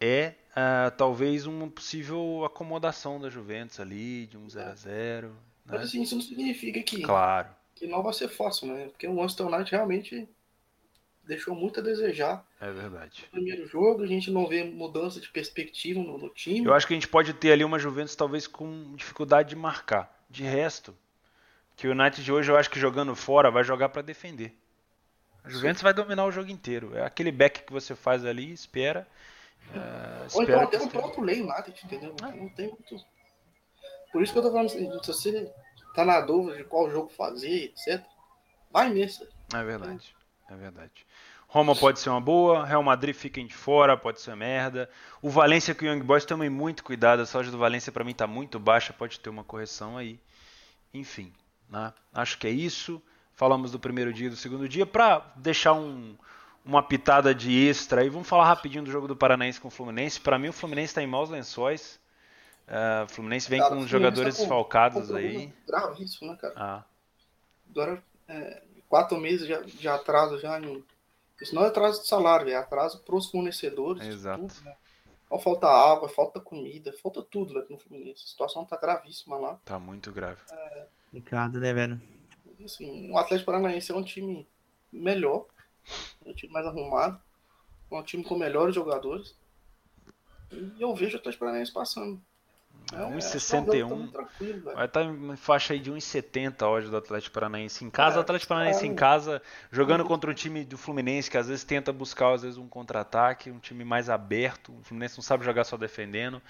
é 0.00 0.34
uh, 0.52 0.96
talvez 0.96 1.44
uma 1.46 1.68
possível 1.68 2.44
acomodação 2.44 3.20
da 3.20 3.28
Juventus 3.28 3.80
ali, 3.80 4.28
de 4.28 4.38
um 4.38 4.48
0 4.48 4.70
a 4.70 4.74
0 4.74 5.28
né? 5.28 5.34
Mas 5.66 5.82
assim, 5.82 6.02
isso 6.02 6.14
não 6.14 6.22
significa 6.22 6.80
que, 6.82 7.02
claro. 7.02 7.48
que 7.74 7.86
não 7.86 8.02
vai 8.02 8.12
ser 8.12 8.28
fácil, 8.28 8.68
né? 8.68 8.86
Porque 8.86 9.08
o 9.08 9.14
Manchester 9.14 9.46
United 9.46 9.70
realmente 9.70 10.28
deixou 11.28 11.54
muito 11.54 11.78
a 11.78 11.82
desejar. 11.82 12.42
É 12.58 12.70
verdade. 12.72 13.24
No 13.26 13.32
primeiro 13.32 13.68
jogo, 13.68 14.02
a 14.02 14.06
gente 14.06 14.30
não 14.30 14.46
vê 14.46 14.64
mudança 14.64 15.20
de 15.20 15.28
perspectiva 15.28 16.00
no, 16.00 16.16
no 16.16 16.30
time. 16.30 16.66
Eu 16.66 16.72
acho 16.72 16.86
que 16.86 16.94
a 16.94 16.96
gente 16.96 17.06
pode 17.06 17.34
ter 17.34 17.52
ali 17.52 17.62
uma 17.62 17.78
Juventus 17.78 18.16
talvez 18.16 18.46
com 18.46 18.96
dificuldade 18.96 19.50
de 19.50 19.56
marcar. 19.56 20.16
De 20.30 20.42
resto, 20.42 20.96
que 21.76 21.86
o 21.86 21.92
United 21.92 22.24
de 22.24 22.32
hoje 22.32 22.50
eu 22.50 22.56
acho 22.56 22.70
que 22.70 22.80
jogando 22.80 23.14
fora 23.14 23.50
vai 23.50 23.62
jogar 23.62 23.90
para 23.90 24.02
defender. 24.02 24.56
A 25.44 25.50
Juventus 25.50 25.80
Sim. 25.80 25.84
vai 25.84 25.94
dominar 25.94 26.24
o 26.24 26.32
jogo 26.32 26.50
inteiro. 26.50 26.96
É 26.96 27.04
aquele 27.04 27.30
back 27.30 27.62
que 27.62 27.72
você 27.72 27.94
faz 27.94 28.24
ali, 28.24 28.50
espera. 28.50 29.06
Uh, 29.70 30.36
Ou 30.36 30.42
então 30.42 30.60
até 30.60 30.78
o 30.78 30.88
próprio 30.88 31.22
Lei 31.22 31.42
United, 31.42 31.80
entendeu? 31.84 32.16
Ah. 32.22 32.30
Não 32.30 32.48
tem 32.48 32.68
muito. 32.68 32.96
Por 34.10 34.22
isso 34.22 34.32
que 34.32 34.38
eu 34.38 34.42
tô 34.42 34.50
falando 34.50 34.66
assim, 34.66 34.90
se 35.02 35.06
você 35.06 35.52
tá 35.94 36.04
na 36.04 36.22
dúvida 36.22 36.56
de 36.56 36.64
qual 36.64 36.90
jogo 36.90 37.10
fazer, 37.10 37.64
etc. 37.64 38.02
Vai 38.70 38.90
nesse. 38.90 39.28
É 39.54 39.62
verdade. 39.62 40.16
É 40.48 40.56
verdade. 40.56 41.06
Roma 41.46 41.74
pode 41.74 41.98
ser 41.98 42.10
uma 42.10 42.20
boa, 42.20 42.64
Real 42.64 42.82
Madrid 42.82 43.14
fiquem 43.14 43.46
de 43.46 43.54
fora, 43.54 43.96
pode 43.96 44.20
ser 44.20 44.36
merda. 44.36 44.88
O 45.22 45.30
Valência 45.30 45.74
com 45.74 45.84
o 45.84 45.88
Young 45.88 46.02
Boys 46.02 46.24
tomem 46.24 46.50
muito 46.50 46.84
cuidado, 46.84 47.22
a 47.22 47.26
soja 47.26 47.50
do 47.50 47.56
Valência 47.56 47.90
para 47.90 48.04
mim 48.04 48.14
tá 48.14 48.26
muito 48.26 48.58
baixa, 48.58 48.92
pode 48.92 49.18
ter 49.18 49.30
uma 49.30 49.42
correção 49.42 49.96
aí. 49.96 50.20
Enfim. 50.92 51.32
Né? 51.68 51.92
Acho 52.12 52.38
que 52.38 52.46
é 52.46 52.50
isso. 52.50 53.02
Falamos 53.32 53.70
do 53.70 53.78
primeiro 53.78 54.12
dia 54.12 54.26
e 54.26 54.30
do 54.30 54.36
segundo 54.36 54.68
dia. 54.68 54.84
Para 54.84 55.20
deixar 55.36 55.72
um, 55.72 56.16
uma 56.64 56.82
pitada 56.82 57.34
de 57.34 57.66
extra 57.66 58.02
aí, 58.02 58.08
vamos 58.08 58.28
falar 58.28 58.46
rapidinho 58.46 58.84
do 58.84 58.90
jogo 58.90 59.08
do 59.08 59.16
Paranaense 59.16 59.60
com 59.60 59.68
o 59.68 59.70
Fluminense. 59.70 60.20
Para 60.20 60.38
mim, 60.38 60.48
o 60.48 60.52
Fluminense 60.52 60.90
está 60.90 61.02
em 61.02 61.06
maus 61.06 61.30
lençóis. 61.30 61.98
Uh, 62.66 63.04
o 63.04 63.08
Fluminense 63.08 63.48
vem 63.48 63.60
cara, 63.60 63.74
com 63.74 63.86
jogadores 63.86 64.34
tá 64.34 64.38
com, 64.38 64.42
desfalcados 64.42 65.08
com 65.08 65.16
aí. 65.16 65.50
Gravíssimo, 65.66 66.32
né, 66.32 66.38
cara? 66.38 66.54
Ah. 66.56 66.84
Agora, 67.70 68.02
é, 68.28 68.62
quatro 68.88 69.18
meses 69.18 69.46
de, 69.46 69.76
de 69.76 69.88
atraso 69.88 70.38
já 70.38 70.60
em. 70.60 70.84
Isso 71.40 71.54
não 71.54 71.64
é 71.64 71.68
atraso 71.68 72.02
de 72.02 72.08
salário, 72.08 72.48
é 72.48 72.56
atraso 72.56 73.00
para 73.04 73.14
os 73.14 73.30
fornecedores. 73.30 74.04
Exato. 74.06 74.48
Tudo, 74.48 74.64
né? 74.64 74.76
Falta 75.42 75.68
água, 75.68 76.08
falta 76.08 76.40
comida, 76.40 76.92
falta 77.02 77.22
tudo 77.22 77.54
né, 77.54 77.64
no 77.68 77.78
Fluminense. 77.78 78.24
A 78.24 78.28
situação 78.28 78.64
tá 78.64 78.76
gravíssima 78.76 79.36
lá. 79.36 79.60
Tá 79.64 79.78
muito 79.78 80.10
grave. 80.10 80.40
É, 80.50 80.86
Complicado, 81.04 81.60
né, 81.60 81.72
velho? 81.72 82.00
Assim, 82.64 83.10
o 83.10 83.18
Atlético 83.18 83.46
Paranaense 83.46 83.92
é 83.92 83.94
um 83.94 84.02
time 84.02 84.48
melhor, 84.92 85.46
é 86.24 86.30
um 86.30 86.34
time 86.34 86.52
mais 86.52 86.66
arrumado, 86.66 87.20
é 87.90 87.94
um 87.94 88.02
time 88.02 88.24
com 88.24 88.36
melhores 88.36 88.74
jogadores. 88.74 89.36
E 90.50 90.80
eu 90.80 90.94
vejo 90.94 91.16
o 91.16 91.20
Atlético 91.20 91.44
Paranaense 91.44 91.72
passando. 91.72 92.20
É, 92.92 92.96
1,61. 92.96 94.10
É 94.40 94.74
vai 94.74 94.86
estar 94.86 95.04
em 95.04 95.36
faixa 95.36 95.74
aí 95.74 95.78
de 95.78 95.92
1,70 95.92 96.66
hoje 96.66 96.90
do 96.90 96.96
Atlético 96.96 97.34
Paranaense 97.34 97.84
em 97.84 97.90
casa. 97.90 98.16
É, 98.16 98.18
o 98.18 98.20
Atlético 98.22 98.48
Paranaense 98.48 98.84
é, 98.84 98.86
em 98.86 98.94
casa, 98.94 99.42
jogando 99.70 100.04
contra 100.04 100.30
o 100.30 100.34
time 100.34 100.64
do 100.64 100.78
Fluminense, 100.78 101.30
que 101.30 101.36
às 101.36 101.48
vezes 101.48 101.64
tenta 101.64 101.92
buscar 101.92 102.32
às 102.32 102.42
vezes 102.42 102.56
um 102.56 102.68
contra-ataque, 102.68 103.50
um 103.50 103.58
time 103.58 103.84
mais 103.84 104.08
aberto. 104.08 104.72
O 104.78 104.82
Fluminense 104.82 105.18
não 105.18 105.22
sabe 105.22 105.44
jogar 105.44 105.64
só 105.64 105.76
defendendo. 105.76 106.40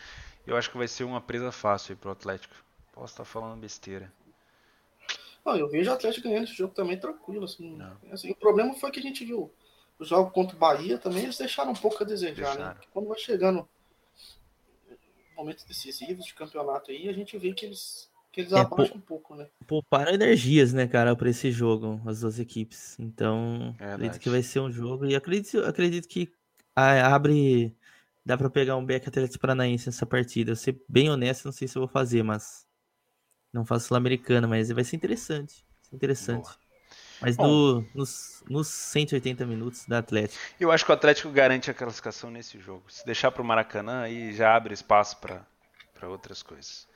Eu 0.47 0.57
acho 0.57 0.71
que 0.71 0.79
vai 0.79 0.89
ser 0.89 1.05
uma 1.05 1.21
presa 1.21 1.51
fácil 1.51 1.93
aí 1.93 1.97
pro 1.97 2.11
Atlético. 2.11 2.55
Posso 2.93 3.13
estar 3.13 3.25
falando 3.25 3.61
besteira. 3.61 4.13
Não, 5.45 5.57
eu 5.57 5.69
vejo 5.69 5.91
o 5.91 5.95
Atlético 5.95 6.29
ganhando 6.29 6.45
esse 6.45 6.55
jogo 6.55 6.75
também 6.75 6.99
tranquilo. 6.99 7.45
Assim. 7.45 7.79
assim. 8.13 8.31
o 8.31 8.37
problema 8.37 8.75
foi 8.75 8.91
que 8.91 9.01
a 9.01 9.03
gente 9.03 9.25
viu 9.25 9.51
o 9.99 10.05
jogo 10.05 10.31
contra 10.31 10.55
o 10.55 10.59
Bahia 10.59 10.99
também, 10.99 11.25
eles 11.25 11.37
deixaram 11.37 11.73
um 11.73 11.75
pouco 11.75 12.03
a 12.03 12.07
desejar, 12.07 12.57
né? 12.57 12.77
quando 12.93 13.09
vai 13.09 13.19
chegando 13.19 13.69
momentos 15.39 15.65
decisivos 15.65 16.27
de 16.27 16.35
campeonato 16.35 16.91
aí, 16.91 17.09
a 17.09 17.13
gente 17.13 17.39
vê 17.39 17.53
que 17.55 17.67
eles, 17.67 18.11
que 18.33 18.41
eles 18.41 18.53
é, 18.53 18.59
abaixam 18.59 18.97
um 18.97 19.01
pouco, 19.01 19.37
né? 19.37 19.47
Pouparam 19.67 20.13
energias, 20.13 20.73
né, 20.73 20.89
cara, 20.89 21.15
para 21.15 21.31
esse 21.31 21.53
jogo, 21.53 22.01
as 22.05 22.21
duas 22.21 22.41
equipes. 22.41 22.99
Então, 22.99 23.75
é 23.79 23.93
acredito 23.93 24.21
que 24.21 24.29
vai 24.29 24.43
ser 24.43 24.61
um 24.61 24.71
jogo. 24.71 25.07
E 25.07 25.15
acredito, 25.15 25.59
acredito 25.65 26.09
que 26.09 26.31
abre. 26.75 27.75
Dá 28.27 28.37
para 28.37 28.51
pegar 28.51 28.77
um 28.77 28.85
back 28.85 29.09
Atlético 29.09 29.41
Paranaense 29.41 29.87
nessa 29.87 30.05
partida. 30.05 30.51
Eu 30.51 30.57
ser 30.57 30.79
bem 30.87 31.09
honesto, 31.09 31.47
não 31.47 31.53
sei 31.53 31.67
se 31.67 31.79
eu 31.79 31.81
vou 31.81 31.89
fazer, 31.89 32.23
mas 32.23 32.67
não 33.51 33.65
faço 33.65 33.89
Sul-Americana, 33.89 34.47
mas 34.47 34.69
vai 34.69 34.85
ser 34.85 34.97
interessante. 34.97 35.65
Vai 35.65 35.85
ser 35.85 35.97
interessante. 35.97 36.43
Boa. 36.43 36.68
Mas 37.21 37.37
no, 37.37 37.85
nos, 37.95 38.45
nos 38.49 38.69
180 38.69 39.45
minutos 39.47 39.85
da 39.87 39.99
Atlético. 39.99 40.41
Eu 40.59 40.71
acho 40.71 40.85
que 40.85 40.91
o 40.91 40.95
Atlético 40.95 41.31
garante 41.31 41.71
a 41.71 41.75
classificação 41.75 42.31
nesse 42.31 42.59
jogo. 42.59 42.85
Se 42.89 43.05
deixar 43.05 43.31
para 43.31 43.43
o 43.43 43.45
Maracanã, 43.45 44.03
aí 44.03 44.33
já 44.33 44.55
abre 44.55 44.73
espaço 44.73 45.19
para 45.19 46.09
outras 46.09 46.43
coisas. 46.43 46.87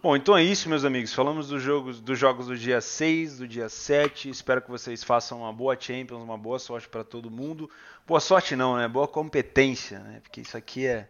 Bom, 0.00 0.14
então 0.14 0.36
é 0.36 0.44
isso, 0.44 0.68
meus 0.68 0.84
amigos. 0.84 1.12
Falamos 1.12 1.48
dos 1.48 1.60
jogos, 1.60 2.00
dos 2.00 2.16
jogos 2.16 2.46
do 2.46 2.56
dia 2.56 2.80
6, 2.80 3.38
do 3.38 3.48
dia 3.48 3.68
7. 3.68 4.30
Espero 4.30 4.62
que 4.62 4.70
vocês 4.70 5.02
façam 5.02 5.40
uma 5.40 5.52
boa 5.52 5.76
Champions, 5.78 6.22
uma 6.22 6.38
boa 6.38 6.60
sorte 6.60 6.88
para 6.88 7.02
todo 7.02 7.30
mundo. 7.30 7.68
Boa 8.06 8.20
sorte 8.20 8.54
não, 8.54 8.76
né? 8.76 8.86
Boa 8.86 9.08
competência, 9.08 9.98
né? 9.98 10.20
Porque 10.22 10.40
isso 10.40 10.56
aqui 10.56 10.86
é 10.86 11.08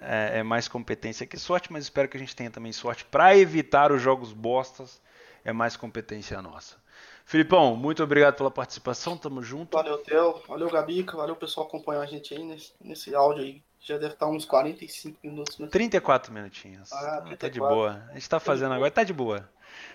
é, 0.00 0.38
é, 0.38 0.42
mais 0.42 0.68
competência 0.68 1.26
que 1.26 1.38
sorte, 1.38 1.72
mas 1.72 1.84
espero 1.84 2.08
que 2.08 2.16
a 2.16 2.20
gente 2.20 2.36
tenha 2.36 2.50
também 2.50 2.72
sorte 2.72 3.04
para 3.04 3.36
evitar 3.36 3.90
os 3.90 4.00
jogos 4.00 4.32
bostas. 4.32 5.00
É 5.42 5.52
mais 5.52 5.76
competência 5.76 6.40
nossa. 6.42 6.76
Filipão, 7.30 7.76
muito 7.76 8.02
obrigado 8.02 8.34
pela 8.34 8.50
participação, 8.50 9.16
tamo 9.16 9.40
junto. 9.40 9.76
Valeu, 9.76 9.98
Theo. 9.98 10.42
Valeu, 10.48 10.68
Gabica. 10.68 11.16
Valeu, 11.16 11.36
pessoal, 11.36 11.64
acompanhar 11.64 12.00
a 12.00 12.06
gente 12.06 12.34
aí 12.34 12.42
nesse, 12.42 12.72
nesse 12.80 13.14
áudio 13.14 13.44
aí. 13.44 13.62
Já 13.78 13.96
deve 13.98 14.14
estar 14.14 14.26
uns 14.26 14.44
45 14.44 15.16
minutos. 15.22 15.56
Né? 15.60 15.68
34 15.68 16.32
minutinhos. 16.32 16.92
Ah, 16.92 17.22
34. 17.24 17.36
Tá 17.36 17.48
de 17.48 17.60
boa. 17.60 18.04
A 18.10 18.14
gente 18.14 18.28
tá 18.28 18.40
fazendo 18.40 18.74
agora, 18.74 18.90
tá 18.90 19.04
de 19.04 19.12
boa. 19.12 19.48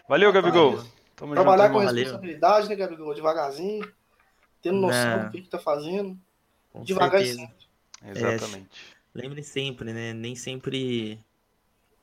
Valeu, 0.07 0.31
Gabigol. 0.31 0.81
Tamo 1.13 1.33
Trabalhar 1.33 1.67
junto, 1.67 1.73
com 1.73 1.85
responsabilidade, 1.85 2.69
né, 2.69 2.75
Gabigol? 2.77 3.13
Devagarzinho, 3.13 3.93
tendo 4.61 4.79
noção 4.79 5.17
Não. 5.17 5.25
do 5.25 5.31
que, 5.31 5.41
que 5.41 5.49
tá 5.49 5.59
fazendo. 5.59 6.17
Com 6.71 6.83
Devagar 6.83 7.19
certeza. 7.19 7.51
e 8.01 8.05
sempre. 8.05 8.17
Exatamente. 8.17 8.95
É, 9.13 9.21
Lembre 9.21 9.43
sempre, 9.43 9.91
né? 9.91 10.13
Nem 10.13 10.35
sempre 10.35 11.19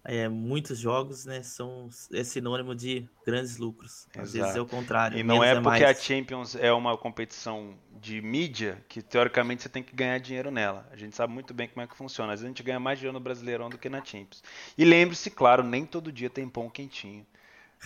é, 0.04 0.28
muitos 0.28 0.78
jogos, 0.78 1.24
né, 1.24 1.42
são 1.42 1.88
é 2.12 2.24
sinônimo 2.24 2.74
de 2.74 3.08
grandes 3.24 3.56
lucros. 3.56 4.06
Às 4.16 4.34
Exato. 4.34 4.38
vezes 4.38 4.56
é 4.56 4.60
o 4.60 4.66
contrário. 4.66 5.16
E 5.18 5.22
não 5.22 5.42
é 5.44 5.54
menos 5.54 5.62
porque 5.62 5.84
a. 5.84 5.94
Champions 5.94 6.56
é 6.56 6.72
uma 6.72 6.96
competição 6.96 7.74
de 8.00 8.20
mídia 8.20 8.84
que 8.88 9.00
teoricamente 9.00 9.62
você 9.62 9.68
tem 9.68 9.82
que 9.82 9.94
ganhar 9.94 10.18
dinheiro 10.18 10.50
nela. 10.50 10.88
A 10.90 10.96
gente 10.96 11.14
sabe 11.14 11.32
muito 11.32 11.54
bem 11.54 11.68
como 11.68 11.82
é 11.82 11.86
que 11.86 11.96
funciona. 11.96 12.32
Às 12.32 12.40
vezes 12.40 12.46
a 12.46 12.48
gente 12.48 12.62
ganha 12.64 12.80
mais 12.80 12.98
dinheiro 12.98 13.16
no 13.16 13.22
Brasileirão 13.22 13.70
do 13.70 13.78
que 13.78 13.88
na 13.88 14.04
Champions. 14.04 14.42
E 14.76 14.84
lembre-se, 14.84 15.30
claro, 15.30 15.62
nem 15.62 15.86
todo 15.86 16.10
dia 16.10 16.28
tem 16.28 16.48
pão 16.48 16.68
quentinho 16.68 17.24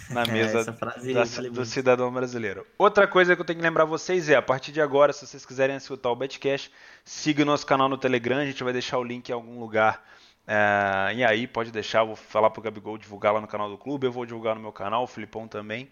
na 0.09 0.23
É, 0.25 0.31
mesa 0.33 0.73
frase 0.73 1.13
da- 1.13 1.25
do 1.51 1.65
cidadão 1.67 2.11
brasileiro. 2.11 2.67
Outra 2.79 3.07
coisa 3.07 3.35
que 3.37 3.43
eu 3.43 3.47
tenho 3.47 3.59
que 3.59 3.63
lembrar 3.63 3.85
vocês 3.85 4.31
é, 4.31 4.37
a 4.37 4.43
partir 4.43 4.73
de 4.73 4.81
agora, 4.81 5.13
se 5.13 5.27
vocês 5.27 5.45
quiserem 5.45 5.77
escutar 5.77 6.11
o 6.11 6.17
Betcash, 6.17 6.71
siga 7.05 7.43
o 7.43 7.47
nosso 7.47 7.67
canal 7.67 7.89
no 7.91 7.99
Telegram, 7.99 8.39
a 8.39 8.47
gente 8.47 8.65
vai 8.65 8.73
deixar 8.73 8.99
o 8.99 9.05
link 9.05 9.29
em 9.29 9.33
algum 9.33 9.61
lugar. 9.61 10.03
É, 10.47 11.15
e 11.15 11.25
aí, 11.25 11.47
pode 11.47 11.73
deixar, 11.73 12.05
vou 12.05 12.17
falar 12.17 12.51
pro 12.51 12.63
Gabigol 12.63 12.97
divulgar 12.97 13.35
lá 13.35 13.41
no 13.41 13.49
canal 13.49 13.69
do 13.69 13.77
clube, 13.77 14.07
eu 14.07 14.13
vou 14.13 14.25
divulgar 14.25 14.55
no 14.55 14.61
meu 14.61 14.73
canal, 14.73 15.03
o 15.03 15.07
Filipão 15.07 15.49
também. 15.49 15.89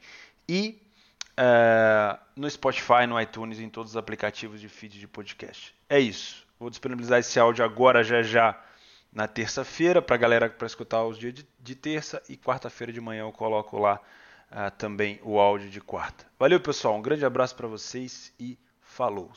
E 0.48 0.80
é, 1.36 2.16
no 2.36 2.48
Spotify, 2.48 3.06
no 3.08 3.20
iTunes, 3.20 3.58
em 3.58 3.68
todos 3.68 3.92
os 3.92 3.96
aplicativos 3.96 4.60
de 4.60 4.68
feed 4.68 4.98
de 4.98 5.08
podcast. 5.08 5.74
É 5.88 5.98
isso. 5.98 6.44
Vou 6.58 6.70
disponibilizar 6.70 7.18
esse 7.18 7.38
áudio 7.38 7.64
agora, 7.64 8.04
já 8.04 8.22
já, 8.22 8.60
na 9.12 9.26
terça-feira, 9.26 10.00
para 10.00 10.16
galera 10.16 10.48
para 10.48 10.66
escutar 10.66 11.04
os 11.04 11.18
dias 11.18 11.34
de, 11.34 11.46
de 11.58 11.74
terça. 11.74 12.22
E 12.28 12.36
quarta-feira 12.36 12.92
de 12.92 13.00
manhã 13.00 13.22
eu 13.22 13.32
coloco 13.32 13.78
lá 13.78 14.00
ah, 14.50 14.70
também 14.70 15.18
o 15.22 15.38
áudio 15.38 15.68
de 15.68 15.80
quarta. 15.80 16.24
Valeu, 16.38 16.60
pessoal. 16.60 16.96
Um 16.96 17.02
grande 17.02 17.24
abraço 17.24 17.56
para 17.56 17.66
vocês 17.66 18.32
e 18.38 18.56
falou! 18.80 19.32